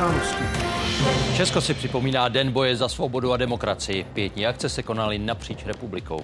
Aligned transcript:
události. 0.00 0.44
Česko 1.36 1.60
si 1.60 1.74
připomíná 1.74 2.28
Den 2.28 2.52
boje 2.52 2.76
za 2.76 2.88
svobodu 2.88 3.32
a 3.32 3.36
demokracii. 3.36 4.04
Pětní 4.04 4.46
akce 4.46 4.68
se 4.68 4.82
konaly 4.82 5.18
napříč 5.18 5.64
republikou. 5.66 6.20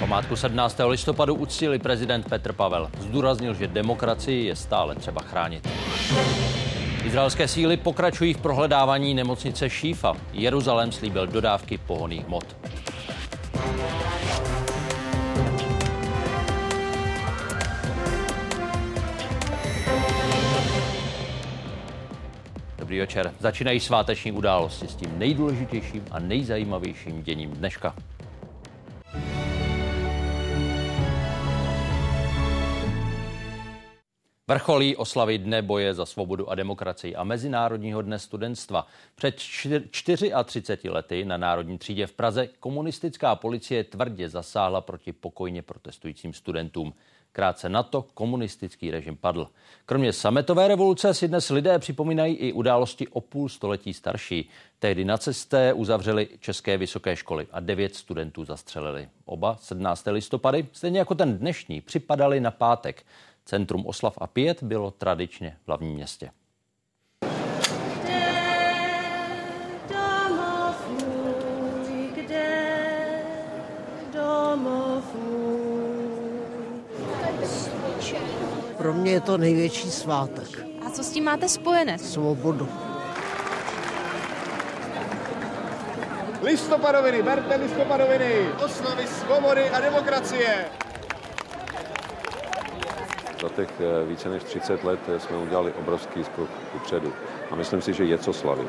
Památku 0.00 0.36
17. 0.36 0.80
listopadu 0.86 1.34
uctili 1.34 1.78
prezident 1.78 2.28
Petr 2.28 2.52
Pavel. 2.52 2.90
Zdůraznil, 3.00 3.54
že 3.54 3.68
demokracii 3.68 4.46
je 4.46 4.56
stále 4.56 4.94
třeba 4.94 5.22
chránit. 5.22 5.68
Izraelské 7.04 7.48
síly 7.48 7.76
pokračují 7.76 8.34
v 8.34 8.40
prohledávání 8.40 9.14
nemocnice 9.14 9.70
Šífa. 9.70 10.16
Jeruzalém 10.32 10.92
slíbil 10.92 11.26
dodávky 11.26 11.78
pohoných 11.78 12.26
hmot. 12.26 12.56
Dobrý 22.94 23.00
večer. 23.00 23.34
Začínají 23.40 23.80
sváteční 23.80 24.32
události 24.32 24.88
s 24.88 24.94
tím 24.94 25.18
nejdůležitějším 25.18 26.04
a 26.10 26.18
nejzajímavějším 26.18 27.22
děním 27.22 27.50
dneška. 27.50 27.96
Vrcholí 34.48 34.96
oslavy 34.96 35.38
Dne 35.38 35.62
boje 35.62 35.94
za 35.94 36.06
svobodu 36.06 36.50
a 36.50 36.54
demokracii 36.54 37.16
a 37.16 37.24
Mezinárodního 37.24 38.02
dne 38.02 38.18
studentstva. 38.18 38.86
Před 39.14 39.34
34 39.90 40.90
lety 40.90 41.24
na 41.24 41.36
Národní 41.36 41.78
třídě 41.78 42.06
v 42.06 42.12
Praze 42.12 42.46
komunistická 42.46 43.36
policie 43.36 43.84
tvrdě 43.84 44.28
zasáhla 44.28 44.80
proti 44.80 45.12
pokojně 45.12 45.62
protestujícím 45.62 46.32
studentům. 46.32 46.94
Krátce 47.34 47.68
na 47.68 47.82
to 47.82 48.02
komunistický 48.02 48.90
režim 48.90 49.16
padl. 49.16 49.48
Kromě 49.86 50.12
sametové 50.12 50.68
revoluce 50.68 51.14
si 51.14 51.28
dnes 51.28 51.50
lidé 51.50 51.78
připomínají 51.78 52.34
i 52.34 52.52
události 52.52 53.08
o 53.08 53.20
půl 53.20 53.48
století 53.48 53.94
starší. 53.94 54.48
Tehdy 54.78 55.04
na 55.04 55.18
uzavřeli 55.72 56.28
české 56.40 56.76
vysoké 56.76 57.16
školy 57.16 57.46
a 57.52 57.60
devět 57.60 57.94
studentů 57.94 58.44
zastřelili. 58.44 59.08
Oba 59.24 59.56
17. 59.60 60.06
listopady, 60.06 60.66
stejně 60.72 60.98
jako 60.98 61.14
ten 61.14 61.38
dnešní, 61.38 61.80
připadali 61.80 62.40
na 62.40 62.50
pátek. 62.50 63.02
Centrum 63.44 63.86
oslav 63.86 64.18
a 64.18 64.26
pět 64.26 64.62
bylo 64.62 64.90
tradičně 64.90 65.56
v 65.64 65.66
hlavním 65.66 65.94
městě. 65.94 66.30
Mě 78.94 79.12
je 79.12 79.20
to 79.20 79.38
největší 79.38 79.90
svátek. 79.90 80.66
A 80.86 80.90
co 80.90 81.04
s 81.04 81.10
tím 81.10 81.24
máte 81.24 81.48
spojené? 81.48 81.98
Svobodu. 81.98 82.68
Listopadoviny, 86.42 87.22
berte 87.22 87.56
listopadoviny, 87.56 88.46
oslavy 88.64 89.06
svobody 89.06 89.70
a 89.70 89.80
demokracie. 89.80 90.64
Za 93.42 93.48
těch 93.48 93.68
eh, 93.80 94.04
více 94.08 94.28
než 94.28 94.42
30 94.42 94.84
let 94.84 95.00
eh, 95.08 95.20
jsme 95.20 95.36
udělali 95.36 95.72
obrovský 95.72 96.24
skok 96.24 96.50
upředu 96.76 97.12
a 97.50 97.56
myslím 97.56 97.82
si, 97.82 97.92
že 97.92 98.04
je 98.04 98.18
co 98.18 98.32
slavit. 98.32 98.68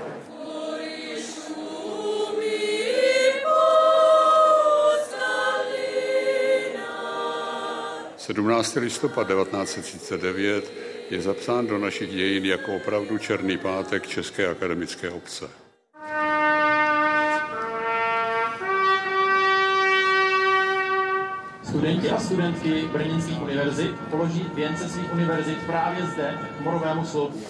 Sedmnáctý 8.25 8.79
listopad 8.79 9.27
1939 9.27 10.73
je 11.09 11.21
zapsán 11.21 11.67
do 11.67 11.77
našich 11.77 12.09
dějin 12.09 12.45
jako 12.45 12.75
opravdu 12.75 13.17
černý 13.17 13.57
pátek 13.57 14.07
České 14.07 14.47
akademické 14.47 15.09
obce. 15.09 15.45
Studenti 21.63 22.09
a 22.09 22.19
studentky 22.19 22.89
brněnských 22.91 23.41
univerzit 23.41 23.95
položí 24.09 24.45
věnce 24.53 24.89
svých 24.89 25.13
univerzit 25.13 25.57
právě 25.65 26.05
zde, 26.05 26.39
k 26.57 26.61
Morovému 26.61 27.05
sloupu. 27.05 27.43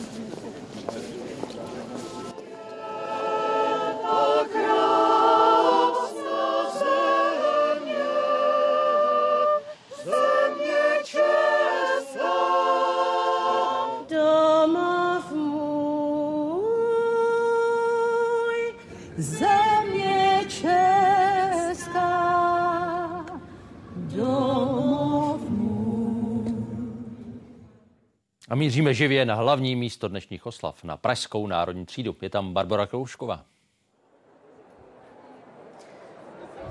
Míříme 28.75 28.93
živě 28.93 29.25
na 29.25 29.35
hlavní 29.35 29.75
místo 29.75 30.07
dnešních 30.07 30.45
oslav, 30.45 30.83
na 30.83 30.97
Pražskou 30.97 31.47
národní 31.47 31.85
třídu. 31.85 32.15
Je 32.21 32.29
tam 32.29 32.53
Barbara 32.53 32.87
Kroušková. 32.87 33.45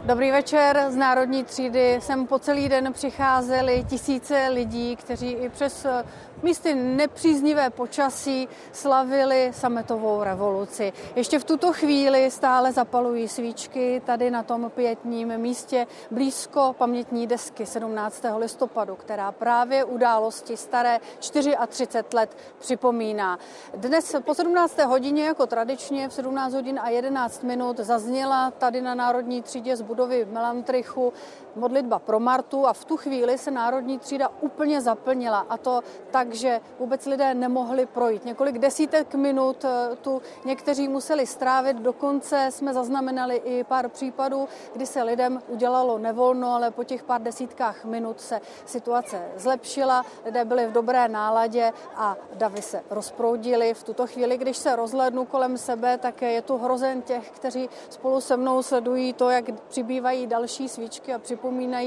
Dobrý 0.07 0.31
večer 0.31 0.87
z 0.89 0.97
Národní 0.97 1.45
třídy. 1.45 1.99
Sem 2.03 2.27
po 2.27 2.39
celý 2.39 2.69
den 2.69 2.93
přicházeli 2.93 3.85
tisíce 3.89 4.49
lidí, 4.49 4.97
kteří 4.97 5.31
i 5.31 5.49
přes 5.49 5.85
eh, 5.85 6.05
místy 6.43 6.75
nepříznivé 6.75 7.71
počasí 7.71 8.49
slavili 8.73 9.51
sametovou 9.55 10.23
revoluci. 10.23 10.93
Ještě 11.17 11.39
v 11.39 11.45
tuto 11.45 11.73
chvíli 11.73 12.31
stále 12.31 12.73
zapalují 12.73 13.29
svíčky 13.29 14.03
tady 14.07 14.31
na 14.31 14.43
tom 14.43 14.71
pětním 14.75 15.39
místě 15.39 15.87
blízko 16.11 16.75
pamětní 16.79 17.27
desky 17.27 17.67
17. 17.67 18.25
listopadu, 18.37 18.97
která 18.97 19.33
právě 19.33 19.85
události 19.85 20.57
staré 20.57 21.01
34 21.19 22.05
let 22.15 22.37
připomíná. 22.59 23.39
Dnes 23.77 24.17
po 24.25 24.35
17. 24.35 24.79
hodině, 24.79 25.25
jako 25.25 25.47
tradičně 25.47 26.09
v 26.09 26.13
17 26.13 26.55
hodin 26.55 26.81
a 26.83 26.89
11 26.89 27.43
minut, 27.43 27.77
zazněla 27.77 28.51
tady 28.51 28.81
na 28.81 28.95
Národní 28.95 29.43
třídě 29.43 29.77
z 29.77 29.83
budovy 29.95 30.27
Melantrichu 30.27 31.13
modlitba 31.57 31.99
pro 31.99 32.21
Martu 32.21 32.67
a 32.67 32.73
v 32.73 32.85
tu 32.85 32.97
chvíli 32.97 33.39
se 33.39 33.51
Národní 33.51 33.99
třída 33.99 34.29
úplně 34.41 34.81
zaplnila 34.81 35.47
a 35.49 35.57
to 35.57 35.83
tak, 36.11 36.35
že 36.35 36.61
vůbec 36.79 37.07
lidé 37.07 37.35
nemohli 37.35 37.87
projít. 37.87 38.25
Několik 38.25 38.59
desítek 38.59 39.15
minut 39.15 39.65
eh, 39.65 39.97
tu 39.97 40.23
někteří 40.45 40.89
museli 40.89 41.27
strávit, 41.27 41.77
dokonce 41.77 42.47
jsme 42.51 42.75
zaznamenali 42.75 43.37
i 43.37 43.65
pár 43.65 43.89
případů, 43.89 44.49
kdy 44.73 44.87
se 44.87 45.03
lidem 45.03 45.43
udělalo 45.49 45.99
nevolno, 45.99 46.55
ale 46.55 46.71
po 46.71 46.85
těch 46.85 47.03
pár 47.03 47.23
desítkách 47.23 47.85
minut 47.85 48.21
se 48.21 48.41
situace 48.67 49.23
zlepšila, 49.37 50.05
lidé 50.25 50.45
byli 50.45 50.67
v 50.67 50.73
dobré 50.73 51.09
náladě 51.09 51.73
a 51.97 52.17
davy 52.35 52.63
se 52.63 52.83
rozproudily. 52.91 53.75
V 53.75 53.83
tuto 53.83 54.07
chvíli, 54.07 54.39
když 54.39 54.57
se 54.57 54.77
rozhlednu 54.77 55.25
kolem 55.25 55.59
sebe, 55.59 55.99
tak 55.99 56.23
je 56.23 56.43
tu 56.43 56.59
hrozen 56.59 57.03
těch, 57.03 57.31
kteří 57.31 57.69
spolu 57.91 58.21
se 58.21 58.37
mnou 58.37 58.63
sledují 58.63 59.13
to, 59.13 59.31
jak 59.31 59.45
přibývají 59.69 60.27
další 60.27 60.69
svíčky 60.69 61.15
a 61.15 61.19
připomínají 61.19 61.44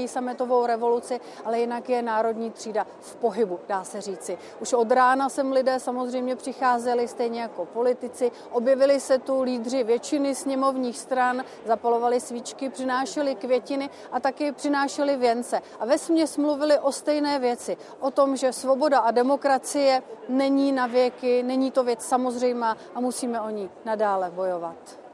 sametovou 0.08 0.66
revoluci, 0.66 1.20
ale 1.44 1.60
jinak 1.60 1.88
je 1.88 2.02
národní 2.02 2.50
třída 2.50 2.86
v 3.00 3.16
pohybu, 3.16 3.60
dá 3.68 3.84
se 3.84 4.00
říci. 4.00 4.38
Už 4.60 4.72
od 4.72 4.92
rána 4.92 5.28
sem 5.28 5.52
lidé 5.52 5.80
samozřejmě 5.80 6.36
přicházeli, 6.36 7.08
stejně 7.08 7.40
jako 7.40 7.64
politici. 7.64 8.30
Objevili 8.50 9.00
se 9.00 9.18
tu 9.18 9.42
lídři 9.42 9.84
většiny 9.84 10.34
sněmovních 10.34 10.98
stran, 10.98 11.44
zapalovali 11.66 12.20
svíčky, 12.20 12.68
přinášeli 12.68 13.34
květiny 13.34 13.90
a 14.12 14.20
taky 14.20 14.52
přinášeli 14.52 15.16
věnce. 15.16 15.62
A 15.80 15.86
ve 15.86 15.98
směs 15.98 16.36
mluvili 16.36 16.78
o 16.78 16.92
stejné 16.92 17.38
věci. 17.38 17.76
O 18.00 18.10
tom, 18.10 18.36
že 18.36 18.52
svoboda 18.52 18.98
a 18.98 19.10
demokracie 19.10 20.02
není 20.28 20.72
na 20.72 20.86
věky, 20.86 21.42
není 21.42 21.70
to 21.70 21.84
věc 21.84 22.02
samozřejmá 22.02 22.76
a 22.94 23.00
musíme 23.00 23.40
o 23.40 23.50
ní 23.50 23.70
nadále 23.84 24.30
bojovat. 24.30 25.07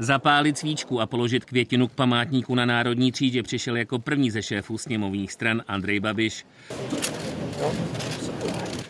Zapálit 0.00 0.58
svíčku 0.58 1.00
a 1.00 1.06
položit 1.06 1.44
květinu 1.44 1.88
k 1.88 1.92
památníku 1.92 2.54
na 2.54 2.66
Národní 2.66 3.12
třídě 3.12 3.42
přišel 3.42 3.76
jako 3.76 3.98
první 3.98 4.30
ze 4.30 4.42
šéfů 4.42 4.78
sněmovních 4.78 5.32
stran 5.32 5.62
Andrej 5.68 6.00
Babiš. 6.00 6.46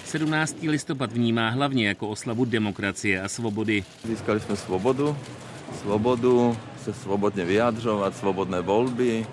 17. 0.05 0.57
listopad 0.63 1.13
vnímá 1.13 1.49
hlavně 1.49 1.89
jako 1.89 2.09
oslavu 2.09 2.45
demokracie 2.45 3.23
a 3.23 3.29
svobody. 3.29 3.85
Získali 4.05 4.41
jsme 4.41 4.57
svobodu, 4.57 5.17
svobodu 5.81 6.57
se 6.85 6.95
svobodně 6.95 7.45
vyjadřovat, 7.45 8.17
svobodné 8.17 8.61
volby, 8.61 9.27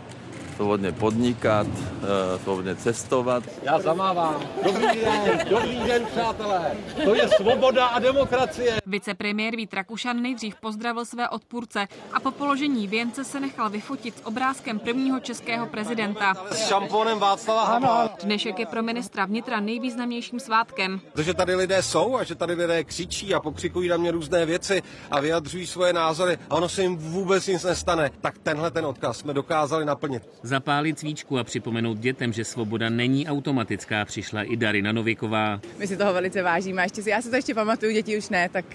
svobodně 0.56 0.92
podnikat, 0.92 1.68
eh, 1.68 2.40
svobodně 2.44 2.75
cestovat. 2.75 3.44
Já 3.63 3.80
zamávám. 3.80 4.42
Dobrý 4.63 5.00
den, 5.00 5.40
dobrý 5.50 5.80
den, 5.80 6.06
přátelé. 6.06 6.72
To 7.04 7.16
je 7.16 7.28
svoboda 7.28 7.86
a 7.86 8.00
demokracie. 8.00 8.81
Vicepremiér 8.86 9.56
Vít 9.56 9.74
Rakušan 9.74 10.22
nejdřív 10.22 10.56
pozdravil 10.56 11.06
své 11.06 11.30
odpůrce 11.30 11.88
a 12.13 12.19
po 12.19 12.31
položení 12.31 12.88
věnce 12.88 13.24
se 13.24 13.40
nechal 13.40 13.69
vyfotit 13.69 14.18
s 14.18 14.25
obrázkem 14.25 14.80
prvního 14.80 15.19
českého 15.19 15.68
prezidenta. 15.68 16.34
S 16.52 16.68
šampónem 16.68 17.19
Václava 17.19 17.66
Havla. 17.66 18.10
Dnešek 18.24 18.60
je 18.60 18.66
pro 18.66 18.84
ministra 18.84 19.25
vnitra 19.25 19.60
nejvýznamnějším 19.60 20.40
svátkem. 20.40 21.02
To, 21.13 21.24
že 21.24 21.34
tady 21.34 21.56
lidé 21.56 21.84
jsou 21.84 22.16
a 22.18 22.24
že 22.24 22.36
tady 22.36 22.54
lidé 22.54 22.84
křičí 22.84 23.34
a 23.34 23.40
pokřikují 23.40 23.90
na 23.90 23.98
mě 23.98 24.12
různé 24.12 24.46
věci 24.46 24.84
a 25.12 25.19
vyjadřují 25.19 25.68
svoje 25.68 25.94
názory 25.94 26.38
a 26.50 26.56
ono 26.56 26.69
se 26.69 26.81
jim 26.81 26.98
vůbec 26.98 27.48
nic 27.48 27.63
nestane, 27.63 28.12
tak 28.22 28.38
tenhle 28.38 28.72
ten 28.72 28.86
odkaz 28.86 29.18
jsme 29.18 29.34
dokázali 29.34 29.86
naplnit. 29.86 30.24
Zapálit 30.45 31.00
svíčku 31.00 31.39
a 31.39 31.44
připomenout 31.44 31.97
dětem, 31.97 32.33
že 32.33 32.45
svoboda 32.45 32.89
není 32.89 33.27
automatická, 33.27 34.06
přišla 34.06 34.44
i 34.44 34.57
Darina 34.57 34.92
Noviková. 34.92 35.59
My 35.77 35.88
si 35.88 35.97
toho 35.97 36.13
velice 36.13 36.42
vážíme. 36.42 36.83
Ještě 36.83 37.03
si, 37.03 37.09
já 37.09 37.21
si 37.21 37.30
to 37.30 37.36
ještě 37.36 37.53
pamatuju, 37.53 37.92
děti 37.92 38.18
už 38.18 38.30
ne, 38.30 38.50
tak 38.50 38.65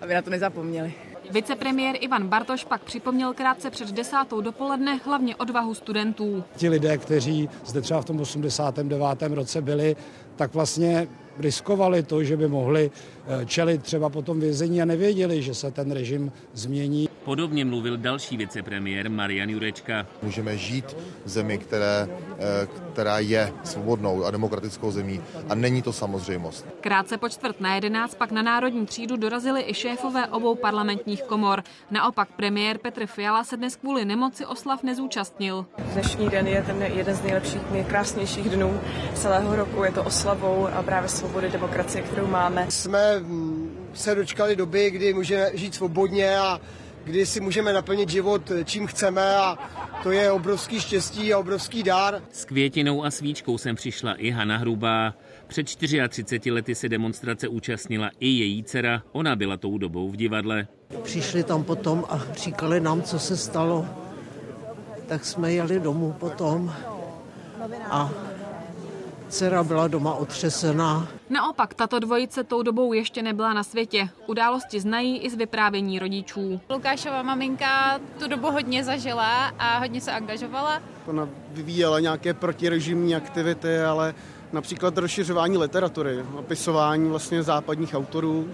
aby 0.00 0.14
na 0.14 0.22
to 0.22 0.30
nezapomněli. 0.30 0.92
Vicepremiér 1.30 1.96
Ivan 2.00 2.28
Bartoš 2.28 2.64
pak 2.64 2.82
připomněl 2.84 3.34
krátce 3.34 3.70
před 3.70 3.92
desátou 3.92 4.40
dopoledne 4.40 5.00
hlavně 5.04 5.36
odvahu 5.36 5.74
studentů. 5.74 6.44
Ti 6.56 6.68
lidé, 6.68 6.98
kteří 6.98 7.48
zde 7.66 7.80
třeba 7.80 8.02
v 8.02 8.04
tom 8.04 8.20
89. 8.20 9.22
roce 9.22 9.62
byli, 9.62 9.96
tak 10.36 10.54
vlastně 10.54 11.08
riskovali 11.38 12.02
to, 12.02 12.24
že 12.24 12.36
by 12.36 12.48
mohli 12.48 12.90
eh, 12.90 13.46
čelit 13.46 13.82
třeba 13.82 14.08
po 14.08 14.22
tom 14.22 14.40
vězení 14.40 14.82
a 14.82 14.84
nevěděli, 14.84 15.42
že 15.42 15.54
se 15.54 15.70
ten 15.70 15.90
režim 15.90 16.32
změní. 16.52 17.08
Podobně 17.28 17.64
mluvil 17.64 17.96
další 17.96 18.36
vicepremiér 18.36 19.10
Marian 19.10 19.50
Jurečka. 19.50 20.06
Můžeme 20.22 20.56
žít 20.56 20.96
v 21.24 21.28
zemi, 21.28 21.58
které, 21.58 22.08
eh, 22.38 22.68
která 22.92 23.18
je 23.18 23.52
svobodnou 23.64 24.24
a 24.24 24.30
demokratickou 24.30 24.90
zemí 24.90 25.20
a 25.48 25.54
není 25.54 25.82
to 25.82 25.92
samozřejmost. 25.92 26.66
Krátce 26.80 27.18
po 27.18 27.28
čtvrt 27.28 27.60
na 27.60 27.74
jedenáct 27.74 28.14
pak 28.14 28.30
na 28.30 28.42
národní 28.42 28.86
třídu 28.86 29.16
dorazili 29.16 29.64
i 29.66 29.74
šéfové 29.74 30.26
obou 30.26 30.54
parlamentních 30.54 31.22
komor. 31.22 31.62
Naopak 31.90 32.28
premiér 32.36 32.78
Petr 32.78 33.06
Fiala 33.06 33.44
se 33.44 33.56
dnes 33.56 33.76
kvůli 33.76 34.04
nemoci 34.04 34.46
oslav 34.46 34.82
nezúčastnil. 34.82 35.66
Dnešní 35.92 36.28
den 36.28 36.46
je 36.46 36.62
ten 36.62 36.82
jeden 36.82 37.14
z 37.14 37.22
nejlepších, 37.22 37.62
nejkrásnějších 37.72 38.50
dnů 38.50 38.80
celého 39.14 39.56
roku. 39.56 39.84
Je 39.84 39.92
to 39.92 40.04
oslavou 40.04 40.68
a 40.68 40.82
právě 40.82 41.08
svobody 41.08 41.48
demokracie, 41.48 42.02
kterou 42.02 42.26
máme. 42.26 42.66
Jsme 42.70 43.20
mm, 43.20 43.90
se 43.94 44.14
dočkali 44.14 44.56
doby, 44.56 44.90
kdy 44.90 45.14
můžeme 45.14 45.50
žít 45.54 45.74
svobodně 45.74 46.38
a 46.38 46.60
kdy 47.08 47.26
si 47.26 47.40
můžeme 47.40 47.72
naplnit 47.72 48.08
život 48.08 48.52
čím 48.64 48.86
chceme 48.86 49.36
a 49.36 49.58
to 50.02 50.10
je 50.10 50.32
obrovský 50.32 50.80
štěstí 50.80 51.34
a 51.34 51.38
obrovský 51.38 51.82
dár. 51.82 52.22
S 52.32 52.44
květinou 52.44 53.04
a 53.04 53.10
svíčkou 53.10 53.58
sem 53.58 53.76
přišla 53.76 54.14
i 54.14 54.30
Hana 54.30 54.56
Hrubá. 54.56 55.14
Před 55.46 55.62
34 55.76 56.50
lety 56.50 56.74
se 56.74 56.88
demonstrace 56.88 57.48
účastnila 57.48 58.10
i 58.20 58.28
její 58.28 58.64
dcera. 58.64 59.02
Ona 59.12 59.36
byla 59.36 59.56
tou 59.56 59.78
dobou 59.78 60.10
v 60.10 60.16
divadle. 60.16 60.66
Přišli 61.02 61.42
tam 61.42 61.64
potom 61.64 62.04
a 62.08 62.20
říkali 62.36 62.80
nám, 62.80 63.02
co 63.02 63.18
se 63.18 63.36
stalo. 63.36 63.86
Tak 65.06 65.24
jsme 65.24 65.52
jeli 65.52 65.80
domů 65.80 66.16
potom 66.18 66.74
a 67.90 68.10
dcera 69.28 69.64
byla 69.64 69.88
doma 69.88 70.14
otřesená. 70.14 71.08
Naopak, 71.30 71.74
tato 71.74 71.98
dvojice 71.98 72.44
tou 72.44 72.62
dobou 72.62 72.92
ještě 72.92 73.22
nebyla 73.22 73.52
na 73.52 73.62
světě. 73.62 74.08
Události 74.26 74.80
znají 74.80 75.18
i 75.18 75.30
z 75.30 75.34
vyprávění 75.34 75.98
rodičů. 75.98 76.60
Lukášova 76.70 77.22
maminka 77.22 78.00
tu 78.18 78.28
dobu 78.28 78.50
hodně 78.50 78.84
zažila 78.84 79.46
a 79.58 79.78
hodně 79.78 80.00
se 80.00 80.12
angažovala. 80.12 80.82
Ona 81.06 81.28
vyvíjela 81.50 82.00
nějaké 82.00 82.34
protirežimní 82.34 83.16
aktivity, 83.16 83.78
ale 83.80 84.14
například 84.52 84.98
rozšiřování 84.98 85.58
literatury, 85.58 86.24
opisování 86.36 87.08
vlastně 87.08 87.42
západních 87.42 87.94
autorů. 87.94 88.48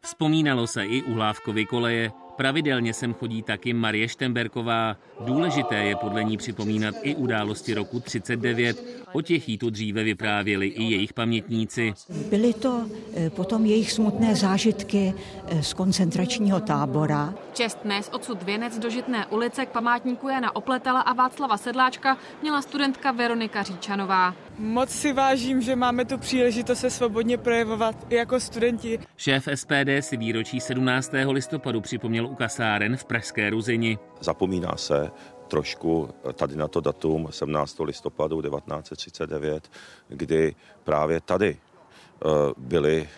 Vzpomínalo 0.00 0.66
se 0.66 0.84
i 0.84 1.02
u 1.02 1.14
Hlávkovy 1.14 1.66
koleje. 1.66 2.10
Pravidelně 2.38 2.94
sem 2.94 3.14
chodí 3.14 3.42
taky 3.42 3.72
Marie 3.72 4.08
Štemberková. 4.08 4.96
Důležité 5.20 5.74
je 5.74 5.96
podle 5.96 6.24
ní 6.24 6.36
připomínat 6.36 6.94
i 7.02 7.14
události 7.14 7.74
roku 7.74 8.00
39. 8.00 8.84
O 9.12 9.20
těch 9.20 9.48
jí 9.48 9.58
tu 9.58 9.70
dříve 9.70 10.04
vyprávěli 10.04 10.66
i 10.66 10.82
jejich 10.82 11.12
pamětníci. 11.12 11.94
Byly 12.30 12.54
to 12.54 12.82
eh, 13.16 13.30
potom 13.30 13.66
jejich 13.66 13.92
smutné 13.92 14.34
zážitky 14.34 15.14
eh, 15.48 15.62
z 15.62 15.74
koncentračního 15.74 16.60
tábora. 16.60 17.34
Čest 17.52 17.78
dnes 17.84 18.10
odsud 18.12 18.42
věnec 18.42 18.78
do 18.78 18.90
Žitné 18.90 19.26
ulice 19.26 19.66
k 19.66 19.68
památníku 19.68 20.28
Jana 20.28 20.56
Opletala 20.56 21.00
a 21.00 21.12
Václava 21.12 21.56
Sedláčka 21.56 22.18
měla 22.42 22.62
studentka 22.62 23.12
Veronika 23.12 23.62
Říčanová. 23.62 24.34
Moc 24.58 24.90
si 24.90 25.12
vážím, 25.12 25.62
že 25.62 25.76
máme 25.76 26.04
tu 26.04 26.18
příležitost 26.18 26.78
se 26.78 26.90
svobodně 26.90 27.38
projevovat 27.38 28.06
i 28.08 28.14
jako 28.14 28.40
studenti. 28.40 28.98
Šéf 29.16 29.48
SPD 29.54 29.88
si 30.00 30.16
výročí 30.16 30.60
17. 30.60 31.12
listopadu 31.30 31.80
připomněl 31.80 32.26
u 32.26 32.34
kasáren 32.34 32.96
v 32.96 33.04
Pražské 33.04 33.50
Ruzini. 33.50 33.98
Zapomíná 34.20 34.76
se 34.76 35.10
trošku 35.48 36.10
tady 36.34 36.56
na 36.56 36.68
to 36.68 36.80
datum 36.80 37.28
17. 37.30 37.80
listopadu 37.80 38.42
1939, 38.42 39.70
kdy 40.08 40.54
právě 40.84 41.20
tady 41.20 41.56
eh, 41.56 42.28
byli 42.56 43.08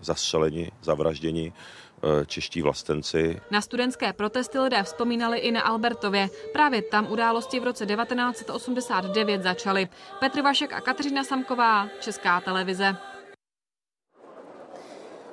zastřeleni, 0.00 0.70
zavražděni 0.82 1.52
čeští 2.26 2.62
vlastenci. 2.62 3.40
Na 3.50 3.60
studentské 3.60 4.12
protesty 4.12 4.58
lidé 4.58 4.82
vzpomínali 4.82 5.38
i 5.38 5.52
na 5.52 5.60
Albertově. 5.60 6.28
Právě 6.52 6.82
tam 6.82 7.12
události 7.12 7.60
v 7.60 7.64
roce 7.64 7.86
1989 7.86 9.42
začaly. 9.42 9.88
Petr 10.20 10.42
Vašek 10.42 10.72
a 10.72 10.80
Kateřina 10.80 11.24
Samková, 11.24 11.88
Česká 12.00 12.40
televize. 12.40 12.96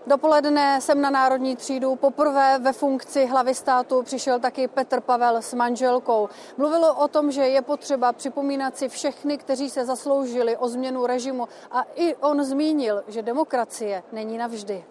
Dopoledne 0.07 0.81
jsem 0.81 1.01
na 1.01 1.09
Národní 1.09 1.55
třídu 1.55 1.95
poprvé 1.95 2.59
ve 2.59 2.73
funkci 2.73 3.25
hlavy 3.25 3.55
státu 3.55 4.03
přišel 4.03 4.39
taky 4.39 4.67
Petr 4.67 5.01
Pavel 5.01 5.41
s 5.41 5.53
manželkou. 5.53 6.29
Mluvilo 6.57 6.95
o 6.95 7.07
tom, 7.07 7.31
že 7.31 7.41
je 7.41 7.61
potřeba 7.61 8.13
připomínat 8.13 8.77
si 8.77 8.89
všechny, 8.89 9.37
kteří 9.37 9.69
se 9.69 9.85
zasloužili 9.85 10.57
o 10.57 10.67
změnu 10.67 11.05
režimu 11.05 11.47
a 11.71 11.85
i 11.95 12.15
on 12.15 12.43
zmínil, 12.43 13.03
že 13.07 13.21
demokracie 13.21 14.03
není 14.11 14.37
navždy. 14.37 14.85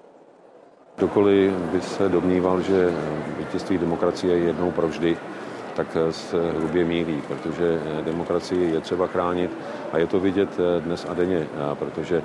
Kdokoliv 0.96 1.52
by 1.52 1.80
se 1.80 2.08
domníval, 2.08 2.60
že 2.60 2.94
vítězství 3.38 3.78
demokracie 3.78 4.38
je 4.38 4.44
jednou 4.44 4.70
provždy, 4.70 5.16
tak 5.76 5.86
se 6.10 6.52
hrubě 6.58 6.84
mílí, 6.84 7.22
protože 7.28 7.80
demokracii 8.04 8.74
je 8.74 8.80
třeba 8.80 9.06
chránit 9.06 9.50
a 9.92 9.98
je 9.98 10.06
to 10.06 10.20
vidět 10.20 10.48
dnes 10.80 11.06
a 11.08 11.14
denně, 11.14 11.46
protože 11.74 12.22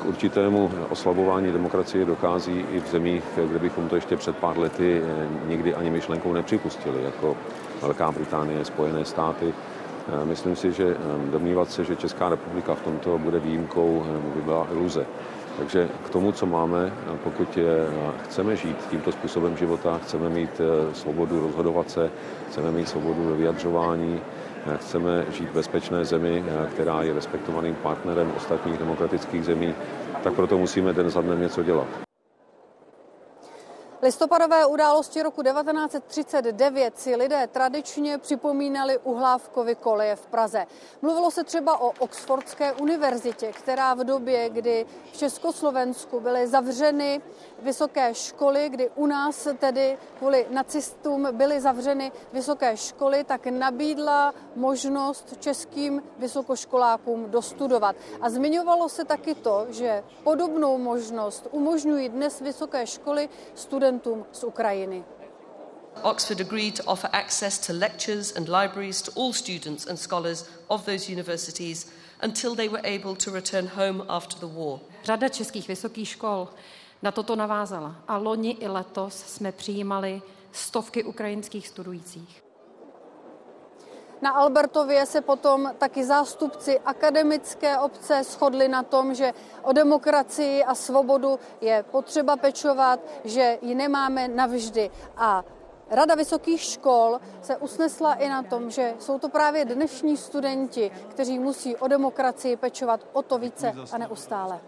k 0.00 0.04
určitému 0.04 0.70
oslabování 0.90 1.52
demokracie 1.52 2.04
dochází 2.04 2.64
i 2.72 2.80
v 2.80 2.88
zemích, 2.88 3.24
kde 3.46 3.58
bychom 3.58 3.88
to 3.88 3.94
ještě 3.94 4.16
před 4.16 4.36
pár 4.36 4.58
lety 4.58 5.02
nikdy 5.48 5.74
ani 5.74 5.90
myšlenkou 5.90 6.32
nepřipustili, 6.32 7.04
jako 7.04 7.36
Velká 7.82 8.12
Británie, 8.12 8.64
Spojené 8.64 9.04
státy. 9.04 9.54
Myslím 10.24 10.56
si, 10.56 10.72
že 10.72 10.96
domnívat 11.30 11.70
se, 11.70 11.84
že 11.84 11.96
Česká 11.96 12.28
republika 12.28 12.74
v 12.74 12.82
tomto 12.82 13.18
bude 13.18 13.38
výjimkou, 13.38 14.06
by 14.34 14.40
byla 14.40 14.66
iluze. 14.72 15.06
Takže 15.58 15.88
k 16.06 16.10
tomu, 16.10 16.32
co 16.32 16.46
máme, 16.46 16.92
pokud 17.24 17.56
je, 17.56 17.86
chceme 18.24 18.56
žít 18.56 18.76
tímto 18.90 19.12
způsobem 19.12 19.56
života, 19.56 20.00
chceme 20.02 20.28
mít 20.28 20.60
svobodu 20.92 21.40
rozhodovat 21.40 21.90
se, 21.90 22.10
chceme 22.48 22.70
mít 22.70 22.88
svobodu 22.88 23.24
ve 23.24 23.36
vyjadřování, 23.36 24.20
chceme 24.76 25.24
žít 25.32 25.48
v 25.48 25.54
bezpečné 25.54 26.04
zemi, 26.04 26.44
která 26.72 27.02
je 27.02 27.14
respektovaným 27.14 27.74
partnerem 27.74 28.32
ostatních 28.36 28.78
demokratických 28.78 29.44
zemí, 29.44 29.74
tak 30.22 30.32
proto 30.32 30.58
musíme 30.58 30.92
den 30.92 31.10
za 31.10 31.20
dnem 31.20 31.40
něco 31.40 31.62
dělat. 31.62 32.03
Listopadové 34.04 34.66
události 34.66 35.22
roku 35.22 35.42
1939 35.42 36.98
si 36.98 37.16
lidé 37.16 37.46
tradičně 37.46 38.18
připomínali 38.18 38.98
Uhlávkovy 38.98 39.74
koleje 39.74 40.16
v 40.16 40.26
Praze. 40.26 40.66
Mluvilo 41.02 41.30
se 41.30 41.44
třeba 41.44 41.80
o 41.80 41.92
Oxfordské 41.98 42.72
univerzitě, 42.72 43.52
která 43.52 43.94
v 43.94 44.04
době, 44.04 44.48
kdy 44.48 44.86
v 45.12 45.16
Československu 45.16 46.20
byly 46.20 46.46
zavřeny 46.46 47.20
vysoké 47.62 48.14
školy, 48.14 48.68
kdy 48.68 48.90
u 48.94 49.06
nás 49.06 49.48
tedy 49.58 49.98
kvůli 50.18 50.46
nacistům 50.50 51.28
byly 51.32 51.60
zavřeny 51.60 52.12
vysoké 52.32 52.76
školy, 52.76 53.24
tak 53.24 53.46
nabídla 53.46 54.34
možnost 54.56 55.34
českým 55.40 56.02
vysokoškolákům 56.18 57.30
dostudovat. 57.30 57.96
A 58.20 58.30
zmiňovalo 58.30 58.88
se 58.88 59.04
taky 59.04 59.34
to, 59.34 59.66
že 59.70 60.04
podobnou 60.24 60.78
možnost 60.78 61.48
umožňují 61.50 62.08
dnes 62.08 62.40
vysoké 62.40 62.86
školy 62.86 63.28
studentům 63.98 64.26
z 64.32 64.44
Ukrajiny. 64.44 65.04
Oxford 66.02 66.40
agreed 66.40 66.76
to 66.76 66.82
offer 66.86 67.10
access 67.12 67.58
to 67.66 67.72
lectures 67.72 68.36
and 68.36 68.48
libraries 68.48 69.02
to 69.02 69.12
all 69.16 69.32
students 69.32 69.86
and 69.86 69.98
scholars 69.98 70.48
of 70.68 70.84
those 70.84 71.12
universities 71.12 71.86
until 72.22 72.54
they 72.54 72.68
were 72.68 72.82
able 72.84 73.16
to 73.16 73.30
return 73.30 73.66
home 73.66 74.04
after 74.08 74.38
the 74.38 74.46
war. 74.46 74.80
Řada 75.04 75.28
českých 75.28 75.68
vysokých 75.68 76.08
škol 76.08 76.48
na 77.02 77.12
toto 77.12 77.36
navázala 77.36 77.96
a 78.08 78.16
loni 78.16 78.50
i 78.50 78.68
letos 78.68 79.14
jsme 79.14 79.52
přijímali 79.52 80.22
stovky 80.52 81.04
ukrajinských 81.04 81.68
studujících. 81.68 82.43
Na 84.22 84.30
Albertově 84.30 85.06
se 85.06 85.20
potom 85.20 85.72
taky 85.78 86.04
zástupci 86.04 86.80
akademické 86.80 87.78
obce 87.78 88.22
shodli 88.24 88.68
na 88.68 88.82
tom, 88.82 89.14
že 89.14 89.32
o 89.62 89.72
demokracii 89.72 90.64
a 90.64 90.74
svobodu 90.74 91.38
je 91.60 91.84
potřeba 91.90 92.36
pečovat, 92.36 93.00
že 93.24 93.58
ji 93.62 93.74
nemáme 93.74 94.28
navždy. 94.28 94.90
A 95.16 95.44
Rada 95.90 96.14
vysokých 96.14 96.60
škol 96.60 97.20
se 97.42 97.56
usnesla 97.56 98.14
i 98.14 98.28
na 98.28 98.42
tom, 98.42 98.70
že 98.70 98.94
jsou 98.98 99.18
to 99.18 99.28
právě 99.28 99.64
dnešní 99.64 100.16
studenti, 100.16 100.90
kteří 101.08 101.38
musí 101.38 101.76
o 101.76 101.88
demokracii 101.88 102.56
pečovat 102.56 103.00
o 103.12 103.22
to 103.22 103.38
více 103.38 103.72
a 103.92 103.98
neustále. 103.98 104.60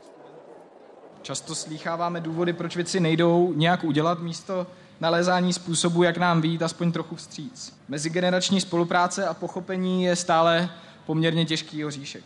Často 1.22 1.54
slýcháváme 1.54 2.20
důvody, 2.20 2.52
proč 2.52 2.76
věci 2.76 3.00
nejdou 3.00 3.52
nějak 3.52 3.84
udělat 3.84 4.18
místo 4.18 4.66
nalézání 5.00 5.52
způsobu, 5.52 6.02
jak 6.02 6.16
nám 6.16 6.40
výjít 6.40 6.62
aspoň 6.62 6.92
trochu 6.92 7.16
vstříc. 7.16 7.72
Mezigenerační 7.88 8.60
spolupráce 8.60 9.26
a 9.26 9.34
pochopení 9.34 10.04
je 10.04 10.16
stále 10.16 10.70
poměrně 11.06 11.44
těžký 11.44 11.84
oříšek. 11.84 12.24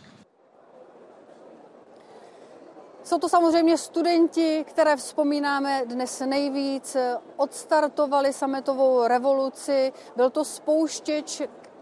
Jsou 3.03 3.19
to 3.19 3.29
samozřejmě 3.29 3.77
studenti, 3.77 4.65
které 4.67 4.95
vzpomínáme 4.95 5.81
dnes 5.85 6.19
nejvíc. 6.25 6.97
Odstartovali 7.37 8.33
sametovou 8.33 9.07
revoluci, 9.07 9.93
byl 10.15 10.29
to 10.29 10.45
spouštěč 10.45 11.41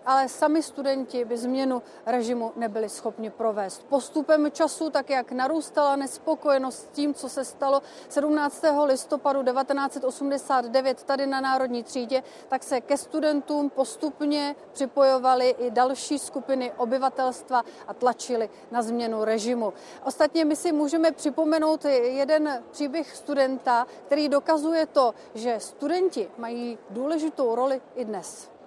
ale 0.10 0.30
sami 0.30 0.64
studenti 0.64 1.26
by 1.26 1.38
změnu 1.38 1.82
režimu 2.06 2.52
nebyli 2.56 2.90
schopni 2.90 3.30
provést. 3.30 3.84
Postupem 3.84 4.52
času, 4.52 4.90
tak 4.90 5.10
jak 5.10 5.32
narůstala 5.32 5.96
nespokojenost 5.96 6.80
s 6.80 6.88
tím, 6.88 7.14
co 7.14 7.30
se 7.30 7.46
stalo 7.46 7.82
17. 8.10 8.64
listopadu 8.86 9.44
1989 9.44 11.04
tady 11.04 11.28
na 11.28 11.42
Národní 11.42 11.84
třídě, 11.84 12.24
tak 12.48 12.64
se 12.64 12.82
ke 12.82 12.98
studentům 12.98 13.70
postupně 13.70 14.56
připojovaly 14.72 15.50
i 15.50 15.72
další 15.72 16.20
skupiny 16.20 16.72
obyvatelstva 16.78 17.64
a 17.88 17.94
tlačili 17.94 18.50
na 18.72 18.82
změnu 18.82 19.24
režimu. 19.24 19.74
Ostatně 20.06 20.46
my 20.46 20.56
si 20.56 20.72
můžeme 20.72 21.12
připomenout 21.12 21.86
jeden 21.86 22.64
příběh 22.72 23.16
studenta, 23.16 23.88
který 24.06 24.30
dokazuje 24.30 24.86
to, 24.86 25.14
že 25.34 25.60
studenti 25.60 26.30
mají 26.38 26.78
důležitou 26.90 27.56
roli 27.56 27.82
i 27.96 28.06
dnes. 28.06 28.59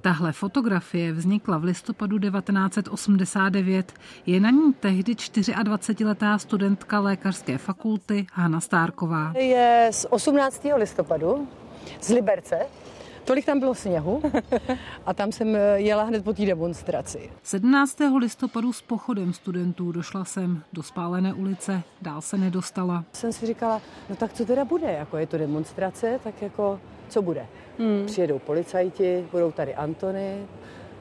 Tahle 0.00 0.32
fotografie 0.32 1.12
vznikla 1.12 1.58
v 1.58 1.64
listopadu 1.64 2.18
1989. 2.18 3.92
Je 4.26 4.40
na 4.40 4.50
ní 4.50 4.72
tehdy 4.72 5.12
24-letá 5.12 6.38
studentka 6.38 7.00
lékařské 7.00 7.58
fakulty 7.58 8.26
Hanna 8.32 8.60
Stárková. 8.60 9.32
Je 9.38 9.88
z 9.92 10.06
18. 10.10 10.66
listopadu 10.76 11.48
z 12.00 12.08
Liberce. 12.08 12.58
Tolik 13.24 13.46
tam 13.46 13.60
bylo 13.60 13.74
sněhu 13.74 14.22
a 15.06 15.14
tam 15.14 15.32
jsem 15.32 15.56
jela 15.74 16.02
hned 16.02 16.24
po 16.24 16.32
té 16.32 16.46
demonstraci. 16.46 17.30
17. 17.42 17.98
listopadu 18.18 18.72
s 18.72 18.82
pochodem 18.82 19.32
studentů 19.32 19.92
došla 19.92 20.24
jsem 20.24 20.62
do 20.72 20.82
spálené 20.82 21.34
ulice, 21.34 21.82
dál 22.02 22.20
se 22.20 22.38
nedostala. 22.38 23.04
Jsem 23.12 23.32
si 23.32 23.46
říkala, 23.46 23.80
no 24.10 24.16
tak 24.16 24.32
co 24.32 24.44
teda 24.44 24.64
bude, 24.64 24.92
jako 24.92 25.16
je 25.16 25.26
to 25.26 25.38
demonstrace, 25.38 26.20
tak 26.24 26.42
jako 26.42 26.80
co 27.08 27.22
bude. 27.22 27.46
Hmm. 27.78 28.06
Přijedou 28.06 28.38
policajti, 28.38 29.26
budou 29.32 29.50
tady 29.52 29.74
Antony, 29.74 30.46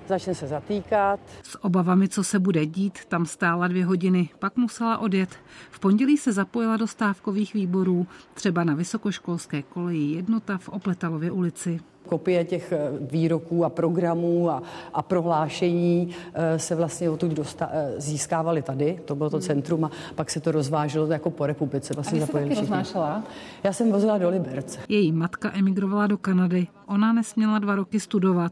začne 0.07 0.35
se 0.35 0.47
zatýkat. 0.47 1.19
S 1.43 1.63
obavami, 1.63 2.07
co 2.07 2.23
se 2.23 2.39
bude 2.39 2.65
dít, 2.65 3.05
tam 3.05 3.25
stála 3.25 3.67
dvě 3.67 3.85
hodiny, 3.85 4.29
pak 4.39 4.57
musela 4.57 4.97
odjet. 4.97 5.29
V 5.71 5.79
pondělí 5.79 6.17
se 6.17 6.31
zapojila 6.31 6.77
do 6.77 6.87
stávkových 6.87 7.53
výborů, 7.53 8.07
třeba 8.33 8.63
na 8.63 8.73
vysokoškolské 8.75 9.61
koleji 9.61 10.15
jednota 10.15 10.57
v 10.57 10.69
Opletalově 10.69 11.31
ulici. 11.31 11.79
Kopie 12.07 12.45
těch 12.45 12.71
eh, 12.71 12.79
výroků 13.01 13.65
a 13.65 13.69
programů 13.69 14.49
a, 14.49 14.63
a 14.93 15.01
prohlášení 15.01 16.15
eh, 16.33 16.59
se 16.59 16.75
vlastně 16.75 17.09
odtud 17.09 17.31
dosta, 17.31 17.69
eh, 17.71 17.93
získávaly 17.97 18.61
tady, 18.61 18.99
to 19.05 19.15
bylo 19.15 19.29
to 19.29 19.39
centrum 19.39 19.85
a 19.85 19.91
pak 20.15 20.29
se 20.29 20.39
to 20.39 20.51
rozváželo 20.51 21.07
jako 21.07 21.29
po 21.29 21.45
republice. 21.45 21.93
Vlastně 21.93 22.21
a 22.21 22.25
vy 22.25 22.31
taky 22.31 22.55
roznášela? 22.55 23.23
Já 23.63 23.73
jsem 23.73 23.91
vozila 23.91 24.17
do 24.17 24.29
Liberce. 24.29 24.79
Její 24.89 25.11
matka 25.11 25.51
emigrovala 25.53 26.07
do 26.07 26.17
Kanady. 26.17 26.67
Ona 26.87 27.13
nesměla 27.13 27.59
dva 27.59 27.75
roky 27.75 27.99
studovat. 27.99 28.51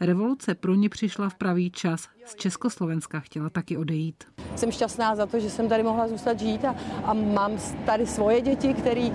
Revoluce 0.00 0.54
pro 0.54 0.74
ně 0.74 0.88
přišla 0.88 1.28
v 1.28 1.34
pravý 1.34 1.70
čas. 1.70 2.08
Z 2.24 2.34
Československa 2.34 3.20
chtěla 3.20 3.50
taky 3.50 3.76
odejít. 3.76 4.24
Jsem 4.56 4.72
šťastná 4.72 5.16
za 5.16 5.26
to, 5.26 5.40
že 5.40 5.50
jsem 5.50 5.68
tady 5.68 5.82
mohla 5.82 6.08
zůstat 6.08 6.40
žít 6.40 6.64
a, 6.64 6.74
a 7.04 7.14
mám 7.14 7.52
tady 7.86 8.06
svoje 8.06 8.40
děti, 8.40 8.74
které 8.74 9.10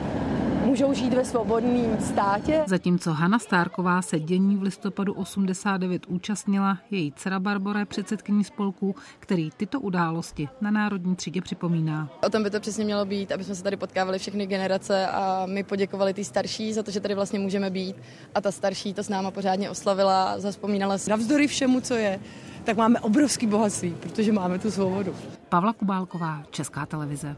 můžou 0.75 0.93
žít 0.93 1.13
ve 1.13 1.25
svobodném 1.25 2.01
státě. 2.01 2.63
Zatímco 2.67 3.11
Hanna 3.11 3.39
Stárková 3.39 4.01
se 4.01 4.19
dění 4.19 4.57
v 4.57 4.61
listopadu 4.61 5.13
89 5.13 6.05
účastnila, 6.07 6.77
její 6.91 7.13
dcera 7.15 7.39
Barbara 7.39 7.79
je 7.79 7.85
předsedkyní 7.85 8.43
spolku, 8.43 8.95
který 9.19 9.49
tyto 9.57 9.79
události 9.79 10.49
na 10.61 10.71
Národní 10.71 11.15
třídě 11.15 11.41
připomíná. 11.41 12.09
O 12.23 12.29
tom 12.29 12.43
by 12.43 12.49
to 12.49 12.59
přesně 12.59 12.85
mělo 12.85 13.05
být, 13.05 13.31
aby 13.31 13.43
jsme 13.43 13.55
se 13.55 13.63
tady 13.63 13.77
potkávali 13.77 14.19
všechny 14.19 14.45
generace 14.45 15.07
a 15.07 15.45
my 15.45 15.63
poděkovali 15.63 16.13
ty 16.13 16.23
starší 16.23 16.73
za 16.73 16.83
to, 16.83 16.91
že 16.91 16.99
tady 16.99 17.15
vlastně 17.15 17.39
můžeme 17.39 17.69
být 17.69 17.95
a 18.35 18.41
ta 18.41 18.51
starší 18.51 18.93
to 18.93 19.03
s 19.03 19.09
náma 19.09 19.31
pořádně 19.31 19.69
oslavila, 19.69 20.39
zaspomínala 20.39 20.97
si. 20.97 21.09
Navzdory 21.09 21.47
všemu, 21.47 21.81
co 21.81 21.93
je, 21.93 22.19
tak 22.63 22.77
máme 22.77 22.99
obrovský 22.99 23.47
bohatství, 23.47 23.95
protože 23.99 24.31
máme 24.31 24.59
tu 24.59 24.71
svobodu. 24.71 25.15
Pavla 25.49 25.73
Kubálková, 25.73 26.43
Česká 26.51 26.85
televize. 26.85 27.35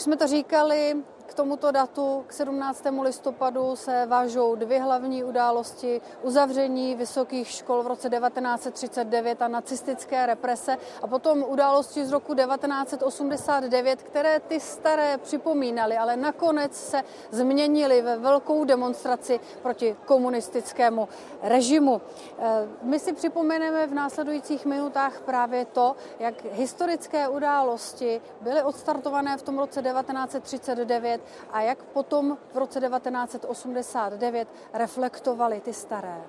Už 0.00 0.04
jsme 0.04 0.16
to 0.16 0.26
říkali, 0.26 0.96
k 1.30 1.34
tomuto 1.34 1.70
datu, 1.70 2.24
k 2.26 2.32
17. 2.32 2.84
listopadu, 3.02 3.76
se 3.76 4.06
vážou 4.06 4.54
dvě 4.54 4.82
hlavní 4.82 5.24
události. 5.24 6.00
Uzavření 6.22 6.94
vysokých 6.94 7.48
škol 7.48 7.82
v 7.82 7.86
roce 7.86 8.10
1939 8.10 9.42
a 9.42 9.48
nacistické 9.48 10.26
represe 10.26 10.78
a 11.02 11.06
potom 11.06 11.44
události 11.48 12.06
z 12.06 12.12
roku 12.12 12.34
1989, 12.34 14.02
které 14.02 14.40
ty 14.40 14.60
staré 14.60 15.18
připomínaly, 15.18 15.96
ale 15.96 16.16
nakonec 16.16 16.74
se 16.76 17.02
změnily 17.30 18.02
ve 18.02 18.18
velkou 18.18 18.64
demonstraci 18.64 19.40
proti 19.62 19.96
komunistickému 20.04 21.08
režimu. 21.42 22.00
Eh, 22.38 22.68
my 22.82 22.98
si 22.98 23.12
připomeneme 23.12 23.86
v 23.86 23.94
následujících 23.94 24.66
minutách 24.66 25.20
právě 25.20 25.64
to, 25.64 25.96
jak 26.18 26.34
historické 26.52 27.28
události 27.28 28.20
byly 28.40 28.62
odstartované 28.62 29.36
v 29.36 29.42
tom 29.42 29.58
roce 29.58 29.82
1939 29.82 31.19
a 31.52 31.60
jak 31.60 31.82
potom 31.82 32.38
v 32.54 32.56
roce 32.56 32.80
1989 32.80 34.48
reflektovaly 34.74 35.60
ty 35.60 35.72
staré. 35.72 36.20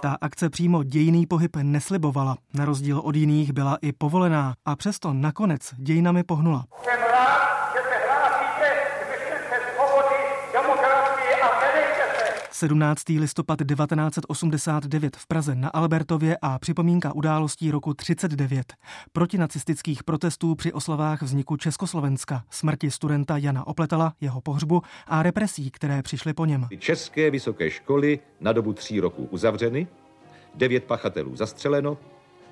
Ta 0.00 0.16
akce 0.20 0.50
přímo 0.50 0.82
dějiný 0.82 1.26
pohyb 1.26 1.56
neslibovala, 1.56 2.36
na 2.54 2.64
rozdíl 2.64 2.98
od 2.98 3.16
jiných 3.16 3.52
byla 3.52 3.78
i 3.82 3.92
povolená 3.92 4.54
a 4.64 4.76
přesto 4.76 5.12
nakonec 5.12 5.60
dějinami 5.76 6.24
pohnula. 6.24 6.64
17. 12.54 13.02
listopad 13.08 13.58
1989 13.58 15.16
v 15.16 15.26
Praze 15.26 15.54
na 15.54 15.68
Albertově 15.68 16.38
a 16.42 16.58
připomínka 16.58 17.14
událostí 17.14 17.70
roku 17.70 17.94
39. 17.94 18.72
Protinacistických 19.12 20.04
protestů 20.04 20.54
při 20.54 20.72
oslavách 20.72 21.22
vzniku 21.22 21.56
Československa, 21.56 22.44
smrti 22.50 22.90
studenta 22.90 23.36
Jana 23.36 23.66
Opletala, 23.66 24.12
jeho 24.20 24.40
pohřbu 24.40 24.82
a 25.06 25.22
represí, 25.22 25.70
které 25.70 26.02
přišly 26.02 26.32
po 26.32 26.44
něm. 26.44 26.68
České 26.78 27.30
vysoké 27.30 27.70
školy 27.70 28.18
na 28.40 28.52
dobu 28.52 28.72
tří 28.72 29.00
roků 29.00 29.28
uzavřeny, 29.30 29.86
devět 30.54 30.84
pachatelů 30.84 31.36
zastřeleno 31.36 31.98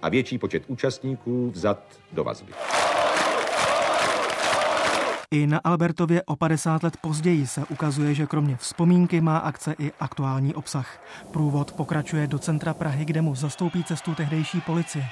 a 0.02 0.08
větší 0.08 0.38
počet 0.38 0.62
účastníků 0.66 1.50
vzat 1.50 1.82
do 2.12 2.24
vazby. 2.24 2.52
I 5.34 5.46
na 5.46 5.60
Albertově 5.64 6.22
o 6.26 6.36
50 6.36 6.82
let 6.82 6.96
později 6.96 7.46
se 7.46 7.64
ukazuje, 7.68 8.14
že 8.14 8.26
kromě 8.26 8.56
vzpomínky 8.56 9.20
má 9.20 9.38
akce 9.38 9.74
i 9.78 9.92
aktuální 10.00 10.54
obsah. 10.54 11.02
Průvod 11.30 11.72
pokračuje 11.72 12.26
do 12.26 12.38
centra 12.38 12.74
Prahy, 12.74 13.04
kde 13.04 13.22
mu 13.22 13.34
zastoupí 13.34 13.84
cestu 13.84 14.14
tehdejší 14.14 14.60
policie. 14.60 15.04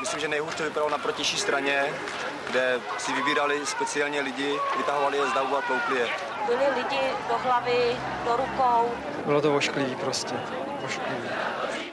Myslím, 0.00 0.20
že 0.20 0.28
nejhůř 0.28 0.54
to 0.54 0.62
vypadalo 0.62 0.90
na 0.90 0.98
protější 0.98 1.36
straně, 1.36 1.84
kde 2.50 2.78
si 2.98 3.12
vybírali 3.12 3.66
speciálně 3.66 4.20
lidi, 4.20 4.58
vytahovali 4.76 5.16
je 5.16 5.26
z 5.26 5.32
davu 5.32 5.56
a 5.56 5.62
tloukli 5.62 5.98
je. 5.98 6.08
Byli 6.46 6.82
lidi 6.82 7.00
do 7.28 7.38
hlavy, 7.38 7.96
do 8.24 8.36
rukou. 8.36 8.90
Bylo 9.26 9.40
to 9.40 9.56
ošklivý 9.56 9.94
prostě, 9.94 10.34
ošklivý. 10.84 11.28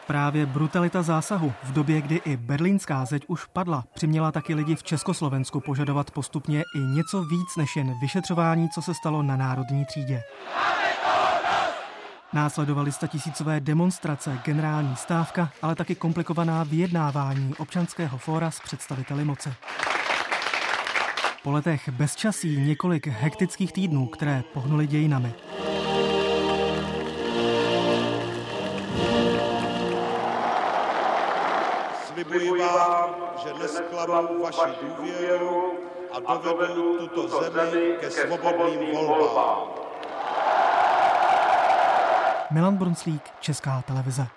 Právě 0.08 0.46
brutalita 0.46 1.02
zásahu 1.02 1.54
v 1.64 1.74
době, 1.74 2.02
kdy 2.02 2.22
i 2.26 2.38
berlínská 2.38 3.06
zeď 3.06 3.24
už 3.28 3.46
padla, 3.46 3.84
přiměla 3.94 4.32
taky 4.32 4.54
lidi 4.54 4.76
v 4.76 4.84
Československu 4.84 5.60
požadovat 5.60 6.12
postupně 6.12 6.64
i 6.76 6.80
něco 6.80 7.24
víc 7.24 7.56
než 7.58 7.76
jen 7.76 8.00
vyšetřování, 8.02 8.70
co 8.70 8.82
se 8.82 8.94
stalo 8.94 9.24
na 9.24 9.38
národní 9.38 9.86
třídě. 9.86 10.24
Následovaly 12.34 12.92
tisícové 13.08 13.60
demonstrace, 13.60 14.40
generální 14.46 14.96
stávka, 14.96 15.50
ale 15.62 15.76
taky 15.76 15.96
komplikovaná 15.96 16.64
vyjednávání 16.64 17.54
občanského 17.58 18.18
fóra 18.18 18.52
s 18.52 18.60
představiteli 18.60 19.26
moci. 19.26 19.54
Po 21.48 21.51
letech 21.51 21.89
bezčasí 21.89 22.58
několik 22.58 23.08
hektických 23.08 23.74
týdnů, 23.74 24.08
které 24.08 24.44
pohnuly 24.54 24.88
dějinami. 24.88 25.34
Slibuji 32.06 32.62
vám, 32.62 33.16
že 33.44 33.54
nesklamu 33.62 34.44
vaši 34.44 34.75
důvěru 34.98 35.74
a 36.25 36.36
dovedu 36.36 37.08
tuto 37.08 37.44
zemi 37.44 37.96
ke 38.00 38.12
svobodným 38.12 38.92
volbám. 38.92 39.68
Milan 42.51 42.77
Brunslík, 42.77 43.22
Česká 43.39 43.82
televize. 43.82 44.27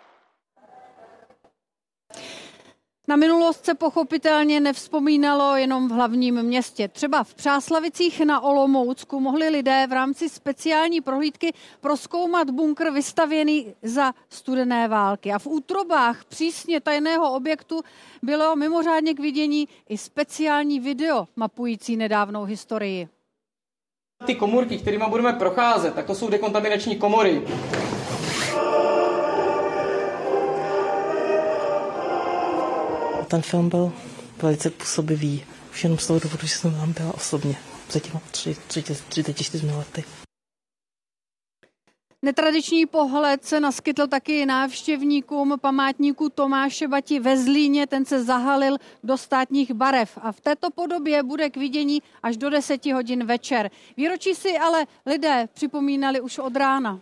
Na 3.08 3.16
minulost 3.16 3.64
se 3.64 3.74
pochopitelně 3.74 4.60
nevzpomínalo 4.60 5.56
jenom 5.56 5.88
v 5.88 5.92
hlavním 5.92 6.42
městě. 6.42 6.88
Třeba 6.88 7.24
v 7.24 7.34
Přáslavicích 7.34 8.20
na 8.20 8.40
Olomoucku 8.40 9.20
mohli 9.20 9.48
lidé 9.48 9.86
v 9.88 9.92
rámci 9.92 10.28
speciální 10.28 11.00
prohlídky 11.00 11.52
proskoumat 11.80 12.50
bunkr 12.50 12.90
vystavěný 12.90 13.74
za 13.82 14.12
studené 14.28 14.88
války. 14.88 15.32
A 15.32 15.38
v 15.38 15.46
útrobách 15.46 16.24
přísně 16.24 16.80
tajného 16.80 17.32
objektu 17.32 17.82
bylo 18.22 18.56
mimořádně 18.56 19.14
k 19.14 19.20
vidění 19.20 19.68
i 19.88 19.98
speciální 19.98 20.80
video 20.80 21.28
mapující 21.36 21.96
nedávnou 21.96 22.44
historii. 22.44 23.08
Ty 24.26 24.34
komůrky, 24.34 24.78
kterými 24.78 25.04
budeme 25.08 25.32
procházet, 25.32 25.94
tak 25.94 26.06
to 26.06 26.14
jsou 26.14 26.30
dekontaminační 26.30 26.96
komory. 26.96 27.42
Ten 33.30 33.42
film 33.42 33.68
byl 33.68 33.92
velice 34.42 34.70
působivý. 34.70 35.44
Už 35.70 35.84
jenom 35.84 35.98
z 35.98 36.06
toho 36.06 36.20
důvodu, 36.20 36.46
že 36.46 36.54
jsem 36.54 36.74
tam 36.74 36.92
byla 36.92 37.14
osobně 37.14 37.56
za 37.90 38.00
těma 38.00 38.20
34 38.68 39.66
lety. 39.66 40.04
Netradiční 42.22 42.86
pohled 42.86 43.44
se 43.44 43.60
naskytl 43.60 44.06
taky 44.06 44.46
návštěvníkům 44.46 45.56
památníku 45.60 46.28
Tomáše 46.28 46.88
Bati 46.88 47.20
ve 47.20 47.36
Zlíně. 47.36 47.86
Ten 47.86 48.04
se 48.04 48.24
zahalil 48.24 48.76
do 49.04 49.16
státních 49.16 49.72
barev 49.72 50.18
a 50.22 50.32
v 50.32 50.40
této 50.40 50.70
podobě 50.70 51.22
bude 51.22 51.50
k 51.50 51.56
vidění 51.56 52.02
až 52.22 52.36
do 52.36 52.50
10 52.50 52.86
hodin 52.86 53.24
večer. 53.24 53.70
Výročí 53.96 54.34
si 54.34 54.58
ale 54.58 54.86
lidé 55.06 55.48
připomínali 55.54 56.20
už 56.20 56.38
od 56.38 56.56
rána. 56.56 57.00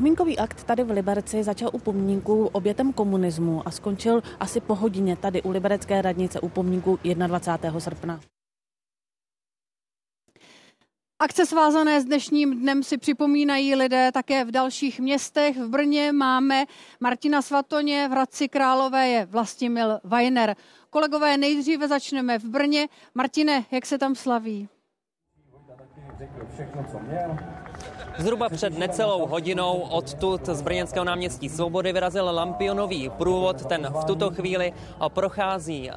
Vzpomínkový 0.00 0.38
akt 0.38 0.64
tady 0.64 0.84
v 0.84 0.90
Liberci 0.90 1.42
začal 1.42 1.70
u 1.72 1.78
pomníku 1.78 2.46
obětem 2.46 2.92
komunismu 2.92 3.68
a 3.68 3.70
skončil 3.70 4.22
asi 4.40 4.60
po 4.60 4.74
hodině 4.74 5.16
tady 5.16 5.42
u 5.42 5.50
Liberecké 5.50 6.02
radnice 6.02 6.40
u 6.40 6.48
pomníku 6.48 6.98
21. 7.26 7.80
srpna. 7.80 8.20
Akce 11.18 11.46
svázané 11.46 12.00
s 12.00 12.04
dnešním 12.04 12.60
dnem 12.60 12.82
si 12.82 12.98
připomínají 12.98 13.74
lidé 13.74 14.12
také 14.12 14.44
v 14.44 14.50
dalších 14.50 15.00
městech. 15.00 15.56
V 15.56 15.68
Brně 15.68 16.12
máme 16.12 16.64
Martina 17.00 17.42
Svatoně, 17.42 18.08
v 18.08 18.10
Hradci 18.10 18.48
Králové 18.48 19.08
je 19.08 19.26
Vlastimil 19.26 20.00
Vajner. 20.04 20.56
Kolegové, 20.90 21.36
nejdříve 21.36 21.88
začneme 21.88 22.38
v 22.38 22.44
Brně. 22.44 22.88
Martine, 23.14 23.64
jak 23.70 23.86
se 23.86 23.98
tam 23.98 24.14
slaví? 24.14 24.68
Všechno, 26.54 26.84
co 26.90 26.98
měl. 26.98 27.38
Zhruba 28.18 28.48
před 28.48 28.78
necelou 28.78 29.26
hodinou 29.26 29.72
odtud 29.90 30.46
z 30.46 30.62
Brněnského 30.62 31.04
náměstí 31.04 31.48
Svobody 31.48 31.92
vyrazil 31.92 32.24
lampionový 32.24 33.10
průvod. 33.18 33.66
Ten 33.66 33.88
v 34.00 34.04
tuto 34.04 34.30
chvíli 34.30 34.72
prochází 35.08 35.90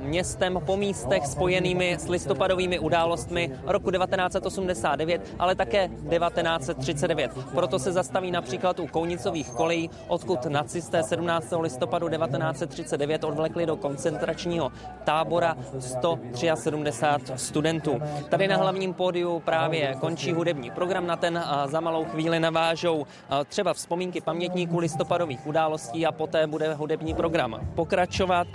městem 0.00 0.60
po 0.66 0.76
místech 0.76 1.26
spojenými 1.26 1.96
s 2.00 2.08
listopadovými 2.08 2.78
událostmi 2.78 3.50
roku 3.64 3.90
1989, 3.90 5.34
ale 5.38 5.54
také 5.54 5.88
1939. 5.88 7.30
Proto 7.54 7.78
se 7.78 7.92
zastaví 7.92 8.30
například 8.30 8.80
u 8.80 8.86
Kounicových 8.86 9.50
kolejí, 9.50 9.90
odkud 10.08 10.46
nacisté 10.46 11.02
17. 11.02 11.46
listopadu 11.60 12.08
1939 12.08 13.24
odvlekli 13.24 13.66
do 13.66 13.76
koncentračního 13.76 14.72
tábora 15.04 15.56
173 15.78 17.32
studentů. 17.36 18.00
Tady 18.28 18.48
na 18.48 18.56
hlavním 18.56 18.94
pódiu 18.94 19.40
právě 19.44 19.96
končí 20.00 20.32
hudební 20.32 20.70
program 20.70 21.06
na 21.06 21.16
ten 21.16 21.44
za 21.66 21.80
malou 21.80 22.04
chvíli 22.04 22.40
navážou 22.40 23.06
třeba 23.48 23.74
vzpomínky 23.74 24.20
pamětníků 24.20 24.78
listopadových 24.78 25.46
událostí 25.46 26.06
a 26.06 26.12
poté 26.12 26.46
bude 26.46 26.74
hudební 26.74 27.14
program 27.14 27.60
pokračovat. 27.74 28.46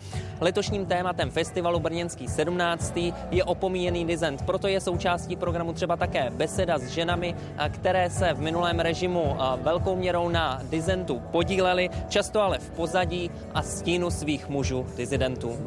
Letošním 0.42 0.86
tématem 0.86 1.32
festivalu 1.32 1.80
Brněnský 1.80 2.28
17. 2.28 2.98
je 3.32 3.44
opomíjený 3.44 4.06
dizent, 4.06 4.42
proto 4.42 4.68
je 4.68 4.82
součástí 4.82 5.36
programu 5.36 5.74
třeba 5.74 5.96
také 5.96 6.30
beseda 6.30 6.78
s 6.78 6.88
ženami, 6.88 7.36
které 7.70 8.10
se 8.10 8.34
v 8.34 8.42
minulém 8.42 8.80
režimu 8.80 9.38
velkou 9.62 9.96
měrou 9.96 10.30
na 10.30 10.62
dizentu 10.70 11.22
podíleli, 11.32 11.90
často 12.10 12.42
ale 12.42 12.60
v 12.60 12.70
pozadí 12.70 13.32
a 13.54 13.62
stínu 13.62 14.12
svých 14.12 14.50
mužů 14.50 14.86
dizidentů. 14.98 15.58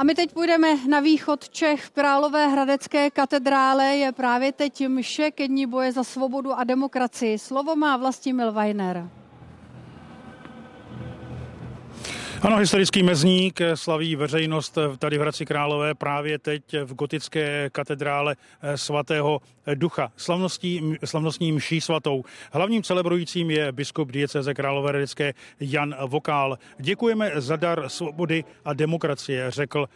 A 0.00 0.04
my 0.04 0.14
teď 0.14 0.32
půjdeme 0.32 0.86
na 0.88 1.00
východ 1.00 1.48
Čech 1.48 1.90
Králové 1.90 2.48
hradecké 2.48 3.10
katedrále. 3.10 3.84
Je 3.84 4.12
právě 4.12 4.52
teď 4.52 4.88
mše 4.88 5.30
ke 5.30 5.48
dní 5.48 5.66
boje 5.66 5.92
za 5.92 6.04
svobodu 6.04 6.52
a 6.52 6.64
demokracii. 6.64 7.38
Slovo 7.38 7.76
má 7.76 7.96
Vlastimil 7.96 8.52
Weiner. 8.52 9.19
Ano, 12.42 12.56
historický 12.56 13.02
mezník 13.02 13.60
slaví 13.74 14.16
veřejnost 14.16 14.78
tady 14.98 15.18
v 15.18 15.20
Hradci 15.20 15.46
Králové 15.46 15.94
právě 15.94 16.38
teď 16.38 16.62
v 16.84 16.94
gotické 16.94 17.70
katedrále 17.72 18.36
svatého 18.74 19.40
ducha. 19.74 20.12
Slavností, 20.16 20.96
slavnostní 21.04 21.52
mší 21.52 21.80
svatou. 21.80 22.24
Hlavním 22.52 22.82
celebrujícím 22.82 23.50
je 23.50 23.72
biskup 23.72 24.12
dieceze 24.12 24.54
Královéhradecké 24.54 25.34
Jan 25.60 25.94
Vokál. 26.06 26.58
Děkujeme 26.78 27.32
za 27.34 27.56
dar 27.56 27.88
svobody 27.88 28.44
a 28.64 28.72
demokracie, 28.72 29.50
řekl 29.50 29.88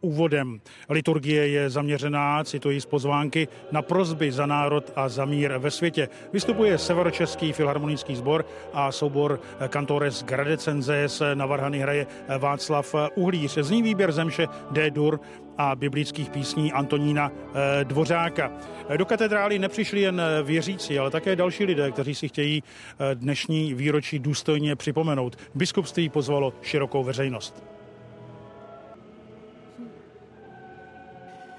úvodem. 0.00 0.60
Liturgie 0.88 1.48
je 1.48 1.70
zaměřená, 1.70 2.44
cituji 2.44 2.80
z 2.80 2.86
pozvánky, 2.86 3.48
na 3.72 3.82
prozby 3.82 4.32
za 4.32 4.46
národ 4.46 4.92
a 4.96 5.08
za 5.08 5.24
mír 5.24 5.52
ve 5.58 5.70
světě. 5.70 6.08
Vystupuje 6.32 6.78
Severočeský 6.78 7.52
filharmonický 7.52 8.16
sbor 8.16 8.46
a 8.72 8.92
soubor 8.92 9.40
Cantores 9.68 10.24
Gradecenses 10.24 11.22
na 11.34 11.46
Varhany 11.46 11.78
hraje 11.78 12.06
Václav 12.38 12.94
Uhlíř. 13.14 13.58
Zní 13.58 13.82
výběr 13.82 14.12
zemše 14.12 14.46
D-dur 14.70 15.20
a 15.58 15.76
biblických 15.76 16.30
písní 16.30 16.72
Antonína 16.72 17.32
eh, 17.32 17.84
Dvořáka. 17.84 18.52
Do 18.96 19.06
katedrály 19.06 19.58
nepřišli 19.58 20.00
jen 20.00 20.22
věřící, 20.42 20.98
ale 20.98 21.10
také 21.10 21.36
další 21.36 21.64
lidé, 21.64 21.90
kteří 21.90 22.14
si 22.14 22.28
chtějí 22.28 22.62
eh, 22.62 23.14
dnešní 23.14 23.74
výročí 23.74 24.18
důstojně 24.18 24.76
připomenout. 24.76 25.36
Biskupství 25.54 26.08
pozvalo 26.08 26.52
širokou 26.62 27.04
veřejnost. 27.04 27.77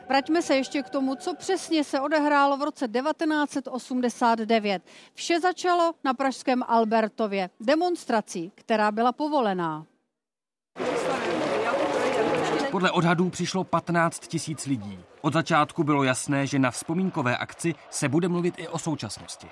Vraťme 0.10 0.42
se 0.42 0.56
ještě 0.56 0.84
k 0.84 0.90
tomu, 0.90 1.16
co 1.16 1.36
přesně 1.36 1.84
se 1.84 2.00
odehrálo 2.00 2.58
v 2.58 2.62
roce 2.62 2.88
1989. 2.88 4.84
Vše 5.14 5.40
začalo 5.40 5.92
na 6.04 6.14
pražském 6.14 6.64
Albertově 6.68 7.50
demonstrací, 7.60 8.52
která 8.56 8.92
byla 8.92 9.12
povolená. 9.12 9.86
Podle 12.72 12.92
odhadů 12.92 13.30
přišlo 13.30 13.64
15 13.64 14.28
tisíc 14.28 14.66
lidí. 14.66 15.00
Od 15.22 15.34
začátku 15.34 15.84
bylo 15.84 16.04
jasné, 16.04 16.48
že 16.48 16.60
na 16.60 16.72
vzpomínkové 16.72 17.38
akci 17.38 17.76
se 17.90 18.10
bude 18.10 18.28
mluvit 18.28 18.56
i 18.58 18.68
o 18.68 18.80
současnosti. 18.80 19.48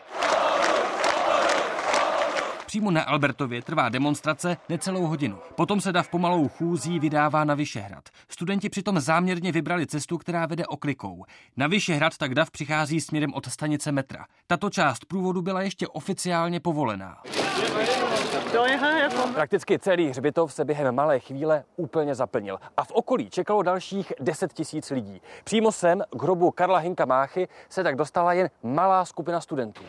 Přímo 2.67 2.91
na 2.91 3.03
Albertově 3.03 3.61
trvá 3.61 3.89
demonstrace 3.89 4.57
necelou 4.69 5.05
hodinu. 5.05 5.37
Potom 5.55 5.81
se 5.81 5.91
dav 5.91 6.09
pomalou 6.09 6.47
chůzí 6.47 6.99
vydává 6.99 7.43
na 7.43 7.55
Vyšehrad. 7.55 8.09
Studenti 8.29 8.69
přitom 8.69 8.99
záměrně 8.99 9.51
vybrali 9.51 9.87
cestu, 9.87 10.17
která 10.17 10.45
vede 10.45 10.65
oklikou. 10.65 11.25
Na 11.57 11.67
Vyšehrad 11.67 12.17
tak 12.17 12.35
dav 12.35 12.51
přichází 12.51 13.01
směrem 13.01 13.33
od 13.33 13.45
stanice 13.45 13.91
metra. 13.91 14.25
Tato 14.47 14.69
část 14.69 15.05
průvodu 15.05 15.41
byla 15.41 15.61
ještě 15.61 15.87
oficiálně 15.87 16.59
povolená. 16.59 17.17
Prakticky 19.33 19.79
celý 19.79 20.09
hřbitov 20.09 20.53
se 20.53 20.65
během 20.65 20.95
malé 20.95 21.19
chvíle 21.19 21.63
úplně 21.75 22.15
zaplnil 22.15 22.59
a 22.77 22.83
v 22.83 22.91
okolí 22.91 23.29
čekalo 23.29 23.63
dalších 23.63 24.13
10 24.19 24.53
tisíc 24.53 24.89
lidí. 24.89 25.21
Přímo 25.43 25.71
sem 25.71 26.01
k 26.17 26.23
hrobu 26.23 26.51
Karla 26.51 26.77
Hinka 26.77 27.05
Máchy 27.05 27.47
se 27.69 27.83
tak 27.83 27.95
dostala 27.95 28.33
jen 28.33 28.49
malá 28.63 29.05
skupina 29.05 29.41
studentů. 29.41 29.83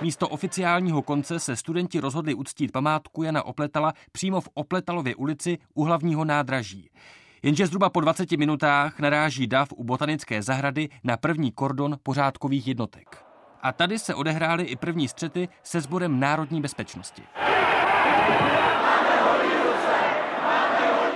Místo 0.00 0.28
oficiálního 0.28 1.02
konce 1.02 1.40
se 1.40 1.56
studenti 1.56 2.00
rozhodli 2.00 2.34
uctít 2.34 2.72
památku 2.72 3.22
Jana 3.22 3.42
Opletala 3.42 3.92
přímo 4.12 4.40
v 4.40 4.48
Opletalově 4.54 5.14
ulici 5.14 5.58
u 5.74 5.84
hlavního 5.84 6.24
nádraží. 6.24 6.90
Jenže 7.42 7.66
zhruba 7.66 7.90
po 7.90 8.00
20 8.00 8.32
minutách 8.32 8.98
naráží 8.98 9.46
dav 9.46 9.68
u 9.72 9.84
botanické 9.84 10.42
zahrady 10.42 10.88
na 11.04 11.16
první 11.16 11.52
kordon 11.52 11.96
pořádkových 12.02 12.66
jednotek. 12.66 13.24
A 13.62 13.72
tady 13.72 13.98
se 13.98 14.14
odehrály 14.14 14.64
i 14.64 14.76
první 14.76 15.08
střety 15.08 15.48
se 15.62 15.80
sborem 15.80 16.20
národní 16.20 16.60
bezpečnosti. 16.60 17.22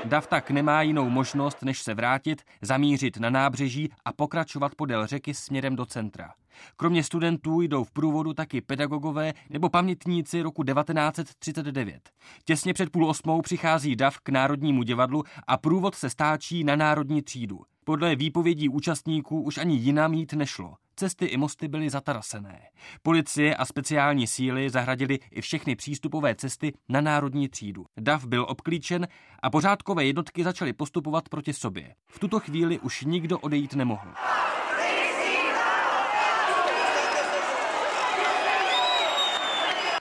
Dav 0.05 0.27
tak 0.27 0.51
nemá 0.51 0.83
jinou 0.83 1.11
možnost, 1.11 1.63
než 1.63 1.83
se 1.83 1.95
vrátit, 1.95 2.43
zamířit 2.63 3.17
na 3.17 3.31
nábřeží 3.31 3.91
a 4.05 4.13
pokračovat 4.13 4.75
podél 4.75 5.07
řeky 5.07 5.35
směrem 5.35 5.77
do 5.77 5.87
centra. 5.87 6.33
Kromě 6.77 7.05
studentů 7.05 7.61
jdou 7.61 7.85
v 7.85 7.91
průvodu 7.91 8.35
taky 8.35 8.61
pedagogové 8.61 9.33
nebo 9.51 9.69
pamětníci 9.69 10.43
roku 10.43 10.65
1939. 10.65 12.11
Těsně 12.45 12.75
před 12.75 12.91
půl 12.91 13.07
osmou 13.07 13.43
přichází 13.43 13.97
DAV 13.97 14.19
k 14.19 14.29
Národnímu 14.29 14.83
divadlu 14.83 15.25
a 15.47 15.57
průvod 15.57 15.95
se 15.95 16.11
stáčí 16.11 16.65
na 16.65 16.77
Národní 16.77 17.23
třídu. 17.23 17.61
Podle 17.85 18.17
výpovědí 18.17 18.69
účastníků 18.69 19.43
už 19.43 19.59
ani 19.59 19.77
jinam 19.77 20.15
jít 20.15 20.33
nešlo. 20.33 20.75
Cesty 20.97 21.27
i 21.27 21.37
mosty 21.37 21.69
byly 21.69 21.91
zatarasené. 21.91 22.61
Policie 23.03 23.57
a 23.57 23.65
speciální 23.65 24.27
síly 24.27 24.71
zahradili 24.71 25.19
i 25.31 25.41
všechny 25.41 25.77
přístupové 25.77 26.35
cesty 26.35 26.73
na 26.89 27.01
národní 27.01 27.49
třídu. 27.49 27.87
DAV 27.97 28.25
byl 28.25 28.47
obklíčen 28.49 29.09
a 29.43 29.51
pořádkové 29.51 30.05
jednotky 30.05 30.45
začaly 30.45 30.73
postupovat 30.73 31.29
proti 31.29 31.53
sobě. 31.53 31.95
V 32.07 32.19
tuto 32.19 32.41
chvíli 32.41 32.79
už 32.79 33.05
nikdo 33.05 33.39
odejít 33.39 33.75
nemohl. 33.75 34.09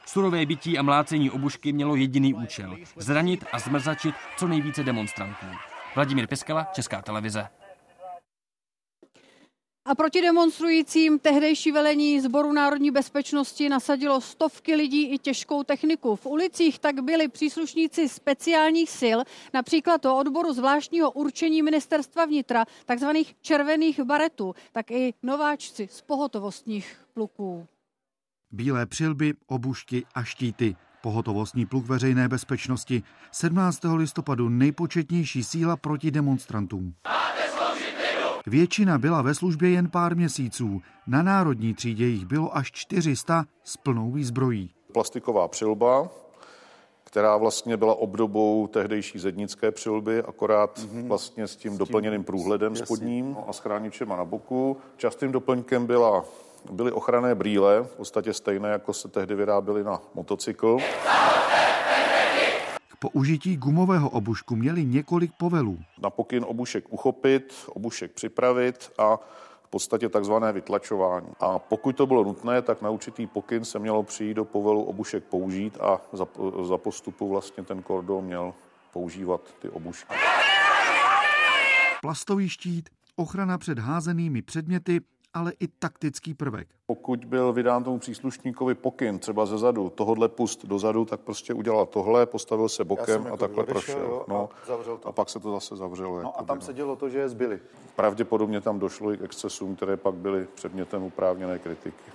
Surové 0.06 0.46
bytí 0.46 0.78
a 0.78 0.82
mlácení 0.82 1.32
obušky 1.32 1.74
mělo 1.74 1.96
jediný 1.96 2.34
účel– 2.34 2.78
zranit 2.98 3.46
a 3.52 3.60
zmrzačit 3.60 4.16
co 4.38 4.48
nejvíce 4.48 4.84
demonstrantů. 4.84 5.46
Vladimír 5.96 6.28
Piskala, 6.28 6.68
Česká 6.74 7.02
televize. 7.02 7.48
A 9.86 9.96
proti 9.96 10.22
demonstrujícím 10.22 11.20
tehdejší 11.20 11.72
velení 11.72 12.22
Sboru 12.22 12.52
národní 12.54 12.92
bezpečnosti 12.92 13.70
nasadilo 13.70 14.22
stovky 14.22 14.76
lidí 14.76 15.14
i 15.14 15.18
těžkou 15.18 15.64
techniku. 15.64 16.16
V 16.16 16.26
ulicích 16.26 16.80
tak 16.80 17.04
byli 17.04 17.28
příslušníci 17.28 18.10
speciálních 18.10 18.90
sil, 19.02 19.20
například 19.54 20.02
to 20.02 20.18
odboru 20.18 20.54
zvláštního 20.54 21.12
určení 21.12 21.62
ministerstva 21.64 22.26
vnitra, 22.26 22.66
takzvaných 22.86 23.36
červených 23.42 24.00
baretů, 24.00 24.56
tak 24.72 24.92
i 24.92 25.14
nováčci 25.24 25.88
z 25.92 26.02
pohotovostních 26.02 26.98
pluků. 27.14 27.68
Bílé 28.52 28.86
přilby, 28.86 29.34
obušky 29.48 30.06
a 30.16 30.24
štíty. 30.24 30.76
Pohotovostní 31.02 31.66
pluk 31.66 31.86
veřejné 31.86 32.28
bezpečnosti. 32.28 33.04
17. 33.32 33.80
listopadu 33.96 34.50
nejpočetnější 34.50 35.44
síla 35.44 35.78
proti 35.78 36.12
demonstrantům. 36.12 36.94
Většina 38.48 38.98
byla 38.98 39.22
ve 39.22 39.36
službě 39.36 39.70
jen 39.70 39.90
pár 39.90 40.16
měsíců. 40.16 40.82
Na 41.08 41.22
národní 41.22 41.74
třídě 41.74 42.06
jich 42.06 42.26
bylo 42.26 42.58
až 42.58 42.72
400 42.72 43.46
s 43.64 43.78
plnou 43.78 44.12
výzbrojí. 44.12 44.70
Plastiková 44.94 45.48
přilba, 45.48 46.10
která 47.04 47.38
vlastně 47.38 47.78
byla 47.78 47.96
obdobou 47.96 48.68
tehdejší 48.68 49.20
zednické 49.20 49.72
přilby, 49.72 50.24
akorát 50.24 50.80
mm-hmm. 50.80 51.08
vlastně 51.08 51.48
s 51.48 51.56
tím, 51.56 51.72
s 51.72 51.72
tím 51.72 51.78
doplněným 51.78 52.24
průhledem 52.24 52.74
jasný. 52.74 52.86
spodním 52.86 53.38
a 53.48 53.54
schráničema 53.54 54.16
na 54.16 54.26
boku. 54.26 54.78
Častým 54.98 55.32
doplňkem 55.32 55.86
byla, 55.86 56.26
byly 56.72 56.92
ochranné 56.92 57.36
brýle, 57.36 57.84
v 57.84 57.96
podstatě 57.96 58.34
stejné, 58.34 58.70
jako 58.70 58.94
se 58.94 59.08
tehdy 59.08 59.36
vyráběly 59.36 59.84
na 59.84 60.02
motocykl. 60.14 60.78
Po 63.04 63.10
užití 63.10 63.58
gumového 63.58 64.10
obušku 64.10 64.56
měli 64.56 64.86
několik 64.86 65.32
povelů. 65.38 65.80
Na 66.02 66.10
pokyn 66.10 66.46
obušek 66.48 66.86
uchopit, 66.90 67.54
obušek 67.68 68.12
připravit 68.12 68.92
a 68.98 69.18
v 69.64 69.68
podstatě 69.70 70.10
takzvané 70.10 70.54
vytlačování. 70.54 71.28
A 71.40 71.60
pokud 71.60 71.96
to 71.96 72.06
bylo 72.06 72.24
nutné, 72.24 72.62
tak 72.62 72.82
na 72.82 72.90
určitý 72.90 73.28
pokyn 73.28 73.66
se 73.66 73.80
mělo 73.80 74.04
přijít 74.04 74.34
do 74.34 74.46
povelu 74.46 74.84
obušek 74.84 75.24
použít 75.24 75.78
a 75.82 76.02
za, 76.14 76.28
za 76.64 76.78
postupu 76.78 77.30
vlastně 77.30 77.64
ten 77.64 77.82
kordon 77.82 78.24
měl 78.24 78.54
používat 78.94 79.42
ty 79.60 79.70
obušky. 79.70 80.14
Plastový 82.02 82.50
štít, 82.50 82.90
ochrana 83.16 83.58
před 83.58 83.80
házenými 83.80 84.42
předměty, 84.42 85.02
ale 85.34 85.54
i 85.60 85.68
taktický 85.68 86.34
prvek. 86.34 86.68
Pokud 86.86 87.26
byl 87.26 87.54
vydán 87.54 87.84
tomu 87.84 88.00
příslušníkovi 88.00 88.76
pokyn 88.76 89.20
třeba 89.20 89.46
ze 89.46 89.58
zadu, 89.58 89.90
tohodle 89.90 90.30
pust 90.30 90.66
dozadu, 90.66 91.06
tak 91.06 91.20
prostě 91.20 91.54
udělal 91.54 91.86
tohle, 91.86 92.26
postavil 92.26 92.70
se 92.70 92.84
bokem 92.84 93.22
a 93.22 93.26
jako 93.26 93.38
takhle 93.38 93.64
prošel. 93.64 94.00
Jo, 94.00 94.26
no, 94.28 94.50
a, 94.64 94.84
to. 94.84 95.08
a 95.08 95.12
pak 95.12 95.30
se 95.30 95.40
to 95.40 95.52
zase 95.52 95.76
zavřelo. 95.76 96.22
No 96.22 96.40
a 96.40 96.44
tam 96.44 96.62
se 96.62 96.74
dělo 96.74 96.96
to, 96.96 97.10
že 97.10 97.20
je 97.20 97.30
zbyli. 97.30 97.60
Pravděpodobně 97.96 98.62
tam 98.62 98.80
došlo 98.80 99.14
i 99.14 99.18
k 99.18 99.22
excesům, 99.22 99.76
které 99.76 99.98
pak 99.98 100.16
byly 100.16 100.48
předmětem 100.56 101.04
uprávněné 101.04 101.60
kritiky. 101.60 102.12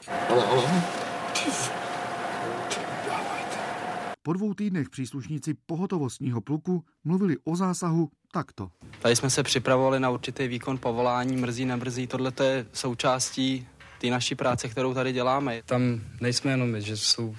Po 4.28 4.32
dvou 4.32 4.54
týdnech 4.54 4.90
příslušníci 4.90 5.54
pohotovostního 5.66 6.40
pluku 6.40 6.84
mluvili 7.04 7.36
o 7.44 7.56
zásahu 7.56 8.10
takto. 8.32 8.70
Tady 9.02 9.16
jsme 9.16 9.30
se 9.30 9.42
připravovali 9.42 10.00
na 10.00 10.10
určitý 10.10 10.48
výkon 10.48 10.78
povolání, 10.78 11.36
mrzí, 11.36 11.64
nemrzí. 11.64 12.06
Tohle 12.06 12.32
je 12.42 12.66
součástí 12.72 13.66
té 14.00 14.06
naší 14.06 14.34
práce, 14.34 14.68
kterou 14.68 14.94
tady 14.94 15.12
děláme. 15.12 15.62
Tam 15.64 16.00
nejsme 16.20 16.50
jenom 16.50 16.70
my, 16.70 16.82
že 16.82 16.96
jsou 16.96 17.36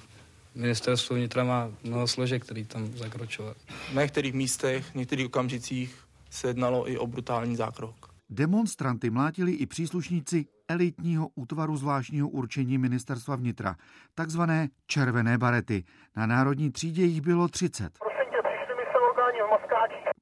ministerstvo 0.56 1.16
vnitra 1.16 1.44
má 1.44 1.72
mnoho 1.84 2.08
složek, 2.08 2.46
který 2.46 2.66
tam 2.66 2.88
zakročovat. 2.98 3.58
Na 3.94 4.02
některých 4.02 4.34
místech, 4.34 4.86
v 4.92 4.96
některých 4.96 5.26
okamžicích 5.26 5.96
se 6.30 6.48
jednalo 6.48 6.90
i 6.92 6.98
o 6.98 7.08
brutální 7.08 7.56
zákrok. 7.56 8.09
Demonstranty 8.32 9.10
mlátili 9.10 9.52
i 9.52 9.66
příslušníci 9.66 10.46
elitního 10.68 11.30
útvaru 11.36 11.78
zvláštního 11.78 12.30
určení 12.30 12.78
ministerstva 12.78 13.36
vnitra, 13.36 13.76
takzvané 14.16 14.70
červené 14.88 15.38
barety. 15.38 15.84
Na 16.16 16.26
národní 16.26 16.72
třídě 16.72 17.04
jich 17.04 17.22
bylo 17.22 17.48
30. 17.48 17.90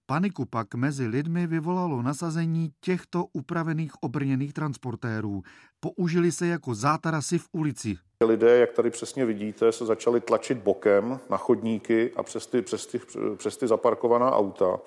Paniku 0.06 0.46
pak 0.46 0.76
mezi 0.76 1.08
lidmi 1.08 1.48
vyvolalo 1.48 2.02
nasazení 2.02 2.72
těchto 2.82 3.26
upravených 3.34 3.92
obrněných 4.02 4.54
transportérů. 4.54 5.42
Použili 5.80 6.32
se 6.32 6.48
jako 6.48 6.76
zátarasy 6.76 7.38
v 7.38 7.48
ulici. 7.52 7.98
Lidé, 8.26 8.58
jak 8.58 8.72
tady 8.72 8.90
přesně 8.90 9.26
vidíte, 9.26 9.72
se 9.72 9.86
začali 9.86 10.22
tlačit 10.22 10.58
bokem 10.58 11.20
na 11.30 11.38
chodníky 11.38 12.12
a 12.16 12.24
přes 12.24 12.48
ty, 12.48 12.62
přes 12.62 12.88
ty, 12.88 13.00
přes 13.38 13.58
ty 13.58 13.68
zaparkovaná 13.68 14.32
auta. 14.32 14.78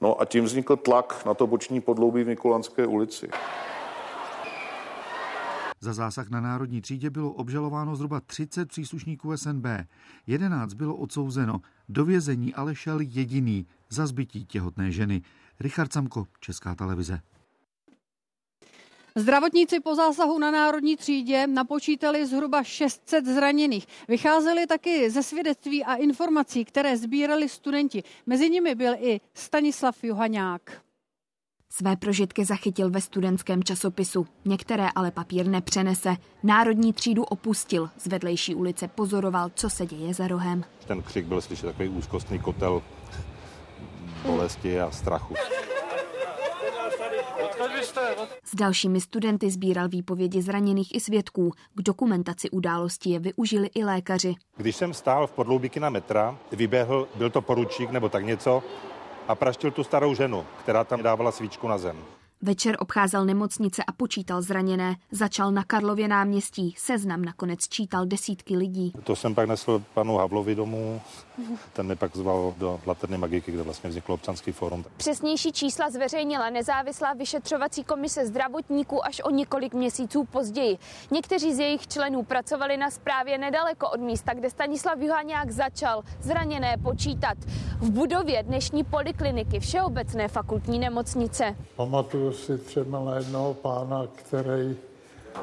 No 0.00 0.20
a 0.20 0.24
tím 0.24 0.44
vznikl 0.44 0.76
tlak 0.76 1.22
na 1.26 1.34
to 1.34 1.46
boční 1.46 1.80
podloubí 1.80 2.24
v 2.24 2.26
Mikulanské 2.26 2.86
ulici. 2.86 3.28
Za 5.80 5.92
zásah 5.92 6.30
na 6.30 6.40
národní 6.40 6.80
třídě 6.80 7.10
bylo 7.10 7.32
obžalováno 7.32 7.96
zhruba 7.96 8.20
30 8.20 8.68
příslušníků 8.68 9.36
SNB. 9.36 9.66
11 10.26 10.74
bylo 10.74 10.96
odsouzeno. 10.96 11.60
Do 11.88 12.04
vězení 12.04 12.54
ale 12.54 12.74
šel 12.74 13.00
jediný 13.00 13.66
za 13.88 14.06
zbytí 14.06 14.46
těhotné 14.46 14.92
ženy. 14.92 15.22
Richard 15.60 15.92
Samko, 15.92 16.26
Česká 16.40 16.74
televize. 16.74 17.20
Zdravotníci 19.18 19.80
po 19.80 19.94
zásahu 19.94 20.38
na 20.38 20.50
národní 20.50 20.96
třídě 20.96 21.46
napočítali 21.46 22.26
zhruba 22.26 22.62
600 22.62 23.26
zraněných. 23.26 23.86
Vycházeli 24.08 24.66
taky 24.66 25.10
ze 25.10 25.22
svědectví 25.22 25.84
a 25.84 25.94
informací, 25.94 26.64
které 26.64 26.96
sbírali 26.96 27.48
studenti. 27.48 28.02
Mezi 28.26 28.50
nimi 28.50 28.74
byl 28.74 28.94
i 28.98 29.20
Stanislav 29.34 30.04
Johaňák. 30.04 30.82
Své 31.70 31.96
prožitky 31.96 32.44
zachytil 32.44 32.90
ve 32.90 33.00
studentském 33.00 33.64
časopisu, 33.64 34.26
některé 34.44 34.88
ale 34.94 35.10
papír 35.10 35.46
nepřenese. 35.46 36.16
Národní 36.42 36.92
třídu 36.92 37.24
opustil, 37.24 37.90
z 37.98 38.06
vedlejší 38.06 38.54
ulice 38.54 38.88
pozoroval, 38.88 39.50
co 39.54 39.70
se 39.70 39.86
děje 39.86 40.14
za 40.14 40.28
rohem. 40.28 40.64
Ten 40.86 41.02
křik 41.02 41.26
byl 41.26 41.40
slyšet 41.40 41.66
takový 41.66 41.88
úzkostný 41.88 42.38
kotel 42.38 42.82
bolesti 44.26 44.80
a 44.80 44.90
strachu. 44.90 45.34
S 48.44 48.54
dalšími 48.54 49.00
studenty 49.00 49.50
sbíral 49.50 49.88
výpovědi 49.88 50.42
zraněných 50.42 50.94
i 50.94 51.00
svědků. 51.00 51.50
K 51.74 51.82
dokumentaci 51.82 52.50
události 52.50 53.10
je 53.10 53.18
využili 53.18 53.70
i 53.74 53.84
lékaři. 53.84 54.34
Když 54.56 54.76
jsem 54.76 54.94
stál 54.94 55.26
v 55.26 55.32
podloubíky 55.32 55.80
na 55.80 55.90
metra, 55.90 56.38
vyběhl, 56.52 57.08
byl 57.14 57.30
to 57.30 57.42
poručík 57.42 57.90
nebo 57.90 58.08
tak 58.08 58.24
něco, 58.24 58.62
a 59.28 59.34
praštil 59.34 59.70
tu 59.70 59.84
starou 59.84 60.14
ženu, 60.14 60.46
která 60.62 60.84
tam 60.84 61.02
dávala 61.02 61.32
svíčku 61.32 61.68
na 61.68 61.78
zem. 61.78 61.96
Večer 62.42 62.76
obcházel 62.80 63.24
nemocnice 63.24 63.82
a 63.84 63.92
počítal 63.92 64.42
zraněné. 64.42 64.96
Začal 65.10 65.52
na 65.52 65.64
Karlově 65.64 66.08
náměstí. 66.08 66.74
Seznam 66.78 67.24
nakonec 67.24 67.68
čítal 67.68 68.06
desítky 68.06 68.56
lidí. 68.56 68.92
To 69.04 69.16
jsem 69.16 69.34
pak 69.34 69.48
nesl 69.48 69.82
panu 69.94 70.16
Havlovi 70.16 70.54
domů. 70.54 71.00
Ten 71.72 71.86
mi 71.86 71.96
pak 71.96 72.16
zval 72.16 72.54
do 72.58 72.80
Laterny 72.86 73.18
Magiky, 73.18 73.52
kde 73.52 73.62
vlastně 73.62 73.90
vzniklo 73.90 74.14
občanský 74.14 74.52
fórum. 74.52 74.84
Přesnější 74.96 75.52
čísla 75.52 75.90
zveřejnila 75.90 76.50
nezávislá 76.50 77.12
vyšetřovací 77.12 77.84
komise 77.84 78.26
zdravotníků 78.26 79.06
až 79.06 79.20
o 79.24 79.30
několik 79.30 79.74
měsíců 79.74 80.24
později. 80.24 80.78
Někteří 81.10 81.54
z 81.54 81.58
jejich 81.58 81.88
členů 81.88 82.22
pracovali 82.22 82.76
na 82.76 82.90
správě 82.90 83.38
nedaleko 83.38 83.90
od 83.90 84.00
místa, 84.00 84.34
kde 84.34 84.50
Stanislav 84.50 84.98
Juháňák 85.00 85.50
začal 85.50 86.02
zraněné 86.20 86.76
počítat. 86.82 87.38
V 87.78 87.90
budově 87.90 88.42
dnešní 88.42 88.84
polikliniky 88.84 89.60
Všeobecné 89.60 90.28
fakultní 90.28 90.78
nemocnice. 90.78 91.56
Pamatuju 91.76 92.27
si 92.32 92.58
třeba 92.58 93.04
na 93.04 93.16
jednoho 93.16 93.54
pána, 93.54 94.06
který 94.14 94.76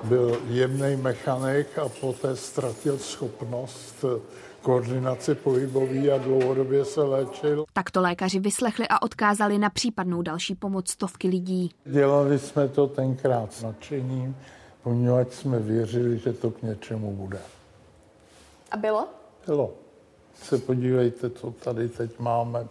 byl 0.03 0.41
jemný 0.47 0.95
mechanik 0.95 1.79
a 1.79 1.89
poté 1.89 2.35
ztratil 2.35 2.97
schopnost 2.97 4.05
koordinace 4.61 5.35
pohybový 5.35 6.11
a 6.11 6.17
dlouhodobě 6.17 6.85
se 6.85 7.01
léčil. 7.01 7.65
Takto 7.73 8.01
lékaři 8.01 8.39
vyslechli 8.39 8.87
a 8.87 9.01
odkázali 9.01 9.57
na 9.57 9.69
případnou 9.69 10.21
další 10.21 10.55
pomoc 10.55 10.89
stovky 10.89 11.27
lidí. 11.27 11.71
Dělali 11.85 12.39
jsme 12.39 12.67
to 12.67 12.87
tenkrát 12.87 13.53
s 13.53 13.63
nadšením, 13.63 14.35
poněvadž 14.83 15.33
jsme 15.33 15.59
věřili, 15.59 16.19
že 16.19 16.33
to 16.33 16.51
k 16.51 16.61
něčemu 16.61 17.15
bude. 17.15 17.39
A 18.71 18.77
bylo? 18.77 19.07
Bylo. 19.47 19.73
Se 20.43 20.57
podívejte, 20.57 21.29
co 21.29 21.51
tady 21.51 21.89
teď 21.89 22.19
máme 22.19 22.67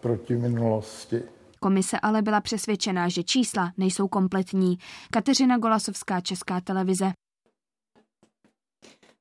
proti 0.00 0.36
minulosti. 0.36 1.22
Komise 1.66 2.00
ale 2.00 2.22
byla 2.22 2.40
přesvědčená, 2.40 3.08
že 3.08 3.22
čísla 3.22 3.72
nejsou 3.76 4.08
kompletní. 4.08 4.78
Kateřina 5.10 5.58
Golasovská, 5.58 6.20
Česká 6.20 6.60
televize. 6.60 7.12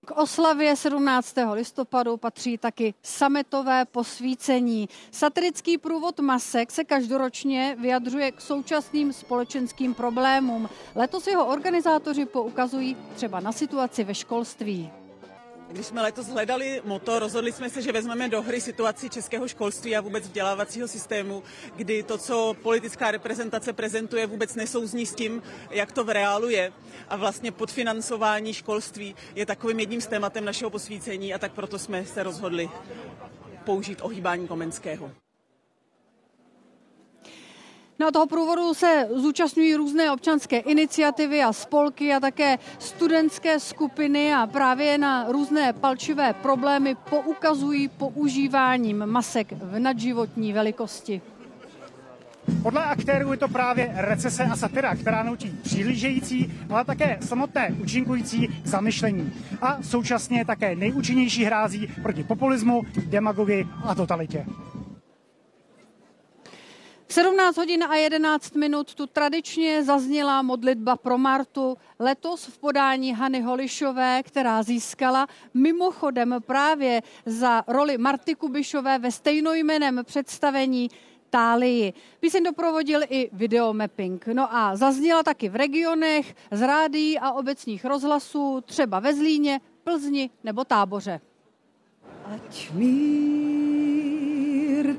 K 0.05 0.11
oslavě 0.11 0.75
17. 0.75 1.35
listopadu 1.53 2.17
patří 2.17 2.57
taky 2.57 2.93
sametové 3.03 3.85
posvícení. 3.85 4.89
Satirický 5.11 5.77
průvod 5.77 6.19
Masek 6.19 6.71
se 6.71 6.83
každoročně 6.83 7.77
vyjadřuje 7.79 8.31
k 8.31 8.41
současným 8.41 9.13
společenským 9.13 9.93
problémům. 9.93 10.69
Letos 10.95 11.27
jeho 11.27 11.45
organizátoři 11.45 12.25
poukazují 12.25 12.97
třeba 13.15 13.39
na 13.39 13.51
situaci 13.51 14.03
ve 14.03 14.15
školství. 14.15 14.91
Když 15.75 15.87
jsme 15.87 16.01
letos 16.01 16.27
hledali 16.27 16.81
moto, 16.85 17.19
rozhodli 17.19 17.51
jsme 17.51 17.69
se, 17.69 17.81
že 17.81 17.91
vezmeme 17.91 18.29
do 18.29 18.41
hry 18.41 18.61
situaci 18.61 19.09
českého 19.09 19.47
školství 19.47 19.95
a 19.95 20.01
vůbec 20.01 20.23
vzdělávacího 20.23 20.87
systému, 20.87 21.43
kdy 21.75 22.03
to, 22.03 22.17
co 22.17 22.55
politická 22.63 23.11
reprezentace 23.11 23.73
prezentuje, 23.73 24.27
vůbec 24.27 24.55
nesouzní 24.55 25.05
s 25.05 25.15
tím, 25.15 25.43
jak 25.69 25.91
to 25.91 26.03
v 26.03 26.09
reálu 26.09 26.49
je. 26.49 26.73
A 27.09 27.15
vlastně 27.15 27.51
podfinancování 27.51 28.53
školství 28.53 29.15
je 29.35 29.45
takovým 29.45 29.79
jedním 29.79 30.01
z 30.01 30.07
tématem 30.07 30.45
našeho 30.45 30.69
posvícení 30.69 31.33
a 31.33 31.39
tak 31.39 31.51
proto 31.51 31.79
jsme 31.79 32.05
se 32.05 32.23
rozhodli 32.23 32.69
použít 33.65 33.99
ohýbání 34.01 34.47
Komenského. 34.47 35.24
Na 38.05 38.11
toho 38.11 38.27
průvodu 38.27 38.73
se 38.73 39.07
zúčastňují 39.15 39.75
různé 39.75 40.11
občanské 40.11 40.57
iniciativy 40.59 41.43
a 41.43 41.53
spolky 41.53 42.13
a 42.13 42.19
také 42.19 42.57
studentské 42.79 43.59
skupiny 43.59 44.33
a 44.33 44.47
právě 44.47 44.97
na 44.97 45.31
různé 45.31 45.73
palčivé 45.73 46.33
problémy 46.33 46.95
poukazují 47.09 47.87
používáním 47.87 49.05
masek 49.05 49.53
v 49.53 49.79
nadživotní 49.79 50.53
velikosti. 50.53 51.21
Podle 52.63 52.83
aktérů 52.83 53.31
je 53.31 53.37
to 53.37 53.47
právě 53.47 53.91
recese 53.95 54.43
a 54.43 54.55
satira, 54.55 54.95
která 54.95 55.23
naučí 55.23 55.49
přihlížející, 55.63 56.53
ale 56.69 56.85
také 56.85 57.17
samotné 57.21 57.75
účinkující 57.81 58.61
zamyšlení. 58.63 59.33
A 59.61 59.77
současně 59.83 60.45
také 60.45 60.75
nejúčinnější 60.75 61.43
hrází 61.43 61.87
proti 62.01 62.23
populismu, 62.23 62.81
demagogii 63.05 63.67
a 63.83 63.95
totalitě. 63.95 64.45
17 67.09 67.57
hodin 67.57 67.83
a 67.83 67.95
11 67.95 68.55
minut 68.55 68.95
tu 68.95 69.07
tradičně 69.07 69.83
zazněla 69.83 70.41
modlitba 70.41 70.95
pro 70.95 71.17
Martu, 71.17 71.77
letos 71.99 72.45
v 72.45 72.57
podání 72.57 73.13
Hany 73.13 73.41
Holišové, 73.41 74.23
která 74.23 74.63
získala 74.63 75.27
mimochodem 75.53 76.35
právě 76.45 77.01
za 77.25 77.63
roli 77.67 77.97
Marty 77.97 78.35
Kubišové 78.35 78.99
ve 78.99 79.11
stejnojmeném 79.11 79.99
představení 80.03 80.89
Tálii. 81.29 81.93
Píseň 82.19 82.43
doprovodil 82.43 83.01
i 83.09 83.29
videomapping. 83.33 84.27
No 84.27 84.55
a 84.55 84.75
zazněla 84.75 85.23
taky 85.23 85.49
v 85.49 85.55
regionech, 85.55 86.35
z 86.51 86.61
rádií 86.61 87.19
a 87.19 87.31
obecních 87.31 87.85
rozhlasů, 87.85 88.61
třeba 88.65 88.99
ve 88.99 89.13
Zlíně, 89.13 89.61
Plzni 89.83 90.29
nebo 90.43 90.63
Táboře. 90.63 91.21
Ať 92.25 92.71
mír 92.71 93.75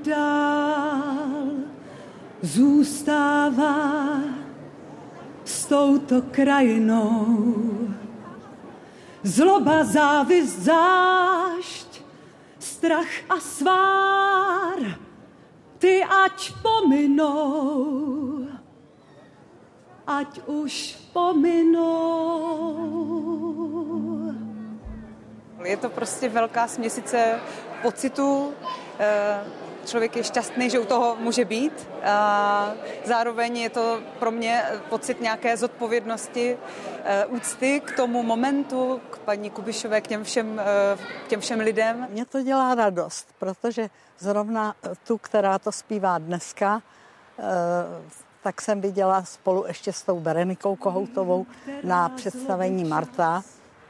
dál 0.03 1.36
zůstává 2.42 4.20
s 5.44 5.66
touto 5.66 6.22
krajinou. 6.31 7.27
Zloba, 9.22 9.85
závist, 9.85 10.59
zášť, 10.59 12.03
strach 12.59 13.11
a 13.29 13.40
svár, 13.40 14.79
ty 15.79 16.05
ať 16.05 16.53
pominou, 16.62 18.46
ať 20.07 20.40
už 20.46 20.96
pominou. 21.12 21.96
Je 25.64 25.77
to 25.77 25.88
prostě 25.88 26.29
velká 26.29 26.68
směsice 26.68 27.40
pocitů, 27.83 28.53
eh, 28.99 29.65
člověk 29.87 30.16
je 30.16 30.25
šťastný, 30.25 30.70
že 30.70 30.79
u 30.79 30.85
toho 30.85 31.16
může 31.20 31.44
být. 31.44 31.88
A 32.05 32.72
zároveň 33.05 33.57
je 33.57 33.70
to 33.70 34.01
pro 34.18 34.31
mě 34.31 34.62
pocit 34.88 35.20
nějaké 35.20 35.57
zodpovědnosti, 35.57 36.57
eh, 37.05 37.27
úcty 37.27 37.81
k 37.81 37.96
tomu 37.96 38.22
momentu, 38.22 39.01
k 39.11 39.18
paní 39.18 39.51
Kubišové, 39.51 40.01
k 40.01 40.07
těm 40.07 40.25
všem, 40.25 40.61
eh, 40.61 40.99
k 41.25 41.29
těm 41.29 41.40
všem 41.40 41.61
lidem. 41.61 42.07
Mě 42.11 42.25
to 42.25 42.42
dělá 42.42 42.75
radost, 42.75 43.29
protože 43.38 43.90
zrovna 44.18 44.75
tu, 45.07 45.18
která 45.18 45.59
to 45.59 45.72
zpívá 45.72 46.18
dneska, 46.18 46.83
eh, 47.38 47.42
tak 48.42 48.62
jsem 48.62 48.81
viděla 48.81 49.25
spolu 49.25 49.64
ještě 49.66 49.92
s 49.92 50.03
tou 50.03 50.20
Berenikou 50.20 50.77
Kohoutovou 50.77 51.46
na 51.83 52.09
představení 52.09 52.85
Marta. 52.85 53.42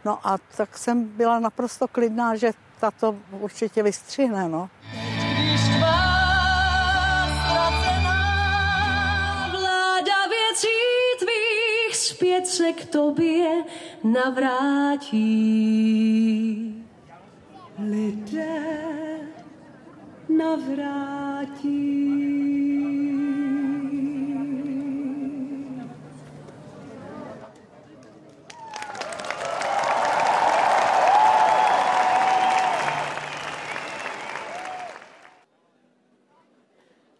No 0.04 0.18
a 0.24 0.38
tak 0.56 0.78
jsem 0.78 1.04
byla 1.04 1.38
naprosto 1.38 1.88
klidná, 1.88 2.36
že 2.36 2.52
tato 2.80 3.16
určitě 3.30 3.82
vystřihne. 3.82 4.48
No. 4.48 4.70
Zpět 12.16 12.46
se 12.46 12.72
k 12.72 12.84
tobě 12.84 13.64
navrátí. 14.04 15.24
Lidé 17.78 18.76
navrátí. 20.28 21.76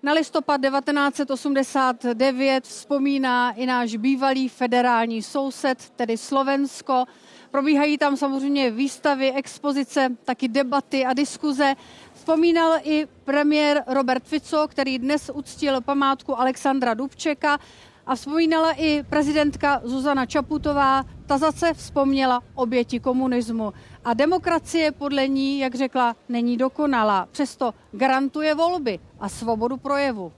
Na 0.07 0.13
listopad 0.13 0.61
1989 0.61 2.65
vzpomíná 2.65 3.53
i 3.53 3.67
náš 3.67 3.97
bývalý 3.97 4.49
federální 4.49 5.23
soused, 5.23 5.91
tedy 5.91 6.17
Slovensko. 6.17 7.05
Probíhají 7.51 7.99
tam 7.99 8.17
samozřejmě 8.17 8.71
výstavy, 8.71 9.33
expozice, 9.33 10.17
taky 10.25 10.49
debaty 10.49 11.05
a 11.05 11.13
diskuze. 11.13 11.75
Vzpomínal 12.15 12.73
i 12.83 13.07
premiér 13.25 13.85
Robert 13.87 14.25
Fico, 14.25 14.69
který 14.69 14.99
dnes 14.99 15.31
uctil 15.35 15.81
památku 15.81 16.41
Alexandra 16.41 16.95
Dubčeka 16.95 17.59
a 18.07 18.15
vzpomínala 18.15 18.73
i 18.79 19.03
prezidentka 19.03 19.83
Zuzana 19.85 20.27
Čaputová. 20.27 21.05
Ta 21.27 21.39
zase 21.39 21.75
vzpomněla 21.75 22.43
oběti 22.55 23.01
komunismu. 23.01 23.73
A 24.05 24.15
demokracie 24.15 24.93
podle 24.93 25.29
ní, 25.29 25.59
jak 25.59 25.75
řekla, 25.75 26.17
není 26.29 26.57
dokonalá. 26.57 27.27
Přesto 27.33 27.75
garantuje 27.93 28.55
volby 28.55 28.99
a 29.21 29.29
svobodu 29.29 29.77
projevu. 29.77 30.33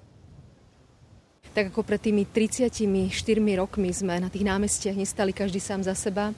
Tak 1.48 1.74
ako 1.74 1.82
pred 1.82 1.98
tými 1.98 2.22
34 2.22 3.10
rokmi 3.58 3.90
sme 3.90 4.20
na 4.20 4.30
tých 4.30 4.46
námestiach 4.46 4.94
nestali 4.94 5.34
každý 5.34 5.58
sám 5.58 5.82
za 5.82 5.96
seba, 5.96 6.30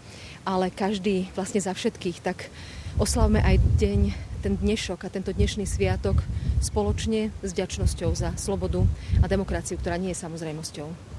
ale 0.49 0.73
každý 0.73 1.29
vlastne 1.37 1.61
za 1.61 1.77
všetkých, 1.77 2.25
tak 2.25 2.49
oslavme 2.97 3.43
aj 3.43 3.61
deň, 3.77 4.01
ten 4.41 4.57
dnešok 4.57 5.05
a 5.05 5.13
tento 5.13 5.35
dnešný 5.37 5.69
sviatok 5.69 6.25
spoločne 6.65 7.35
s 7.45 7.53
vďačnosťou 7.53 8.11
za 8.17 8.33
slobodu 8.41 8.87
a 9.21 9.29
demokraciu, 9.29 9.77
ktorá 9.77 10.01
nie 10.01 10.17
je. 10.17 11.10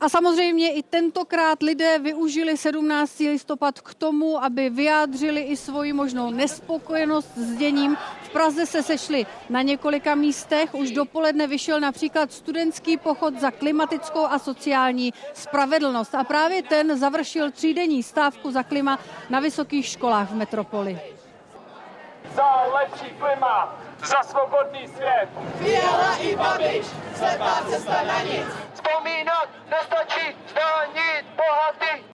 A 0.00 0.08
samozřejmě 0.08 0.72
i 0.72 0.82
tentokrát 0.82 1.62
lidé 1.62 1.98
využili 1.98 2.56
17. 2.56 3.18
listopad 3.18 3.80
k 3.80 3.94
tomu, 3.94 4.44
aby 4.44 4.70
vyjádřili 4.70 5.40
i 5.40 5.56
svoji 5.56 5.92
možnou 5.92 6.30
nespokojenost 6.30 7.36
s 7.36 7.56
děním. 7.56 7.96
V 8.22 8.28
Praze 8.28 8.66
se 8.66 8.82
sešli 8.82 9.26
na 9.50 9.62
několika 9.62 10.14
místech. 10.14 10.74
Už 10.74 10.90
dopoledne 10.90 11.46
vyšel 11.46 11.80
například 11.80 12.32
studentský 12.32 12.96
pochod 12.96 13.40
za 13.40 13.50
klimatickou 13.50 14.24
a 14.24 14.38
sociální 14.38 15.12
spravedlnost. 15.34 16.14
A 16.14 16.24
právě 16.24 16.62
ten 16.62 16.98
završil 16.98 17.50
třídenní 17.50 18.02
stávku 18.02 18.50
za 18.50 18.62
klima 18.62 18.98
na 19.30 19.40
vysokých 19.40 19.86
školách 19.86 20.30
v 20.30 20.34
metropoli. 20.34 21.00
Za 22.34 22.64
lepší 22.74 23.14
klima, 23.18 23.78
za 24.06 24.22
svobodný 24.22 24.88
svět. 24.88 25.28
Fiala 25.58 26.16
i 26.16 26.36
Babiš, 26.36 26.86
slepá 27.14 27.64
cesta 27.70 28.02
na 28.02 28.22
nic. 28.22 28.46
Vzpomínat 28.74 29.48
nestačí, 29.70 30.36
zdánit 30.50 31.24
bohatý. 31.36 32.04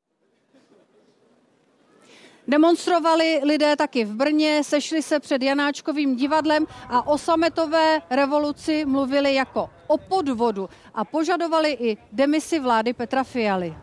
Demonstrovali 2.48 3.40
lidé 3.44 3.76
taky 3.76 4.04
v 4.04 4.14
Brně, 4.14 4.64
sešli 4.64 5.02
se 5.02 5.20
před 5.20 5.42
Janáčkovým 5.42 6.16
divadlem 6.16 6.66
a 6.88 7.06
o 7.06 7.18
sametové 7.18 8.02
revoluci 8.10 8.84
mluvili 8.84 9.34
jako 9.34 9.70
o 9.86 9.98
podvodu 9.98 10.68
a 10.94 11.04
požadovali 11.04 11.76
i 11.80 11.96
demisi 12.12 12.58
vlády 12.58 12.92
Petra 12.92 13.24
Fialy. 13.24 13.76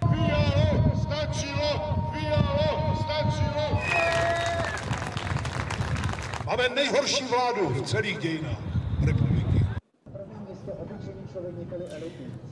Fialo, 0.00 0.92
stačilo, 1.02 1.70
Fialo, 2.12 2.96
stačilo. 2.96 3.80
Máme 6.56 6.68
nejhorší 6.68 7.24
vládu 7.24 7.68
v 7.68 7.82
celých 7.82 8.18
dějinách 8.18 8.58
republiky. 9.06 9.60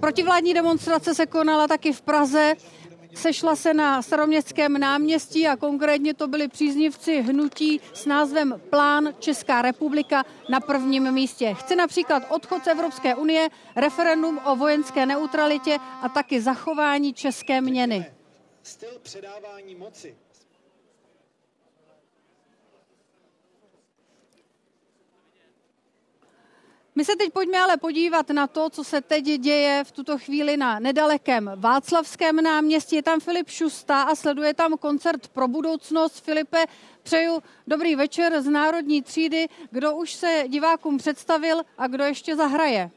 Protivládní 0.01 0.55
demonstrace 0.55 1.15
se 1.15 1.27
konala 1.27 1.69
taky 1.69 1.93
v 1.93 2.03
Praze. 2.03 2.55
Sešla 3.15 3.57
se 3.57 3.75
na 3.75 4.03
staroměstském 4.03 4.81
náměstí 4.81 5.49
a 5.49 5.57
konkrétně 5.57 6.15
to 6.15 6.29
byli 6.29 6.49
příznivci 6.49 7.23
hnutí 7.23 7.81
s 7.93 8.07
názvem 8.07 8.61
Plán 8.71 9.09
Česká 9.19 9.63
republika 9.63 10.25
na 10.49 10.61
prvním 10.61 11.13
místě. 11.13 11.55
Chce 11.55 11.77
například 11.77 12.23
odchod 12.29 12.65
z 12.65 12.67
Evropské 12.67 13.15
unie, 13.15 13.49
referendum 13.77 14.41
o 14.45 14.57
vojenské 14.57 15.07
neutralitě 15.07 15.79
a 16.03 16.09
taky 16.09 16.41
zachování 16.41 17.15
české 17.15 17.61
měny. 17.61 18.07
Styl 18.63 18.99
předávání 19.03 19.75
moci 19.75 20.15
My 26.95 27.05
se 27.05 27.17
teď 27.17 27.33
pojďme 27.33 27.59
ale 27.59 27.77
podívat 27.77 28.31
na 28.31 28.47
to, 28.47 28.71
co 28.71 28.85
se 28.85 29.01
teď 29.01 29.25
děje 29.25 29.85
v 29.85 29.93
tuto 29.93 30.19
chvíli 30.19 30.57
na 30.57 30.79
nedalekém 30.79 31.51
Václavském 31.57 32.37
náměstí. 32.37 32.97
Je 32.97 33.03
tam 33.03 33.21
Filip 33.21 33.49
Šusta 33.49 34.03
a 34.03 34.15
sleduje 34.15 34.55
tam 34.55 34.79
koncert 34.79 35.29
pro 35.29 35.49
budoucnost. 35.49 36.25
Filipe, 36.25 36.65
přeju 37.03 37.43
dobrý 37.67 37.97
večer 37.97 38.43
z 38.43 38.49
Národní 38.49 39.03
třídy. 39.03 39.49
Kdo 39.71 39.97
už 39.97 40.13
se 40.13 40.45
divákům 40.49 40.99
představil 40.99 41.63
a 41.79 41.87
kdo 41.87 42.05
ještě 42.05 42.37
zahraje? 42.37 42.91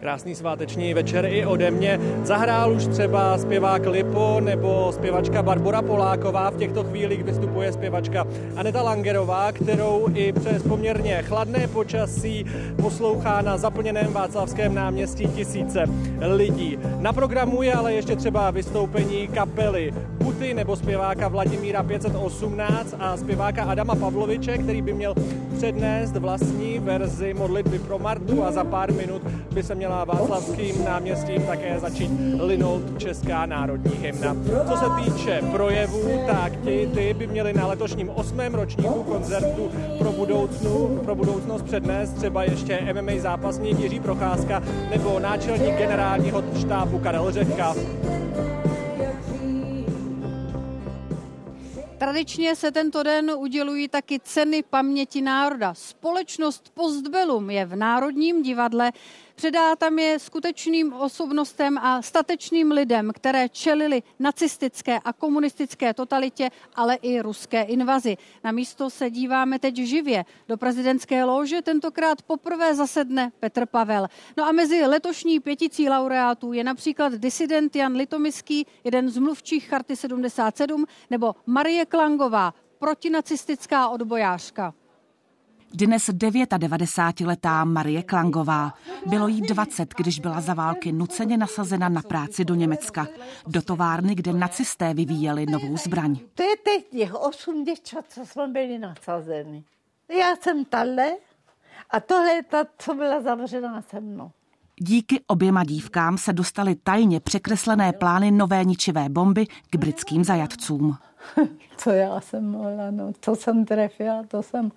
Krásný 0.00 0.34
sváteční 0.34 0.94
večer 0.94 1.26
i 1.26 1.46
ode 1.46 1.70
mě. 1.70 2.00
Zahrál 2.24 2.72
už 2.72 2.86
třeba 2.86 3.38
zpěvák 3.38 3.86
Lipo 3.86 4.40
nebo 4.40 4.92
zpěvačka 4.92 5.42
Barbara 5.42 5.82
Poláková. 5.82 6.50
V 6.50 6.56
těchto 6.56 6.84
chvílích 6.84 7.24
vystupuje 7.24 7.72
zpěvačka 7.72 8.26
Aneta 8.56 8.82
Langerová, 8.82 9.52
kterou 9.52 10.08
i 10.14 10.32
přes 10.32 10.62
poměrně 10.62 11.22
chladné 11.22 11.68
počasí 11.68 12.46
poslouchá 12.82 13.40
na 13.40 13.56
zaplněném 13.56 14.12
Václavském 14.12 14.74
náměstí 14.74 15.28
tisíce 15.28 15.84
lidí. 16.20 16.78
Na 16.98 17.12
programu 17.12 17.62
je 17.62 17.74
ale 17.74 17.94
ještě 17.94 18.16
třeba 18.16 18.50
vystoupení 18.50 19.28
kapely 19.28 19.92
Puty 20.18 20.54
nebo 20.54 20.76
zpěváka 20.76 21.28
Vladimíra 21.28 21.82
518 21.82 22.94
a 22.98 23.16
zpěváka 23.16 23.64
Adama 23.64 23.94
Pavloviče, 23.94 24.58
který 24.58 24.82
by 24.82 24.92
měl 24.92 25.14
přednést 25.56 26.16
vlastní 26.16 26.78
verzi 26.78 27.34
modlitby 27.34 27.78
pro 27.78 27.98
Martu 27.98 28.44
a 28.44 28.52
za 28.52 28.64
pár 28.64 28.92
minut 28.92 29.22
by 29.52 29.62
se 29.62 29.74
měla 29.88 30.04
Václavským 30.04 30.84
náměstím 30.84 31.42
také 31.46 31.80
začít 31.80 32.10
linout 32.40 32.82
Česká 32.98 33.46
národní 33.46 33.96
hymna. 33.96 34.36
Co 34.68 34.76
se 34.76 34.84
týče 35.02 35.42
projevů, 35.52 36.26
tak 36.26 36.52
ti, 36.64 36.90
ty 36.94 37.14
by 37.14 37.26
měli 37.26 37.52
na 37.52 37.66
letošním 37.66 38.10
osmém 38.10 38.54
ročníku 38.54 39.02
koncertu 39.02 39.72
pro, 39.98 40.12
budoucnu, 40.12 41.00
pro 41.04 41.14
budoucnost 41.14 41.62
přednést 41.62 42.12
třeba 42.12 42.44
ještě 42.44 42.94
MMA 42.94 43.12
zápasník 43.18 43.78
Jiří 43.78 44.00
Procházka 44.00 44.62
nebo 44.90 45.18
náčelník 45.18 45.76
generálního 45.76 46.44
štábu 46.60 46.98
Karel 46.98 47.32
Řehka. 47.32 47.74
Tradičně 51.98 52.56
se 52.56 52.72
tento 52.72 53.02
den 53.02 53.30
udělují 53.38 53.88
taky 53.88 54.20
ceny 54.20 54.62
paměti 54.62 55.22
národa. 55.22 55.74
Společnost 55.74 56.72
Postbellum 56.74 57.50
je 57.50 57.64
v 57.66 57.76
Národním 57.76 58.42
divadle 58.42 58.92
Předá 59.38 59.76
tam 59.76 59.98
je 59.98 60.18
skutečným 60.18 60.92
osobnostem 60.92 61.78
a 61.78 62.02
statečným 62.02 62.70
lidem, 62.70 63.10
které 63.14 63.48
čelili 63.48 64.02
nacistické 64.18 64.98
a 65.04 65.12
komunistické 65.12 65.94
totalitě, 65.94 66.50
ale 66.74 66.94
i 66.94 67.20
ruské 67.20 67.62
invazi. 67.62 68.16
Na 68.44 68.52
místo 68.52 68.90
se 68.90 69.10
díváme 69.10 69.58
teď 69.58 69.76
živě. 69.76 70.24
Do 70.48 70.56
prezidentské 70.56 71.24
lože 71.24 71.62
tentokrát 71.62 72.22
poprvé 72.22 72.74
zasedne 72.74 73.32
Petr 73.40 73.66
Pavel. 73.66 74.06
No 74.36 74.44
a 74.44 74.52
mezi 74.52 74.86
letošní 74.86 75.40
pěticí 75.40 75.88
laureátů 75.88 76.52
je 76.52 76.64
například 76.64 77.12
disident 77.12 77.76
Jan 77.76 77.96
Litomiský, 77.96 78.66
jeden 78.84 79.10
z 79.10 79.18
mluvčích 79.18 79.68
Charty 79.68 79.96
77, 79.96 80.84
nebo 81.10 81.34
Marie 81.46 81.86
Klangová, 81.86 82.54
protinacistická 82.78 83.88
odbojářka. 83.88 84.74
Dnes 85.74 86.08
99-letá 86.08 87.64
Marie 87.64 88.02
Klangová. 88.02 88.74
Bylo 89.06 89.28
jí 89.28 89.40
20, 89.40 89.94
když 89.94 90.20
byla 90.20 90.40
za 90.40 90.54
války 90.54 90.92
nuceně 90.92 91.36
nasazena 91.36 91.88
na 91.88 92.02
práci 92.02 92.44
do 92.44 92.54
Německa. 92.54 93.06
Do 93.46 93.62
továrny, 93.62 94.14
kde 94.14 94.32
nacisté 94.32 94.94
vyvíjeli 94.94 95.46
novou 95.46 95.76
zbraň. 95.76 96.16
To 96.34 96.42
je 96.42 96.56
teď 96.64 96.90
těch 96.90 97.14
osm 97.14 97.64
děvčat, 97.64 98.04
co 98.08 98.26
jsme 98.26 98.48
byli 98.48 98.78
nasazeni. 98.78 99.64
Já 100.18 100.36
jsem 100.36 100.64
tahle 100.64 101.12
a 101.90 102.00
tohle 102.00 102.30
je 102.30 102.42
ta, 102.42 102.64
co 102.78 102.94
byla 102.94 103.20
zavřená 103.20 103.82
se 103.82 104.00
mnou. 104.00 104.30
Díky 104.80 105.20
oběma 105.26 105.64
dívkám 105.64 106.18
se 106.18 106.32
dostaly 106.32 106.74
tajně 106.74 107.20
překreslené 107.20 107.92
plány 107.92 108.30
nové 108.30 108.64
ničivé 108.64 109.08
bomby 109.08 109.46
k 109.70 109.76
britským 109.76 110.24
zajatcům. 110.24 110.96
co 111.76 111.90
já 111.90 112.20
jsem 112.20 112.50
mohla, 112.50 112.90
no, 112.90 113.12
co 113.20 113.36
jsem 113.36 113.64
trefila, 113.64 114.22
to 114.28 114.42
jsem 114.42 114.70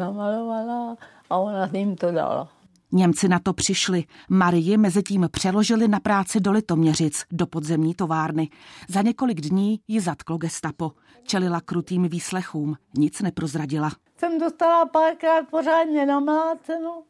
namalovala 0.00 0.96
a 1.30 1.36
ona 1.36 1.68
jim 1.72 1.96
to 1.96 2.12
dala. 2.12 2.48
Němci 2.92 3.28
na 3.28 3.38
to 3.38 3.52
přišli. 3.52 4.04
Marii 4.28 4.76
mezi 4.76 5.02
tím 5.02 5.28
přeložili 5.32 5.88
na 5.88 6.00
práci 6.00 6.40
do 6.40 6.52
Litoměřic, 6.52 7.24
do 7.32 7.46
podzemní 7.46 7.94
továrny. 7.94 8.48
Za 8.88 9.02
několik 9.02 9.40
dní 9.40 9.80
ji 9.88 10.00
zatklo 10.00 10.36
gestapo. 10.38 10.92
Čelila 11.22 11.60
krutým 11.60 12.08
výslechům. 12.08 12.76
Nic 12.98 13.20
neprozradila. 13.20 13.90
Jsem 14.16 14.38
dostala 14.38 14.86
párkrát 14.86 15.48
pořádně 15.50 16.06
namláceno. 16.06 17.02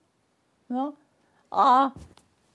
No. 0.70 0.92
A 1.53 1.92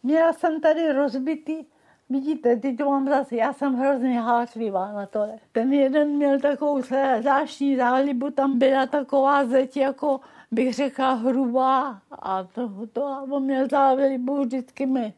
měla 0.03 0.33
jsem 0.33 0.61
tady 0.61 0.91
rozbitý 0.91 1.65
Vidíte, 2.09 2.55
teď 2.55 2.77
to 2.77 2.85
mám 2.89 3.09
zase, 3.09 3.35
já 3.35 3.53
jsem 3.53 3.75
hrozně 3.75 4.21
hářlivá 4.21 4.93
na 4.93 5.05
to. 5.05 5.27
Ten 5.51 5.73
jeden 5.73 6.07
měl 6.07 6.39
takovou 6.39 6.81
zvláštní 7.21 7.75
zálibu, 7.75 8.31
tam 8.31 8.59
byla 8.59 8.85
taková 8.85 9.45
zeď, 9.45 9.77
jako 9.77 10.19
bych 10.51 10.73
řekla 10.73 11.13
hrubá 11.13 12.01
a 12.11 12.43
to, 12.43 12.71
to 12.93 13.05
a 13.05 13.21
on 13.21 13.43
měl 13.43 13.67
zálibu 13.67 14.41
vždycky 14.41 14.85
mi 14.85 15.13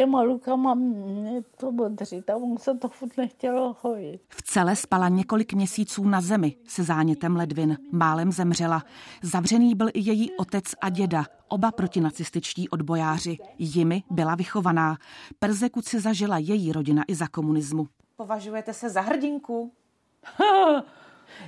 těma 0.00 0.22
lukama 0.22 0.74
mě 0.74 1.42
to 1.56 1.72
bodřit 1.72 2.30
a 2.30 2.36
on 2.36 2.58
se 2.58 2.74
to 2.74 2.88
furt 2.88 3.16
nechtělo 3.16 3.74
chodit. 3.74 4.20
V 4.28 4.42
celé 4.42 4.76
spala 4.76 5.08
několik 5.08 5.52
měsíců 5.52 6.08
na 6.08 6.20
zemi 6.20 6.56
se 6.66 6.82
zánětem 6.82 7.36
ledvin. 7.36 7.78
Málem 7.92 8.32
zemřela. 8.32 8.82
Zavřený 9.22 9.74
byl 9.74 9.88
i 9.88 10.00
její 10.00 10.36
otec 10.36 10.64
a 10.80 10.88
děda, 10.88 11.24
oba 11.48 11.70
protinacističtí 11.70 12.68
odbojáři. 12.68 13.38
Jimi 13.58 14.02
byla 14.10 14.34
vychovaná. 14.34 14.96
Persekuci 15.38 16.00
zažila 16.00 16.38
její 16.38 16.72
rodina 16.72 17.04
i 17.08 17.14
za 17.14 17.28
komunismu. 17.28 17.88
Považujete 18.16 18.74
se 18.74 18.88
za 18.88 19.00
hrdinku? 19.00 19.72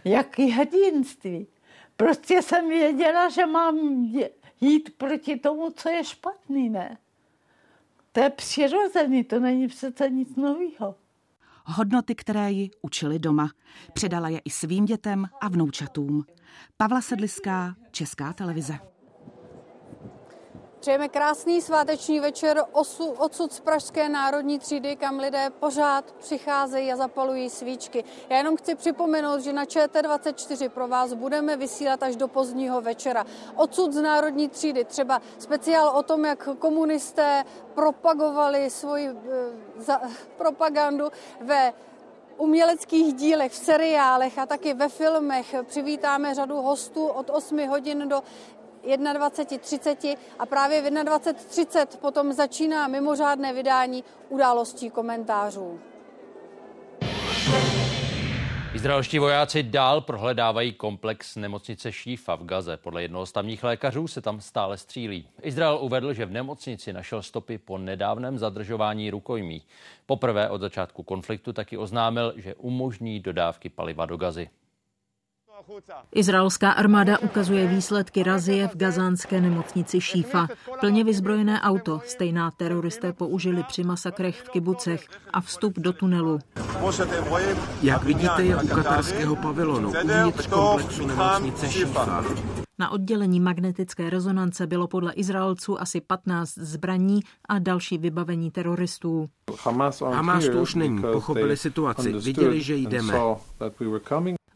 Jaký 0.04 0.50
hrdinství? 0.50 1.46
Prostě 1.96 2.42
jsem 2.42 2.68
věděla, 2.68 3.28
že 3.28 3.46
mám 3.46 3.78
jít 4.60 4.96
proti 4.98 5.36
tomu, 5.36 5.70
co 5.70 5.88
je 5.88 6.04
špatný, 6.04 6.68
ne? 6.70 6.98
To 8.12 8.20
je 8.20 8.30
přirozený, 8.30 9.24
to 9.24 9.40
není 9.40 9.68
přece 9.68 10.10
nic 10.10 10.36
nového. 10.36 10.94
Hodnoty, 11.64 12.14
které 12.14 12.52
ji 12.52 12.70
učili 12.82 13.18
doma. 13.18 13.50
Předala 13.92 14.28
je 14.28 14.38
i 14.38 14.50
svým 14.50 14.84
dětem 14.84 15.26
a 15.40 15.48
vnoučatům. 15.48 16.24
Pavla 16.76 17.00
Sedliská, 17.00 17.74
Česká 17.90 18.32
televize. 18.32 18.91
Přejeme 20.82 21.08
krásný 21.08 21.60
sváteční 21.60 22.20
večer 22.20 22.64
osu, 22.72 23.04
odsud 23.06 23.52
z 23.52 23.60
Pražské 23.60 24.08
národní 24.08 24.58
třídy, 24.58 24.96
kam 24.96 25.18
lidé 25.18 25.50
pořád 25.60 26.12
přicházejí 26.12 26.92
a 26.92 26.96
zapalují 26.96 27.50
svíčky. 27.50 28.04
Já 28.28 28.36
jenom 28.36 28.56
chci 28.56 28.74
připomenout, 28.74 29.40
že 29.40 29.52
na 29.52 29.64
ČT24 29.64 30.68
pro 30.68 30.88
vás 30.88 31.12
budeme 31.12 31.56
vysílat 31.56 32.02
až 32.02 32.16
do 32.16 32.28
pozdního 32.28 32.80
večera. 32.80 33.26
Odsud 33.56 33.92
z 33.92 34.02
národní 34.02 34.48
třídy 34.48 34.84
třeba 34.84 35.22
speciál 35.38 35.88
o 35.96 36.02
tom, 36.02 36.24
jak 36.24 36.48
komunisté 36.58 37.44
propagovali 37.74 38.70
svoji 38.70 39.08
e, 39.08 39.14
za, 39.76 40.00
propagandu 40.36 41.08
ve 41.40 41.72
uměleckých 42.36 43.14
dílech, 43.14 43.52
v 43.52 43.56
seriálech 43.56 44.38
a 44.38 44.46
taky 44.46 44.74
ve 44.74 44.88
filmech. 44.88 45.54
Přivítáme 45.62 46.34
řadu 46.34 46.56
hostů 46.56 47.06
od 47.06 47.30
8 47.30 47.68
hodin 47.68 48.08
do 48.08 48.22
21.30 48.84 50.16
a 50.38 50.46
právě 50.46 50.82
v 50.82 50.84
21.30 50.84 51.86
potom 52.00 52.32
začíná 52.32 52.88
mimořádné 52.88 53.52
vydání 53.52 54.04
událostí 54.28 54.90
komentářů. 54.90 55.80
Izraelští 58.74 59.18
vojáci 59.18 59.62
dál 59.62 60.00
prohledávají 60.00 60.72
komplex 60.72 61.36
nemocnice 61.36 61.92
Šífa 61.92 62.34
v 62.34 62.44
Gaze. 62.44 62.76
Podle 62.76 63.02
jednoho 63.02 63.26
z 63.26 63.32
tamních 63.32 63.64
lékařů 63.64 64.08
se 64.08 64.20
tam 64.20 64.40
stále 64.40 64.78
střílí. 64.78 65.28
Izrael 65.42 65.78
uvedl, 65.80 66.12
že 66.12 66.26
v 66.26 66.30
nemocnici 66.30 66.92
našel 66.92 67.22
stopy 67.22 67.58
po 67.58 67.78
nedávném 67.78 68.38
zadržování 68.38 69.10
rukojmí. 69.10 69.62
Poprvé 70.06 70.48
od 70.48 70.60
začátku 70.60 71.02
konfliktu 71.02 71.52
taky 71.52 71.76
oznámil, 71.76 72.32
že 72.36 72.54
umožní 72.54 73.20
dodávky 73.20 73.68
paliva 73.68 74.06
do 74.06 74.16
Gazy. 74.16 74.50
Izraelská 76.14 76.70
armáda 76.70 77.18
ukazuje 77.18 77.66
výsledky 77.66 78.22
razie 78.22 78.68
v 78.68 78.76
gazánské 78.76 79.40
nemocnici 79.40 80.00
Šífa. 80.00 80.48
Plně 80.80 81.04
vyzbrojené 81.04 81.60
auto 81.60 82.00
stejná 82.06 82.50
teroristé 82.50 83.12
použili 83.12 83.62
při 83.62 83.84
masakrech 83.84 84.40
v 84.40 84.48
kibucech 84.48 85.06
a 85.32 85.40
vstup 85.40 85.78
do 85.78 85.92
tunelu. 85.92 86.38
Jak 87.82 88.04
vidíte, 88.04 88.42
je 88.42 88.56
u 88.56 88.68
katarského 88.68 89.36
pavilonu 89.36 89.88
uvnitř 89.88 90.46
komplexu 90.46 91.06
nemocnice 91.06 91.70
Šífa. 91.70 92.24
Na 92.82 92.90
oddělení 92.90 93.40
magnetické 93.40 94.10
rezonance 94.10 94.66
bylo 94.66 94.88
podle 94.88 95.12
Izraelců 95.12 95.80
asi 95.80 96.00
15 96.00 96.54
zbraní 96.54 97.20
a 97.48 97.58
další 97.58 97.98
vybavení 97.98 98.50
teroristů. 98.50 99.28
Hamas 100.00 100.48
tu 100.52 100.60
už 100.60 100.74
není, 100.74 101.02
pochopili 101.02 101.56
situaci, 101.56 102.12
viděli, 102.12 102.62
že 102.62 102.76
jdeme. 102.76 103.14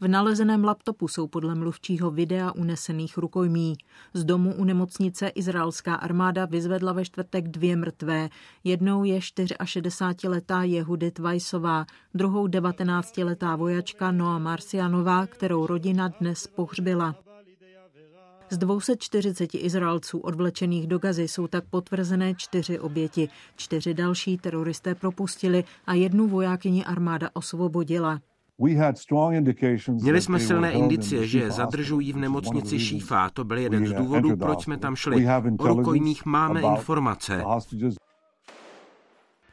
V 0.01 0.07
nalezeném 0.07 0.63
laptopu 0.63 1.07
jsou 1.07 1.27
podle 1.27 1.55
mluvčího 1.55 2.11
videa 2.11 2.51
unesených 2.51 3.17
rukojmí. 3.17 3.77
Z 4.13 4.23
domu 4.23 4.55
u 4.55 4.63
nemocnice 4.63 5.27
izraelská 5.27 5.95
armáda 5.95 6.45
vyzvedla 6.45 6.93
ve 6.93 7.05
čtvrtek 7.05 7.47
dvě 7.47 7.75
mrtvé. 7.75 8.29
Jednou 8.63 9.03
je 9.03 9.19
64-letá 9.19 10.61
Jehudit 10.61 11.19
Vajsová, 11.19 11.85
druhou 12.13 12.47
19-letá 12.47 13.55
vojačka 13.55 14.11
Noa 14.11 14.39
Marcianová, 14.39 15.27
kterou 15.27 15.67
rodina 15.67 16.07
dnes 16.07 16.47
pohřbila. 16.47 17.15
Z 18.49 18.57
240 18.57 19.55
Izraelců 19.55 20.19
odvlečených 20.19 20.87
do 20.87 20.99
Gazy 20.99 21.27
jsou 21.27 21.47
tak 21.47 21.63
potvrzené 21.69 22.33
čtyři 22.35 22.79
oběti. 22.79 23.29
Čtyři 23.55 23.93
další 23.93 24.37
teroristé 24.37 24.95
propustili 24.95 25.63
a 25.85 25.93
jednu 25.93 26.27
vojákyni 26.27 26.85
armáda 26.85 27.29
osvobodila. 27.33 28.19
Měli 29.89 30.21
jsme 30.21 30.39
silné 30.39 30.71
indicie, 30.71 31.27
že 31.27 31.51
zadržují 31.51 32.13
v 32.13 32.17
nemocnici 32.17 32.79
Šífa. 32.79 33.29
To 33.29 33.43
byl 33.43 33.57
jeden 33.57 33.87
z 33.87 33.93
důvodů, 33.93 34.37
proč 34.37 34.63
jsme 34.63 34.77
tam 34.77 34.95
šli. 34.95 35.27
O 35.59 35.67
rukojmích 35.67 36.25
máme 36.25 36.61
informace. 36.61 37.43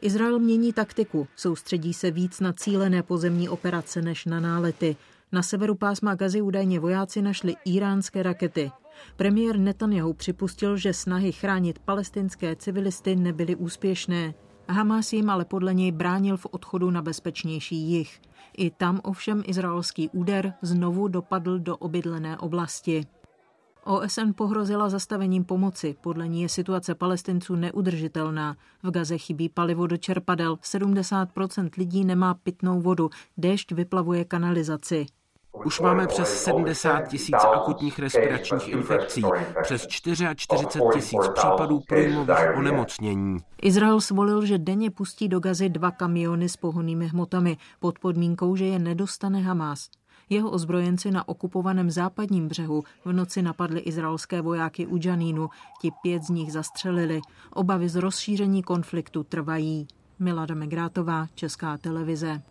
Izrael 0.03 0.39
mění 0.39 0.73
taktiku, 0.73 1.27
soustředí 1.37 1.95
se 1.95 2.11
víc 2.11 2.41
na 2.41 2.53
cílené 2.53 3.03
pozemní 3.03 3.49
operace 3.49 4.03
než 4.03 4.25
na 4.25 4.41
nálety. 4.41 4.97
Na 5.33 5.43
severu 5.43 5.75
pásma 5.75 6.15
Gazy 6.15 6.43
údajně 6.43 6.81
vojáci 6.81 7.23
našli 7.23 7.55
iránské 7.65 8.23
rakety. 8.23 8.71
Premiér 9.17 9.59
Netanyahu 9.59 10.13
připustil, 10.13 10.77
že 10.77 10.93
snahy 10.93 11.33
chránit 11.33 11.79
palestinské 11.79 12.57
civilisty 12.57 13.17
nebyly 13.17 13.57
úspěšné. 13.57 14.35
Hamas 14.69 15.13
jim 15.13 15.31
ale 15.31 15.45
podle 15.45 15.75
něj 15.75 15.93
bránil 15.93 16.37
v 16.37 16.47
odchodu 16.51 16.91
na 16.91 17.03
bezpečnější 17.03 17.77
jih. 17.77 18.21
I 18.57 18.71
tam 18.71 19.01
ovšem 19.03 19.43
izraelský 19.47 20.09
úder 20.09 20.55
znovu 20.63 21.09
dopadl 21.09 21.59
do 21.59 21.77
obydlené 21.77 22.39
oblasti. 22.39 23.07
OSN 23.85 24.33
pohrozila 24.35 24.89
zastavením 24.89 25.45
pomoci. 25.45 25.97
Podle 26.01 26.29
ní 26.29 26.43
je 26.43 26.49
situace 26.49 26.95
palestinců 26.95 27.57
neudržitelná. 27.57 28.57
V 28.83 28.91
Gaze 28.91 29.19
chybí 29.19 29.49
palivo 29.49 29.87
do 29.87 29.97
čerpadel, 29.97 30.55
70% 30.55 31.71
lidí 31.77 32.05
nemá 32.05 32.35
pitnou 32.35 32.81
vodu, 32.81 33.11
déšť 33.37 33.73
vyplavuje 33.73 34.25
kanalizaci. 34.25 35.07
Už 35.55 35.81
máme 35.81 36.07
přes 36.07 36.43
70 36.43 37.01
tisíc 37.01 37.35
akutních 37.35 37.99
respiračních 37.99 38.69
infekcí, 38.69 39.23
přes 39.63 39.87
44 39.87 40.67
tisíc 40.95 41.29
případů 41.35 41.81
průjmových 41.89 42.57
onemocnění. 42.57 43.39
Izrael 43.63 44.01
svolil, 44.01 44.47
že 44.47 44.59
denně 44.59 44.91
pustí 44.91 45.29
do 45.29 45.41
Gazy 45.41 45.69
dva 45.69 45.91
kamiony 45.91 46.49
s 46.49 46.57
pohonnými 46.57 47.07
hmotami 47.07 47.57
pod 47.81 47.99
podmínkou, 47.99 48.57
že 48.57 48.65
je 48.65 48.79
nedostane 48.79 49.41
Hamas. 49.41 49.89
Jeho 50.31 50.51
ozbrojenci 50.51 51.11
na 51.11 51.29
okupovaném 51.29 51.91
západním 51.91 52.49
břehu 52.49 52.83
v 53.05 53.13
noci 53.13 53.43
napadli 53.43 53.81
izraelské 53.81 54.41
vojáky 54.41 54.87
u 54.87 54.99
Džanínu. 54.99 55.49
Ti 55.81 55.91
pět 56.03 56.23
z 56.23 56.29
nich 56.29 56.53
zastřelili. 56.53 57.21
Obavy 57.53 57.89
z 57.89 57.97
rozšíření 57.97 58.63
konfliktu 58.63 59.23
trvají. 59.25 59.87
Milada 60.19 60.55
Megrátová, 60.55 61.27
Česká 61.35 61.79
televize. 61.79 62.43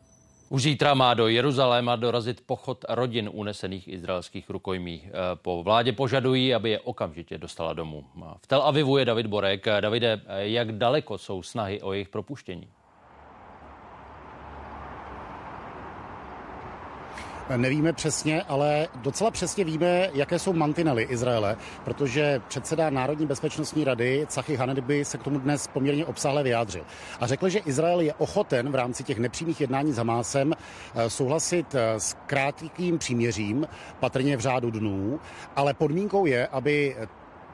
Už 0.53 0.63
zítra 0.63 0.93
má 0.93 1.13
do 1.13 1.27
Jeruzaléma 1.27 1.95
dorazit 1.95 2.41
pochod 2.45 2.85
rodin 2.89 3.29
unesených 3.33 3.87
izraelských 3.87 4.49
rukojmí. 4.49 5.09
Po 5.41 5.63
vládě 5.63 5.91
požadují, 5.91 6.53
aby 6.53 6.69
je 6.69 6.79
okamžitě 6.79 7.37
dostala 7.37 7.73
domů. 7.73 8.05
V 8.41 8.47
Tel 8.47 8.61
Avivu 8.61 8.97
je 8.97 9.05
David 9.05 9.27
Borek. 9.27 9.65
Davide, 9.79 10.21
jak 10.37 10.71
daleko 10.71 11.17
jsou 11.17 11.41
snahy 11.41 11.81
o 11.81 11.93
jejich 11.93 12.09
propuštění? 12.09 12.67
Nevíme 17.57 17.93
přesně, 17.93 18.43
ale 18.43 18.87
docela 18.95 19.31
přesně 19.31 19.63
víme, 19.63 20.09
jaké 20.13 20.39
jsou 20.39 20.53
mantinely 20.53 21.03
Izraele, 21.03 21.57
protože 21.85 22.41
předseda 22.47 22.89
Národní 22.89 23.25
bezpečnostní 23.25 23.83
rady 23.83 24.25
Cachy 24.29 24.55
Hanedby 24.55 25.05
se 25.05 25.17
k 25.17 25.23
tomu 25.23 25.39
dnes 25.39 25.67
poměrně 25.67 26.05
obsáhle 26.05 26.43
vyjádřil. 26.43 26.83
A 27.19 27.27
řekl, 27.27 27.49
že 27.49 27.59
Izrael 27.59 28.01
je 28.01 28.13
ochoten 28.13 28.71
v 28.71 28.75
rámci 28.75 29.03
těch 29.03 29.19
nepřímých 29.19 29.61
jednání 29.61 29.91
s 29.91 29.97
Hamásem 29.97 30.53
eh, 30.53 31.09
souhlasit 31.09 31.75
eh, 31.75 31.99
s 31.99 32.17
krátkým 32.25 32.97
příměřím, 32.97 33.67
patrně 33.99 34.37
v 34.37 34.39
řádu 34.39 34.71
dnů, 34.71 35.19
ale 35.55 35.73
podmínkou 35.73 36.25
je, 36.25 36.47
aby 36.47 36.95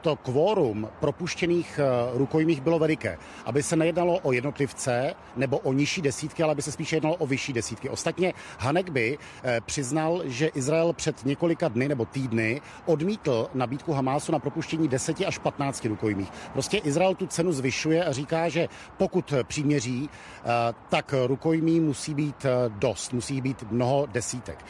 to 0.00 0.16
kvórum 0.16 0.88
propuštěných 1.00 1.78
eh, 1.78 2.18
rukojmích 2.18 2.60
bylo 2.60 2.78
veliké. 2.78 3.18
Aby 3.44 3.62
se 3.62 3.76
nejednalo 3.76 4.18
o 4.22 4.32
jednotlivce 4.32 5.14
nebo 5.36 5.58
o 5.58 5.72
nižší 5.72 6.02
desítky, 6.02 6.42
ale 6.42 6.52
aby 6.52 6.62
se 6.62 6.72
spíše 6.72 6.96
jednalo 6.96 7.16
o 7.16 7.26
vyšší 7.26 7.52
desítky. 7.52 7.88
Ostatně 7.88 8.32
Hanek 8.58 8.90
by 8.90 9.18
eh, 9.18 9.60
přiznal, 9.66 10.22
že 10.24 10.46
Izrael 10.46 10.92
před 10.92 11.24
několika 11.24 11.68
dny 11.68 11.88
nebo 11.88 12.04
týdny 12.04 12.60
odmítl 12.86 13.48
nabídku 13.54 13.92
Hamásu 13.92 14.32
na 14.32 14.38
propuštění 14.38 14.88
10 14.88 15.20
až 15.26 15.38
15 15.38 15.84
rukojmích. 15.84 16.28
Prostě 16.52 16.76
Izrael 16.78 17.14
tu 17.14 17.26
cenu 17.26 17.52
zvyšuje 17.52 18.04
a 18.04 18.12
říká, 18.12 18.48
že 18.48 18.68
pokud 18.96 19.34
přiměří, 19.42 20.10
eh, 20.10 20.48
tak 20.88 21.14
rukojmí 21.26 21.80
musí 21.80 22.14
být 22.14 22.46
dost, 22.68 23.12
musí 23.12 23.40
být 23.40 23.64
mnoho 23.70 24.06
desítek. 24.06 24.64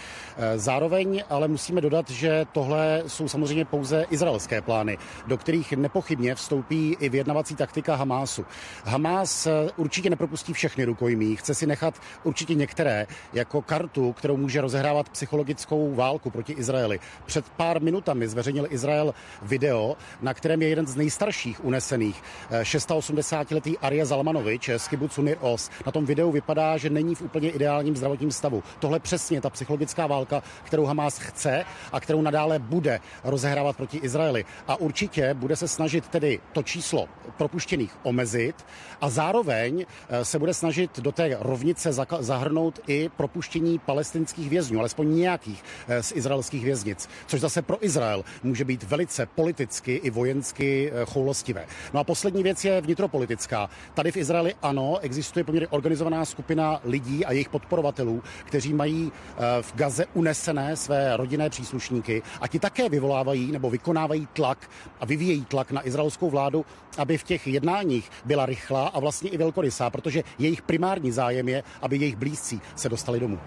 Zároveň 0.56 1.24
ale 1.30 1.48
musíme 1.48 1.80
dodat, 1.80 2.10
že 2.10 2.46
tohle 2.52 3.02
jsou 3.06 3.28
samozřejmě 3.28 3.64
pouze 3.64 4.06
izraelské 4.10 4.60
plány 4.62 4.98
do 5.26 5.36
kterých 5.36 5.72
nepochybně 5.72 6.34
vstoupí 6.34 6.96
i 7.00 7.08
vyjednavací 7.08 7.56
taktika 7.56 7.94
Hamásu. 7.94 8.46
Hamás 8.84 9.46
eh, 9.46 9.70
určitě 9.76 10.10
nepropustí 10.10 10.52
všechny 10.52 10.84
rukojmí, 10.84 11.36
chce 11.36 11.54
si 11.54 11.66
nechat 11.66 11.94
určitě 12.24 12.54
některé 12.54 13.06
jako 13.32 13.62
kartu, 13.62 14.12
kterou 14.12 14.36
může 14.36 14.60
rozehrávat 14.60 15.08
psychologickou 15.08 15.94
válku 15.94 16.30
proti 16.30 16.52
Izraeli. 16.52 17.00
Před 17.26 17.48
pár 17.48 17.82
minutami 17.82 18.28
zveřejnil 18.28 18.66
Izrael 18.70 19.14
video, 19.42 19.96
na 20.22 20.34
kterém 20.34 20.62
je 20.62 20.68
jeden 20.68 20.86
z 20.86 20.96
nejstarších 20.96 21.64
unesených, 21.64 22.22
86-letý 22.50 23.76
eh, 23.76 23.86
Arja 23.86 24.04
Zalmanovič 24.04 24.70
z 24.76 24.88
kibucu 24.88 25.22
Nir 25.22 25.36
Os. 25.40 25.70
Na 25.86 25.92
tom 25.92 26.06
videu 26.06 26.30
vypadá, 26.30 26.76
že 26.76 26.90
není 26.90 27.14
v 27.14 27.22
úplně 27.22 27.50
ideálním 27.50 27.96
zdravotním 27.96 28.30
stavu. 28.30 28.62
Tohle 28.78 29.00
přesně 29.00 29.40
ta 29.40 29.50
psychologická 29.50 30.06
válka, 30.06 30.42
kterou 30.64 30.84
Hamás 30.84 31.18
chce 31.18 31.64
a 31.92 32.00
kterou 32.00 32.22
nadále 32.22 32.58
bude 32.58 33.00
rozehrávat 33.24 33.76
proti 33.76 33.98
Izraeli. 33.98 34.44
A 34.68 34.76
určitě 34.76 35.09
určitě 35.10 35.34
bude 35.34 35.56
se 35.56 35.68
snažit 35.68 36.08
tedy 36.08 36.40
to 36.52 36.62
číslo 36.62 37.08
propuštěných 37.36 37.96
omezit 38.02 38.54
a 39.00 39.10
zároveň 39.10 39.86
eh, 40.08 40.24
se 40.24 40.38
bude 40.38 40.54
snažit 40.54 41.00
do 41.00 41.12
té 41.12 41.36
rovnice 41.40 41.92
zahrnout 42.20 42.80
i 42.86 43.10
propuštění 43.16 43.78
palestinských 43.78 44.50
vězňů, 44.50 44.78
alespoň 44.78 45.14
nějakých 45.14 45.64
eh, 45.88 46.02
z 46.02 46.12
izraelských 46.12 46.64
věznic, 46.64 47.08
což 47.26 47.40
zase 47.40 47.62
pro 47.62 47.84
Izrael 47.84 48.24
může 48.42 48.64
být 48.64 48.82
velice 48.82 49.26
politicky 49.26 49.94
i 49.94 50.10
vojensky 50.10 50.92
eh, 50.92 51.04
choulostivé. 51.04 51.66
No 51.94 52.00
a 52.00 52.04
poslední 52.04 52.42
věc 52.42 52.64
je 52.64 52.80
vnitropolitická. 52.80 53.70
Tady 53.94 54.12
v 54.12 54.16
Izraeli 54.16 54.54
ano, 54.62 54.98
existuje 55.02 55.44
poměrně 55.44 55.68
organizovaná 55.68 56.24
skupina 56.24 56.80
lidí 56.84 57.24
a 57.24 57.32
jejich 57.32 57.48
podporovatelů, 57.48 58.22
kteří 58.44 58.74
mají 58.74 59.12
v 59.60 59.74
Gaze 59.74 60.06
unesené 60.14 60.76
své 60.76 61.16
rodinné 61.16 61.50
příslušníky 61.50 62.22
a 62.40 62.48
ti 62.48 62.58
také 62.58 62.88
vyvolávají 62.88 63.52
nebo 63.52 63.70
vykonávají 63.70 64.28
tlak 64.32 64.70
a 65.00 65.06
vyvíjejí 65.06 65.44
tlak 65.44 65.72
na 65.72 65.86
izraelskou 65.86 66.30
vládu, 66.30 66.66
aby 66.98 67.18
v 67.18 67.24
těch 67.24 67.46
jednáních 67.46 68.10
byla 68.24 68.46
rychlá 68.46 68.88
a 68.88 69.00
vlastně 69.00 69.30
i 69.30 69.36
velkorysá, 69.36 69.90
protože 69.90 70.22
jejich 70.38 70.62
primární 70.62 71.12
zájem 71.12 71.48
je, 71.48 71.62
aby 71.82 71.96
jejich 71.96 72.16
blízcí 72.16 72.60
se 72.76 72.88
dostali 72.88 73.20
domů. 73.20 73.38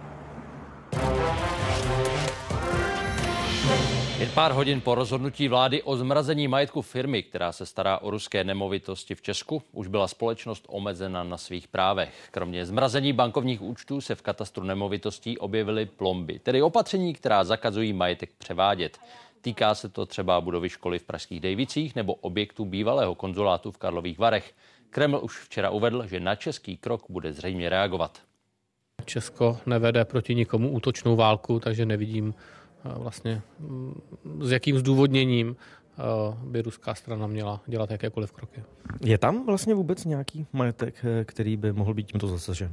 Jen 4.24 4.32
pár 4.32 4.52
hodin 4.52 4.82
po 4.82 4.96
rozhodnutí 4.96 5.48
vlády 5.48 5.84
o 5.84 5.98
zmrazení 5.98 6.48
majetku 6.48 6.82
firmy, 6.82 7.24
která 7.24 7.52
se 7.52 7.66
stará 7.66 7.98
o 7.98 8.10
ruské 8.10 8.44
nemovitosti 8.44 9.16
v 9.16 9.22
Česku, 9.22 9.64
už 9.72 9.88
byla 9.88 10.08
společnost 10.08 10.66
omezena 10.68 11.24
na 11.24 11.38
svých 11.38 11.68
právech. 11.68 12.14
Kromě 12.32 12.66
zmrazení 12.66 13.14
bankovních 13.14 13.62
účtů 13.62 14.02
se 14.02 14.16
v 14.16 14.22
katastru 14.22 14.64
nemovitostí 14.64 15.38
objevily 15.38 15.86
plomby, 15.86 16.40
tedy 16.40 16.62
opatření, 16.62 17.14
která 17.14 17.44
zakazují 17.44 17.94
majetek 17.94 18.30
převádět. 18.38 18.98
Týká 19.44 19.76
se 19.76 19.90
to 19.90 20.06
třeba 20.06 20.42
budovy 20.42 20.70
školy 20.70 21.00
v 21.00 21.04
Pražských 21.04 21.40
Dejvicích 21.40 21.96
nebo 21.96 22.14
objektu 22.14 22.66
bývalého 22.66 23.16
konzulátu 23.16 23.72
v 23.72 23.78
Karlových 23.78 24.20
Varech. 24.20 24.54
Kreml 24.90 25.20
už 25.24 25.40
včera 25.40 25.70
uvedl, 25.70 26.08
že 26.08 26.20
na 26.20 26.36
český 26.36 26.78
krok 26.78 27.04
bude 27.10 27.34
zřejmě 27.34 27.70
reagovat. 27.70 28.22
Česko 29.06 29.58
nevede 29.66 30.06
proti 30.06 30.36
nikomu 30.36 30.72
útočnou 30.72 31.16
válku, 31.16 31.60
takže 31.60 31.86
nevidím 31.86 32.34
eh, 32.34 32.90
vlastně 33.00 33.42
mm, 33.60 34.02
s 34.40 34.52
jakým 34.52 34.78
zdůvodněním 34.78 35.56
eh, 35.56 36.02
by 36.44 36.62
ruská 36.62 36.96
strana 36.96 37.28
měla 37.28 37.62
dělat 37.68 37.92
jakékoliv 37.92 38.32
kroky. 38.32 38.64
Je 39.02 39.18
tam 39.18 39.46
vlastně 39.46 39.76
vůbec 39.76 40.06
nějaký 40.06 40.48
majetek, 40.54 40.96
eh, 41.04 41.26
který 41.26 41.58
by 41.58 41.74
mohl 41.74 41.94
být 41.94 42.12
tímto 42.12 42.28
zasažen? 42.28 42.72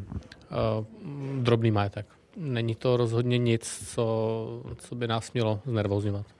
Drobný 1.40 1.70
majetek. 1.70 2.06
Není 2.36 2.74
to 2.74 2.96
rozhodně 2.96 3.38
nic, 3.38 3.92
co, 3.94 4.62
co 4.78 4.94
by 4.94 5.08
nás 5.08 5.32
mělo 5.32 5.60
znervozňovat. 5.66 6.39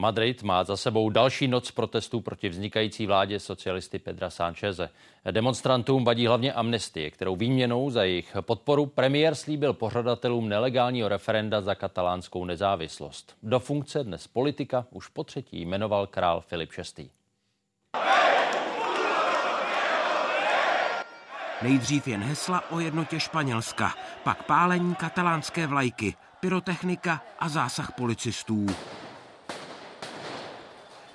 Madrid 0.00 0.42
má 0.42 0.64
za 0.64 0.76
sebou 0.76 1.10
další 1.10 1.48
noc 1.48 1.70
protestů 1.70 2.20
proti 2.20 2.48
vznikající 2.48 3.06
vládě 3.06 3.40
socialisty 3.40 3.98
Pedra 3.98 4.30
Sáncheze. 4.30 4.90
Demonstrantům 5.30 6.04
vadí 6.04 6.26
hlavně 6.26 6.52
amnestie, 6.52 7.10
kterou 7.10 7.36
výměnou 7.36 7.90
za 7.90 8.04
jejich 8.04 8.36
podporu 8.40 8.86
premiér 8.86 9.34
slíbil 9.34 9.72
pořadatelům 9.72 10.48
nelegálního 10.48 11.08
referenda 11.08 11.60
za 11.60 11.74
katalánskou 11.74 12.44
nezávislost. 12.44 13.36
Do 13.42 13.60
funkce 13.60 14.04
dnes 14.04 14.26
politika 14.26 14.86
už 14.90 15.08
po 15.08 15.24
třetí 15.24 15.60
jmenoval 15.60 16.06
král 16.06 16.40
Filip 16.40 16.70
VI. 16.96 17.10
Nejdřív 21.62 22.08
jen 22.08 22.22
hesla 22.22 22.70
o 22.70 22.80
jednotě 22.80 23.20
Španělska, 23.20 23.94
pak 24.24 24.42
pálení 24.42 24.94
katalánské 24.94 25.66
vlajky, 25.66 26.14
pyrotechnika 26.40 27.22
a 27.38 27.48
zásah 27.48 27.92
policistů. 27.92 28.66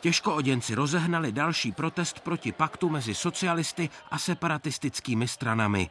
Těžkooděnci 0.04 0.76
rozehnali 0.76 1.32
další 1.32 1.72
protest 1.72 2.20
proti 2.20 2.52
paktu 2.52 2.90
mezi 2.90 3.16
socialisty 3.16 3.90
a 4.12 4.20
separatistickými 4.20 5.28
stranami. 5.28 5.90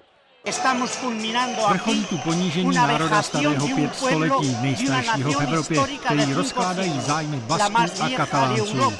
Vrcholí 1.69 2.05
tu 2.05 2.19
ponížení 2.19 2.75
národa 2.75 3.23
starého 3.23 3.69
pět 3.69 3.95
století, 3.97 4.57
nejstaršího 4.61 5.33
v 5.33 5.41
Evropě, 5.41 5.81
který 6.05 6.33
rozkládají 6.35 7.01
zájmy 7.01 7.37
Basků 7.37 8.03
a 8.03 8.09
Katalánců. 8.17 8.93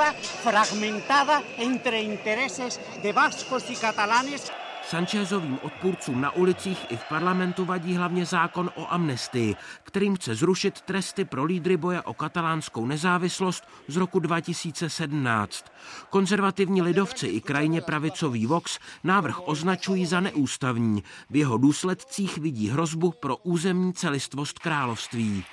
Sanchezovým 4.85 5.59
odpůrcům 5.63 6.21
na 6.21 6.31
ulicích 6.31 6.87
i 6.91 6.97
v 6.97 7.05
parlamentu 7.09 7.65
vadí 7.65 7.97
hlavně 7.97 8.27
zákon 8.27 8.71
o 8.75 8.87
amnestii, 8.93 9.57
kterým 9.83 10.17
chce 10.17 10.35
zrušit 10.35 10.81
tresty 10.81 11.25
pro 11.25 11.45
lídry 11.45 11.77
boje 11.77 12.03
o 12.03 12.15
katalánskou 12.15 12.87
nezávislost 12.87 13.65
z 13.89 13.97
roku 13.97 14.19
2017. 14.19 15.65
Konzervativní 16.11 16.83
lidovci 16.83 17.27
i 17.27 17.41
krajně 17.41 17.81
pravicový 17.81 18.47
Vox 18.47 18.79
návrh 19.05 19.49
označují 19.49 20.07
za 20.07 20.21
neústavní. 20.21 21.05
V 21.31 21.37
jeho 21.37 21.59
důsledcích 21.59 22.39
vidí 22.39 22.69
hrozbu 22.69 23.11
pro 23.11 23.37
územní 23.37 23.93
celistvost 23.93 24.59
království. 24.59 25.45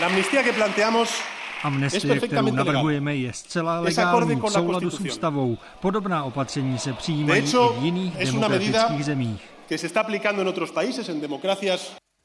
La 0.00 0.08
que 0.42 0.52
planteamos 0.52 1.22
Amnestie, 1.62 2.20
kterou 2.20 2.52
navrhujeme, 2.52 3.16
je 3.16 3.32
zcela 3.32 3.80
legální 3.80 4.40
v 4.40 4.48
souladu 4.48 4.90
s 4.90 5.00
ústavou. 5.00 5.58
Podobná 5.80 6.24
opatření 6.24 6.78
se 6.78 6.92
přijímají 6.92 7.42
i 7.42 7.80
v 7.80 7.84
jiných 7.84 8.16
demokratických 8.16 9.04
zemích. 9.04 9.48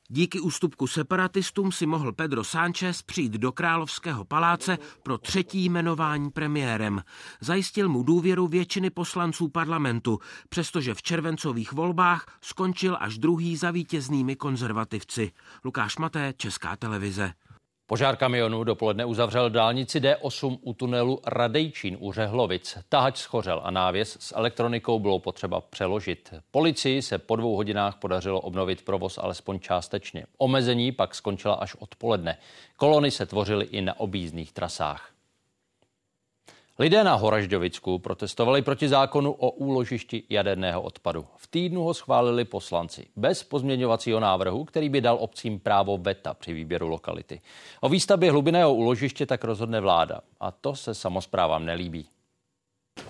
Díky 0.10 0.40
ústupku 0.40 0.88
separatistům 0.88 1.72
si 1.72 1.86
mohl 1.86 2.12
Pedro 2.12 2.44
Sánchez 2.44 3.02
přijít 3.02 3.32
do 3.32 3.52
královského 3.52 4.26
paláce 4.26 4.78
pro 5.04 5.18
třetí 5.18 5.66
jmenování 5.66 6.30
premiérem. 6.32 7.02
Zajistil 7.42 7.90
mu 7.90 8.04
důvěru 8.04 8.48
většiny 8.48 8.90
poslanců 8.90 9.48
parlamentu, 9.48 10.20
přestože 10.50 10.94
v 10.94 11.02
červencových 11.02 11.74
volbách 11.74 12.26
skončil 12.42 12.98
až 13.00 13.18
druhý 13.18 13.58
za 13.58 13.72
vítěznými 13.72 14.36
konzervativci. 14.36 15.32
Lukáš 15.64 15.98
Maté, 15.98 16.34
Česká 16.38 16.76
televize. 16.76 17.34
Požár 17.88 18.16
kamionu 18.16 18.64
dopoledne 18.64 19.06
uzavřel 19.06 19.50
dálnici 19.50 20.00
D8 20.00 20.58
u 20.62 20.74
tunelu 20.74 21.22
Radejčín 21.28 21.98
u 22.00 22.12
Řehlovic. 22.12 22.78
Tahač 22.90 23.18
schořel 23.18 23.62
a 23.64 23.72
návěs 23.72 24.18
s 24.20 24.36
elektronikou 24.36 25.00
bylo 25.00 25.20
potřeba 25.20 25.62
přeložit. 25.62 26.34
Policii 26.52 27.02
se 27.02 27.18
po 27.18 27.36
dvou 27.36 27.56
hodinách 27.56 27.96
podařilo 27.96 28.42
obnovit 28.42 28.86
provoz 28.86 29.18
alespoň 29.18 29.60
částečně. 29.60 30.26
Omezení 30.38 30.92
pak 30.92 31.16
skončila 31.16 31.54
až 31.54 31.76
odpoledne. 31.76 32.38
Kolony 32.76 33.12
se 33.12 33.26
tvořily 33.26 33.66
i 33.66 33.82
na 33.82 34.00
objízdných 34.00 34.52
trasách. 34.52 35.15
Lidé 36.80 37.04
na 37.04 37.16
Horažďovicku 37.16 38.00
protestovali 38.00 38.60
proti 38.62 38.90
zákonu 38.92 39.32
o 39.32 39.50
úložišti 39.50 40.24
jaderného 40.30 40.82
odpadu. 40.82 41.26
V 41.38 41.48
týdnu 41.48 41.84
ho 41.84 41.94
schválili 41.94 42.46
poslanci 42.46 43.08
bez 43.16 43.44
pozměňovacího 43.44 44.20
návrhu, 44.20 44.66
který 44.66 44.90
by 44.90 45.02
dal 45.02 45.18
obcím 45.20 45.60
právo 45.60 45.98
veta 45.98 46.34
při 46.34 46.54
výběru 46.54 46.88
lokality. 46.88 47.42
O 47.82 47.90
výstavbě 47.90 48.32
hlubinného 48.32 48.76
úložiště 48.76 49.26
tak 49.26 49.44
rozhodne 49.44 49.80
vláda 49.80 50.20
a 50.40 50.52
to 50.52 50.76
se 50.76 50.94
samozprávám 50.94 51.66
nelíbí. 51.66 52.08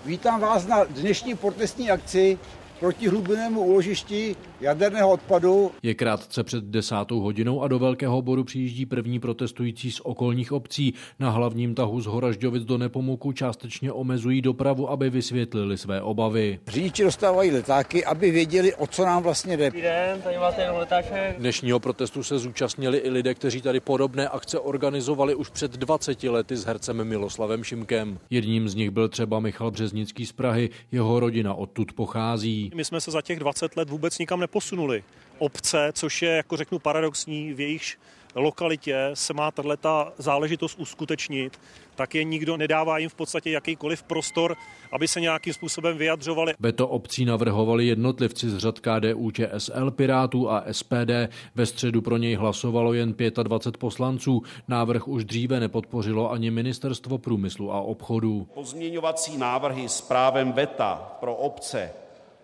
Vítám 0.05 0.41
vás 0.41 0.67
na 0.67 0.83
dnešní 0.83 1.35
protestní 1.35 1.91
akci 1.91 2.39
proti 2.79 3.07
hlubinnému 3.07 3.61
úložišti 3.61 4.35
jaderného 4.61 5.11
odpadu. 5.11 5.71
Je 5.83 5.93
krátce 5.93 6.43
před 6.43 6.63
desátou 6.63 7.19
hodinou 7.19 7.61
a 7.61 7.67
do 7.67 7.79
Velkého 7.79 8.21
boru 8.21 8.43
přijíždí 8.43 8.85
první 8.85 9.19
protestující 9.19 9.91
z 9.91 9.99
okolních 9.99 10.51
obcí. 10.51 10.93
Na 11.19 11.29
hlavním 11.29 11.75
tahu 11.75 12.01
z 12.01 12.05
Horažďovic 12.05 12.63
do 12.63 12.77
Nepomuku 12.77 13.31
částečně 13.31 13.91
omezují 13.91 14.41
dopravu, 14.41 14.89
aby 14.89 15.09
vysvětlili 15.09 15.77
své 15.77 16.01
obavy. 16.01 16.59
Řidiči 16.67 17.03
dostávají 17.03 17.51
letáky, 17.51 18.05
aby 18.05 18.31
věděli, 18.31 18.75
o 18.75 18.87
co 18.87 19.05
nám 19.05 19.23
vlastně 19.23 19.57
jde. 19.57 19.71
Den, 19.71 20.21
tady 20.21 20.37
máte 20.37 20.61
jenom 20.61 20.77
letáček. 20.77 21.37
Dnešního 21.39 21.79
protestu 21.79 22.23
se 22.23 22.39
zúčastnili 22.39 22.97
i 22.97 23.09
lidé, 23.09 23.33
kteří 23.33 23.61
tady 23.61 23.79
podobné 23.79 24.27
akce 24.29 24.59
organizovali 24.59 25.35
už 25.35 25.49
před 25.49 25.71
20 25.71 26.23
lety 26.23 26.55
s 26.55 26.65
hercem 26.65 27.03
Miloslavem 27.03 27.63
Šimkem. 27.63 28.19
Jedním 28.29 28.69
z 28.69 28.75
nich 28.75 28.89
byl 28.89 29.09
třeba 29.09 29.39
Michal 29.39 29.71
Březnický 29.71 30.25
z 30.25 30.31
Prahy, 30.31 30.69
jeho 30.91 31.19
rodina 31.19 31.53
odtud 31.53 31.93
pochází. 31.93 32.64
My 32.73 32.85
jsme 32.85 33.01
se 33.01 33.11
za 33.11 33.21
těch 33.21 33.39
20 33.39 33.77
let 33.77 33.89
vůbec 33.89 34.19
nikam 34.19 34.39
neposunuli. 34.39 35.03
Obce, 35.37 35.89
což 35.93 36.21
je, 36.21 36.31
jako 36.31 36.57
řeknu, 36.57 36.79
paradoxní, 36.79 37.53
v 37.53 37.59
jejich 37.59 37.97
lokalitě 38.35 39.09
se 39.13 39.33
má 39.33 39.51
tato 39.51 40.11
záležitost 40.17 40.79
uskutečnit, 40.79 41.59
tak 41.95 42.15
je 42.15 42.23
nikdo 42.23 42.57
nedává 42.57 42.97
jim 42.97 43.09
v 43.09 43.15
podstatě 43.15 43.51
jakýkoliv 43.51 44.03
prostor, 44.03 44.55
aby 44.91 45.07
se 45.07 45.21
nějakým 45.21 45.53
způsobem 45.53 45.97
vyjadřovali. 45.97 46.53
Veto 46.59 46.87
obcí 46.87 47.25
navrhovali 47.25 47.85
jednotlivci 47.85 48.49
z 48.49 48.57
řad 48.57 48.79
KDU, 48.79 49.31
ČSL, 49.31 49.91
Pirátů 49.91 50.49
a 50.49 50.63
SPD. 50.71 51.11
Ve 51.55 51.65
středu 51.65 52.01
pro 52.01 52.17
něj 52.17 52.35
hlasovalo 52.35 52.93
jen 52.93 53.15
25 53.43 53.79
poslanců. 53.79 54.43
Návrh 54.67 55.07
už 55.07 55.25
dříve 55.25 55.59
nepodpořilo 55.59 56.31
ani 56.31 56.51
ministerstvo 56.51 57.17
průmyslu 57.17 57.71
a 57.71 57.81
obchodu. 57.81 58.47
Pozměňovací 58.53 59.37
návrhy 59.37 59.89
s 59.89 60.01
právem 60.01 60.53
VETA 60.53 61.17
pro 61.19 61.35
obce 61.35 61.91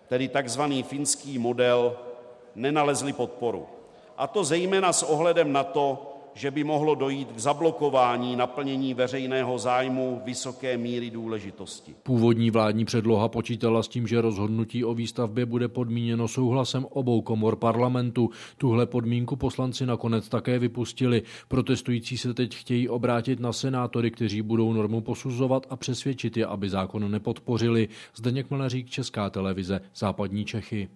tedy 0.08 0.28
takzvaný 0.28 0.82
finský 0.82 1.38
model, 1.38 1.96
nenalezly 2.54 3.12
podporu. 3.12 3.66
A 4.16 4.26
to 4.26 4.44
zejména 4.44 4.92
s 4.92 5.02
ohledem 5.02 5.52
na 5.52 5.64
to, 5.64 6.11
že 6.34 6.50
by 6.50 6.64
mohlo 6.64 6.94
dojít 6.94 7.32
k 7.32 7.38
zablokování 7.38 8.36
naplnění 8.36 8.94
veřejného 8.94 9.58
zájmu 9.58 10.22
vysoké 10.24 10.76
míry 10.78 11.10
důležitosti. 11.10 11.94
Původní 12.02 12.50
vládní 12.50 12.84
předloha 12.84 13.28
počítala 13.28 13.82
s 13.82 13.88
tím, 13.88 14.06
že 14.06 14.20
rozhodnutí 14.20 14.84
o 14.84 14.94
výstavbě 14.94 15.46
bude 15.46 15.68
podmíněno 15.68 16.28
souhlasem 16.28 16.86
obou 16.90 17.20
komor 17.20 17.56
parlamentu. 17.56 18.30
Tuhle 18.58 18.86
podmínku 18.86 19.36
poslanci 19.36 19.86
nakonec 19.86 20.28
také 20.28 20.58
vypustili. 20.58 21.22
Protestující 21.48 22.18
se 22.18 22.34
teď 22.34 22.54
chtějí 22.54 22.88
obrátit 22.88 23.40
na 23.40 23.52
senátory, 23.52 24.10
kteří 24.10 24.42
budou 24.42 24.72
normu 24.72 25.00
posuzovat 25.00 25.66
a 25.70 25.76
přesvědčit 25.76 26.36
je, 26.36 26.46
aby 26.46 26.68
zákon 26.68 27.10
nepodpořili. 27.10 27.88
Zdeněk 28.16 28.50
Mleřík, 28.50 28.90
Česká 28.90 29.30
televize, 29.30 29.80
Západní 29.94 30.44
Čechy. 30.44 30.88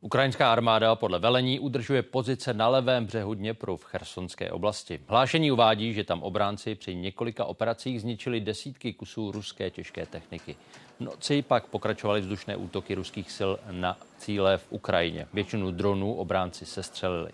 Ukrajinská 0.00 0.52
armáda 0.52 0.94
podle 0.94 1.18
velení 1.18 1.60
udržuje 1.60 2.02
pozice 2.02 2.54
na 2.54 2.68
levém 2.68 3.06
břehu 3.06 3.34
Dněpru 3.34 3.76
v 3.76 3.84
chersonské 3.84 4.50
oblasti. 4.50 5.00
Hlášení 5.06 5.52
uvádí, 5.52 5.92
že 5.94 6.04
tam 6.04 6.22
obránci 6.22 6.74
při 6.74 6.94
několika 6.94 7.44
operacích 7.44 8.00
zničili 8.00 8.40
desítky 8.40 8.92
kusů 8.92 9.32
ruské 9.32 9.70
těžké 9.70 10.06
techniky. 10.06 10.56
V 10.96 11.00
noci 11.00 11.42
pak 11.42 11.66
pokračovaly 11.66 12.20
vzdušné 12.20 12.56
útoky 12.56 12.94
ruských 12.94 13.30
sil 13.36 13.52
na 13.70 13.96
cíle 14.18 14.58
v 14.58 14.66
Ukrajině. 14.70 15.26
Většinu 15.32 15.70
dronů 15.70 16.14
obránci 16.14 16.66
sestřelili. 16.66 17.30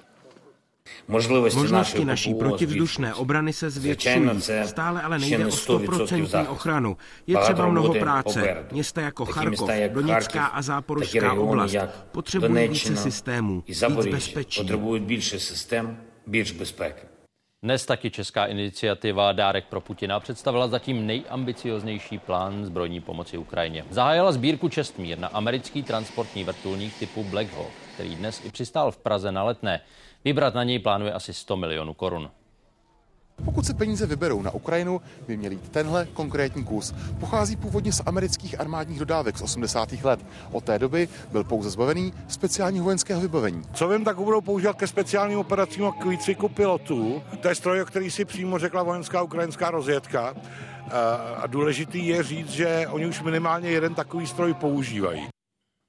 Možnosti 1.08 2.04
naší 2.04 2.34
protivzdušné 2.34 3.14
obrany 3.14 3.52
se 3.52 3.70
zvětšují. 3.70 4.30
Stále 4.64 5.02
ale 5.02 5.18
nejde 5.18 5.46
o 5.46 5.48
100% 5.48 6.46
ochranu. 6.48 6.96
Je 7.26 7.38
třeba 7.38 7.66
mnoho 7.66 7.94
práce. 7.94 8.66
Města 8.72 9.00
jako 9.00 9.24
Charkov, 9.24 9.70
Doněcká 9.88 10.46
a 10.46 10.62
Záporožská 10.62 11.32
oblast 11.32 11.76
potřebují 12.12 12.68
více 12.68 12.96
systémů, 12.96 13.62
víc 13.66 13.84
bezpečí. 14.10 14.66
Dnes 17.62 17.86
taky 17.86 18.10
česká 18.10 18.46
iniciativa 18.46 19.32
Dárek 19.32 19.64
pro 19.64 19.80
Putina 19.80 20.20
představila 20.20 20.68
zatím 20.68 21.06
nejambicioznější 21.06 22.18
plán 22.18 22.64
zbrojní 22.64 23.00
pomoci 23.00 23.38
Ukrajině. 23.38 23.84
Zahájila 23.90 24.32
sbírku 24.32 24.68
Čestmír 24.68 25.18
na 25.18 25.28
americký 25.28 25.82
transportní 25.82 26.44
vrtulník 26.44 26.98
typu 26.98 27.24
Black 27.24 27.52
Hawk, 27.52 27.72
který 27.94 28.16
dnes 28.16 28.42
i 28.44 28.50
přistál 28.50 28.90
v 28.90 28.96
Praze 28.96 29.32
na 29.32 29.44
letné. 29.44 29.80
Vybrat 30.24 30.54
na 30.54 30.64
něj 30.64 30.78
plánuje 30.78 31.12
asi 31.12 31.34
100 31.34 31.56
milionů 31.56 31.94
korun. 31.94 32.30
Pokud 33.44 33.66
se 33.66 33.74
peníze 33.74 34.06
vyberou 34.06 34.42
na 34.42 34.50
Ukrajinu, 34.50 35.00
by 35.26 35.36
měl 35.36 35.52
jít 35.52 35.68
tenhle 35.68 36.06
konkrétní 36.06 36.64
kus. 36.64 36.94
Pochází 37.20 37.56
původně 37.56 37.92
z 37.92 38.02
amerických 38.06 38.60
armádních 38.60 38.98
dodávek 38.98 39.38
z 39.38 39.42
80. 39.42 39.92
let. 39.92 40.26
Od 40.52 40.64
té 40.64 40.78
doby 40.78 41.08
byl 41.32 41.44
pouze 41.44 41.70
zbavený 41.70 42.12
speciálního 42.28 42.84
vojenského 42.84 43.20
vybavení. 43.20 43.62
Co 43.74 43.88
vím, 43.88 44.04
tak 44.04 44.16
ho 44.16 44.24
budou 44.24 44.40
používat 44.40 44.76
ke 44.76 44.86
speciálním 44.86 45.38
operacím 45.38 45.84
a 45.84 45.92
k 45.92 46.04
výcviku 46.04 46.48
pilotů. 46.48 47.22
To 47.40 47.48
je 47.48 47.54
stroj, 47.54 47.82
o 47.82 47.86
který 47.86 48.10
si 48.10 48.24
přímo 48.24 48.58
řekla 48.58 48.82
vojenská 48.82 49.22
ukrajinská 49.22 49.70
rozvědka. 49.70 50.34
A 51.36 51.46
důležitý 51.46 52.06
je 52.06 52.22
říct, 52.22 52.50
že 52.50 52.86
oni 52.90 53.06
už 53.06 53.22
minimálně 53.22 53.70
jeden 53.70 53.94
takový 53.94 54.26
stroj 54.26 54.54
používají. 54.54 55.28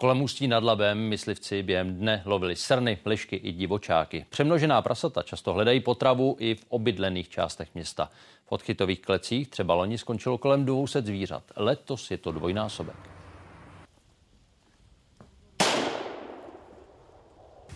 Kolem 0.05 0.21
Ústí 0.21 0.47
nad 0.47 0.63
Labem 0.63 0.97
myslivci 0.97 1.63
během 1.63 1.95
dne 1.95 2.21
lovili 2.25 2.55
srny, 2.55 2.97
lišky 3.05 3.35
i 3.35 3.51
divočáky. 3.51 4.25
Přemnožená 4.29 4.81
prasata 4.81 5.23
často 5.23 5.53
hledají 5.53 5.79
potravu 5.79 6.35
i 6.39 6.55
v 6.55 6.65
obydlených 6.69 7.29
částech 7.29 7.69
města. 7.73 8.09
V 8.45 8.51
odchytových 8.51 9.01
klecích 9.01 9.47
třeba 9.47 9.73
loni 9.73 9.97
skončilo 9.97 10.37
kolem 10.37 10.65
200 10.65 11.01
zvířat. 11.01 11.43
Letos 11.55 12.11
je 12.11 12.17
to 12.17 12.31
dvojnásobek. 12.31 12.95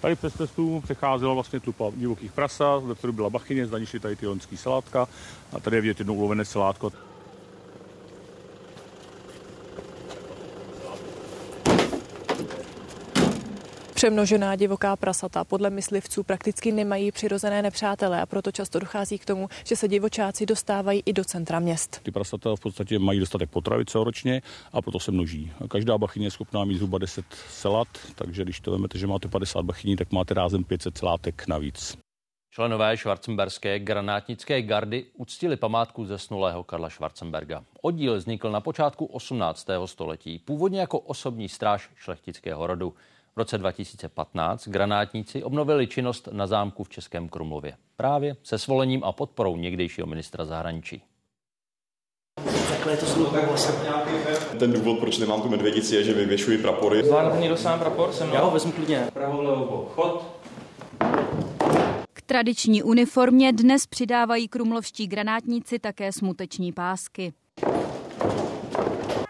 Tady 0.02 0.16
přes 0.16 0.34
cestu 0.34 0.82
přecházela 0.84 1.34
vlastně 1.34 1.60
tlupa 1.60 1.92
divokých 1.96 2.32
prasa, 2.32 2.78
ve 2.78 2.96
kterou 2.96 3.14
byla 3.14 3.30
bachyně, 3.30 3.66
zdaní 3.66 3.86
tady 4.02 4.16
ty 4.16 4.28
loňský 4.28 4.58
salátka 4.58 5.08
a 5.54 5.60
tady 5.60 5.78
je 5.78 5.82
vidět 5.82 6.00
jedno 6.00 6.14
ulovené 6.14 6.46
salátko. 6.46 7.09
Přemnožená 14.00 14.56
divoká 14.56 14.96
prasata 14.96 15.44
podle 15.44 15.70
myslivců 15.70 16.24
prakticky 16.24 16.72
nemají 16.72 17.12
přirozené 17.12 17.62
nepřátele 17.62 18.22
a 18.22 18.26
proto 18.26 18.52
často 18.52 18.80
dochází 18.80 19.18
k 19.18 19.26
tomu, 19.26 19.50
že 19.66 19.76
se 19.76 19.88
divočáci 19.88 20.46
dostávají 20.46 21.04
i 21.06 21.14
do 21.14 21.24
centra 21.24 21.60
měst. 21.60 22.00
Ty 22.04 22.12
prasata 22.12 22.56
v 22.56 22.60
podstatě 22.60 23.00
mají 23.00 23.20
dostatek 23.20 23.50
potravy 23.50 23.86
celoročně 23.86 24.42
a 24.74 24.82
proto 24.82 25.00
se 25.00 25.12
množí. 25.12 25.52
Každá 25.70 25.98
bachyně 25.98 26.26
je 26.26 26.32
schopná 26.32 26.66
mít 26.66 26.76
zhruba 26.76 26.98
10 26.98 27.26
celat, 27.50 27.88
takže 28.16 28.44
když 28.44 28.60
to 28.60 28.72
vezmete, 28.72 28.98
že 28.98 29.08
máte 29.08 29.28
50 29.28 29.62
bachyní, 29.62 29.96
tak 29.96 30.12
máte 30.12 30.34
rázem 30.34 30.64
500 30.64 30.98
celátek 30.98 31.48
navíc. 31.48 31.98
Členové 32.52 32.98
švarcemberské 32.98 33.80
granátnické 33.80 34.62
gardy 34.62 35.06
uctili 35.18 35.56
památku 35.56 36.06
zesnulého 36.06 36.64
Karla 36.64 36.90
Schwarzenberga. 36.90 37.64
Oddíl 37.82 38.18
vznikl 38.18 38.52
na 38.52 38.62
počátku 38.62 39.06
18. 39.06 39.68
století, 39.86 40.40
původně 40.40 40.80
jako 40.80 41.00
osobní 41.00 41.50
stráž 41.50 41.90
šlechtického 41.96 42.68
rodu. 42.68 42.94
V 43.40 43.42
roce 43.42 43.58
2015 43.58 44.68
granátníci 44.68 45.44
obnovili 45.44 45.88
činnost 45.88 46.28
na 46.32 46.48
zámku 46.48 46.84
v 46.84 46.90
Českém 46.90 47.30
Krumlově. 47.30 47.74
Právě 47.96 48.36
se 48.44 48.58
svolením 48.58 49.04
a 49.04 49.12
podporou 49.12 49.58
někdejšího 49.58 50.08
ministra 50.08 50.46
zahraničí. 50.46 51.04
Takhle 52.70 52.94
je 52.94 52.98
to 52.98 53.06
sluchá 53.06 53.40
Ten 54.60 54.74
důvod, 54.74 55.00
proč 55.00 55.18
nemám 55.18 55.42
tu 55.42 55.50
medvědici, 55.50 55.96
je, 55.96 56.04
že 56.04 56.14
vyvěšuji 56.14 56.58
prapory. 56.58 57.04
Zvládnu 57.04 57.40
někdo 57.40 57.58
sám 57.58 57.80
prapor? 57.80 58.14
Jsem 58.14 58.30
Já 58.30 58.42
ho 58.42 58.52
vezmu 58.52 58.72
klidně. 58.72 59.08
Pravou, 59.14 59.42
levou, 59.42 59.90
chod. 59.96 60.26
K 62.14 62.22
tradiční 62.22 62.84
uniformě 62.84 63.54
dnes 63.54 63.88
přidávají 63.88 64.48
krumlovští 64.48 65.08
granátníci 65.08 65.80
také 65.80 66.12
smuteční 66.12 66.72
pásky. 66.72 67.34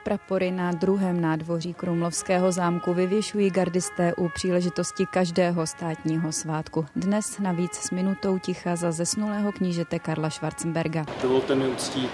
Prapory 0.10 0.52
na 0.52 0.72
druhém 0.72 1.22
nádvoří 1.22 1.74
Krumlovského 1.74 2.52
zámku 2.52 2.94
vyvěšují 2.94 3.50
gardisté 3.50 4.14
u 4.14 4.30
příležitosti 4.30 5.06
každého 5.06 5.68
státního 5.68 6.32
svátku. 6.32 6.86
Dnes 6.96 7.40
navíc 7.40 7.74
s 7.74 7.92
minutou 7.92 8.40
ticha 8.40 8.76
za 8.76 8.92
zesnulého 8.92 9.52
knížete 9.52 10.00
Karla 10.00 10.30
Schwarzenberga. 10.30 11.06
Dovolte 11.22 11.56
mi 11.56 11.68
uctít 11.68 12.12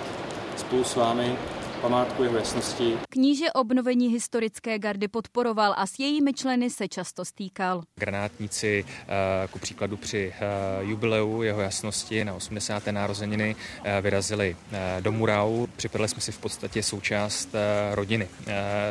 spolu 0.55 0.83
s 0.83 0.95
vámi 0.95 1.35
památku 1.81 2.23
jeho 2.23 2.37
jasnosti. 2.37 2.97
Kníže 3.09 3.51
obnovení 3.51 4.07
historické 4.07 4.79
gardy 4.79 5.07
podporoval 5.07 5.73
a 5.77 5.87
s 5.87 5.99
jejími 5.99 6.33
členy 6.33 6.69
se 6.69 6.87
často 6.87 7.25
stýkal. 7.25 7.83
Granátníci 7.95 8.85
eh, 8.87 9.47
ku 9.47 9.59
příkladu 9.59 9.97
při 9.97 10.33
eh, 10.35 10.85
jubileu 10.85 11.41
jeho 11.41 11.61
jasnosti 11.61 12.25
na 12.25 12.33
80. 12.33 12.87
narozeniny 12.87 13.55
eh, 13.83 14.01
vyrazili 14.01 14.55
do 14.99 15.11
Murau. 15.11 15.67
Připadli 15.75 16.07
jsme 16.07 16.21
si 16.21 16.31
v 16.31 16.37
podstatě 16.37 16.83
součást 16.83 17.49
rodiny. 17.91 18.27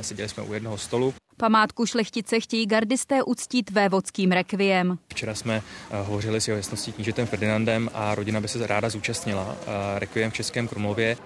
Seděli 0.00 0.28
jsme 0.28 0.42
u 0.42 0.52
jednoho 0.52 0.78
stolu. 0.78 1.14
Památku 1.36 1.86
šlechtice 1.86 2.40
chtějí 2.40 2.66
gardisté 2.66 3.22
uctít 3.22 3.70
vévodským 3.70 4.32
rekviem. 4.32 4.98
Včera 5.08 5.34
jsme 5.34 5.62
hovořili 5.90 6.40
s 6.40 6.48
jeho 6.48 6.56
jasností 6.56 6.92
knížetem 6.92 7.26
Ferdinandem 7.26 7.90
a 7.94 8.14
rodina 8.14 8.40
by 8.40 8.48
se 8.48 8.66
ráda 8.66 8.88
zúčastnila 8.88 9.56
rekviem 9.98 10.30
v 10.30 10.34
Českém 10.34 10.68
Krumlově. 10.68 11.16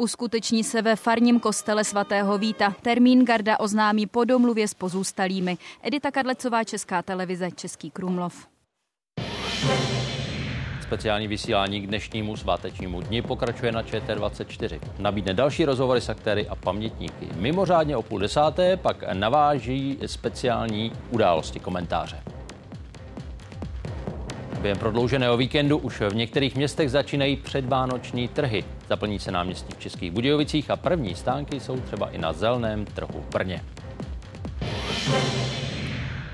Uskuteční 0.00 0.64
se 0.64 0.82
ve 0.82 0.96
farním 0.96 1.40
kostele 1.40 1.84
svatého 1.84 2.38
Víta. 2.38 2.74
Termín 2.82 3.24
Garda 3.24 3.60
oznámí 3.60 4.06
po 4.06 4.24
domluvě 4.24 4.68
s 4.68 4.74
pozůstalými. 4.74 5.58
Edita 5.82 6.10
Kadlecová, 6.10 6.64
Česká 6.64 7.02
televize, 7.02 7.50
Český 7.50 7.90
Krumlov. 7.90 8.46
Speciální 10.82 11.28
vysílání 11.28 11.80
k 11.80 11.86
dnešnímu 11.86 12.36
svátečnímu 12.36 13.00
dni 13.00 13.22
pokračuje 13.22 13.72
na 13.72 13.82
ČT24. 13.82 14.80
Nabídne 14.98 15.34
další 15.34 15.64
rozhovory 15.64 16.00
s 16.00 16.08
aktéry 16.08 16.48
a 16.48 16.54
pamětníky. 16.54 17.28
Mimořádně 17.36 17.96
o 17.96 18.02
půl 18.02 18.18
desáté 18.18 18.76
pak 18.76 19.04
naváží 19.12 19.98
speciální 20.06 20.92
události 21.10 21.60
komentáře. 21.60 22.22
Během 24.60 24.78
prodlouženého 24.78 25.36
víkendu 25.36 25.78
už 25.78 26.00
v 26.00 26.14
některých 26.14 26.56
městech 26.56 26.90
začínají 26.90 27.36
předvánoční 27.36 28.28
trhy. 28.28 28.64
Zaplní 28.88 29.18
se 29.18 29.30
náměstí 29.30 29.74
v 29.74 29.80
Českých 29.80 30.10
Budějovicích 30.10 30.70
a 30.70 30.76
první 30.76 31.14
stánky 31.14 31.60
jsou 31.60 31.80
třeba 31.80 32.10
i 32.10 32.18
na 32.18 32.32
zelném 32.32 32.84
trhu 32.84 33.24
v 33.28 33.32
Brně. 33.32 33.60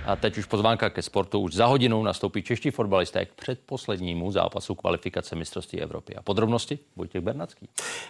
A 0.06 0.16
teď 0.16 0.38
už 0.38 0.46
pozvánka 0.46 0.90
ke 0.90 1.02
sportu. 1.02 1.40
Už 1.40 1.54
za 1.54 1.66
hodinu 1.66 2.02
nastoupí 2.02 2.42
čeští 2.42 2.70
fotbalisté 2.70 3.26
k 3.26 3.34
předposlednímu 3.34 4.32
zápasu 4.32 4.74
kvalifikace 4.74 5.36
mistrovství 5.36 5.80
Evropy. 5.80 6.14
A 6.14 6.22
podrobnosti 6.22 6.78
Vojtěch 6.96 7.22
Bernacký. 7.22 7.68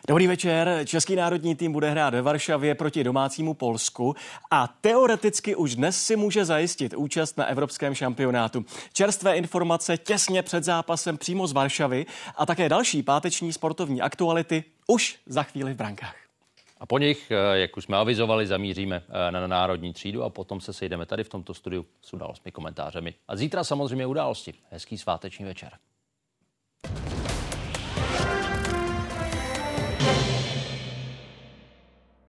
Dobrý 0.08 0.26
večer. 0.26 0.80
Český 0.84 1.16
národní 1.16 1.54
tým 1.54 1.72
bude 1.72 1.90
hrát 1.90 2.14
ve 2.14 2.22
Varšavě 2.22 2.74
proti 2.74 3.04
domácímu 3.04 3.54
Polsku 3.54 4.14
a 4.50 4.68
teoreticky 4.80 5.56
už 5.56 5.76
dnes 5.76 6.02
si 6.02 6.16
může 6.16 6.44
zajistit 6.44 6.94
účast 6.94 7.38
na 7.38 7.44
evropském 7.44 7.94
šampionátu. 7.94 8.64
Čerstvé 8.92 9.36
informace 9.36 9.96
těsně 9.96 10.42
před 10.42 10.64
zápasem 10.64 11.18
přímo 11.18 11.46
z 11.46 11.52
Varšavy 11.52 12.06
a 12.36 12.46
také 12.46 12.68
další 12.68 13.02
páteční 13.02 13.52
sportovní 13.52 14.00
aktuality 14.00 14.64
už 14.86 15.18
za 15.26 15.42
chvíli 15.42 15.74
v 15.74 15.76
brankách. 15.76 16.25
A 16.78 16.86
po 16.86 16.98
nich, 16.98 17.30
eh, 17.30 17.58
jak 17.58 17.76
už 17.76 17.84
jsme 17.84 17.96
avizovali, 17.96 18.46
zamíříme 18.46 19.02
eh, 19.08 19.30
na 19.30 19.46
národní 19.46 19.92
třídu 19.92 20.22
a 20.22 20.30
potom 20.30 20.60
se 20.60 20.72
sejdeme 20.72 21.06
tady 21.06 21.24
v 21.24 21.28
tomto 21.28 21.54
studiu 21.54 21.86
s 22.02 22.12
událostmi, 22.12 22.52
komentářemi. 22.52 23.14
A 23.28 23.36
zítra 23.36 23.64
samozřejmě 23.64 24.06
události. 24.06 24.54
Hezký 24.70 24.98
sváteční 24.98 25.44
večer. 25.44 25.72